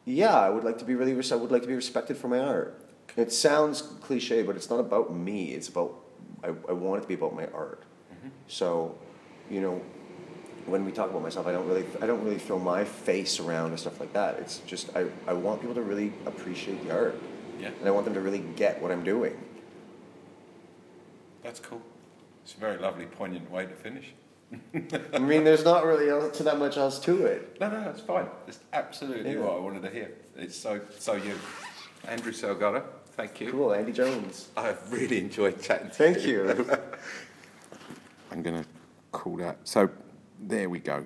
yeah, 0.05 0.35
I 0.39 0.49
would 0.49 0.63
like 0.63 0.77
to 0.79 0.85
be 0.85 0.95
really. 0.95 1.13
res- 1.13 1.31
I 1.31 1.35
would 1.35 1.51
like 1.51 1.61
to 1.63 1.67
be 1.67 1.75
respected 1.75 2.17
for 2.17 2.27
my 2.27 2.39
art. 2.39 2.81
It 3.17 3.31
sounds 3.31 3.81
cliche, 3.81 4.43
but 4.43 4.55
it's 4.55 4.69
not 4.69 4.79
about 4.79 5.13
me. 5.15 5.51
It's 5.53 5.67
about. 5.69 5.95
I, 6.43 6.47
I 6.69 6.73
want 6.73 6.99
it 6.99 7.01
to 7.03 7.07
be 7.07 7.13
about 7.15 7.35
my 7.35 7.47
art. 7.47 7.83
Mm-hmm. 8.13 8.29
So, 8.47 8.97
you 9.49 9.61
know, 9.61 9.81
when 10.67 10.85
we 10.85 10.91
talk 10.91 11.09
about 11.09 11.21
myself, 11.23 11.47
I 11.47 11.51
don't 11.51 11.67
really. 11.67 11.85
I 12.01 12.05
don't 12.05 12.23
really 12.23 12.37
throw 12.39 12.59
my 12.59 12.83
face 12.83 13.39
around 13.39 13.71
and 13.71 13.79
stuff 13.79 13.99
like 13.99 14.13
that. 14.13 14.39
It's 14.39 14.59
just 14.59 14.95
I. 14.95 15.05
I 15.27 15.33
want 15.33 15.61
people 15.61 15.75
to 15.75 15.81
really 15.81 16.13
appreciate 16.25 16.83
the 16.85 16.93
art, 16.93 17.15
Yeah, 17.59 17.69
and 17.79 17.87
I 17.87 17.91
want 17.91 18.05
them 18.05 18.13
to 18.15 18.21
really 18.21 18.43
get 18.55 18.81
what 18.81 18.91
I'm 18.91 19.03
doing. 19.03 19.35
that's 21.43 21.59
cool. 21.59 21.81
It's 22.43 22.53
a 22.53 22.57
very 22.59 22.77
lovely, 22.77 23.05
poignant 23.05 23.49
way 23.49 23.65
to 23.65 23.73
finish. 23.73 24.13
I 25.13 25.19
mean, 25.19 25.43
there's 25.43 25.63
not 25.65 25.85
really 25.85 26.09
else 26.09 26.37
to 26.37 26.43
that 26.43 26.59
much 26.59 26.77
else 26.77 26.99
to 26.99 27.25
it. 27.25 27.57
No, 27.59 27.69
no, 27.69 27.89
it's 27.89 28.01
fine. 28.01 28.27
It's 28.47 28.59
absolutely 28.73 29.33
Yeah. 29.33 29.39
what 29.39 29.53
I 29.57 29.59
wanted 29.59 29.81
to 29.83 29.89
hear. 29.89 30.11
It's 30.37 30.55
so, 30.55 30.79
so 30.99 31.13
you. 31.15 31.33
Andrew 32.07 32.31
Salgado, 32.31 32.83
thank 33.17 33.41
you. 33.41 33.51
Cool, 33.51 33.73
Andy 33.73 33.91
Jones. 33.91 34.49
I've 34.55 34.91
really 34.91 35.17
enjoyed 35.19 35.61
chatting 35.61 35.87
to 35.89 35.93
Thank 35.93 36.23
you. 36.25 36.45
you. 36.47 36.69
I'm 38.31 38.41
going 38.43 38.61
to 38.63 38.69
call 39.11 39.37
that. 39.37 39.57
So 39.63 39.89
there 40.39 40.69
we 40.69 40.79
go. 40.79 41.05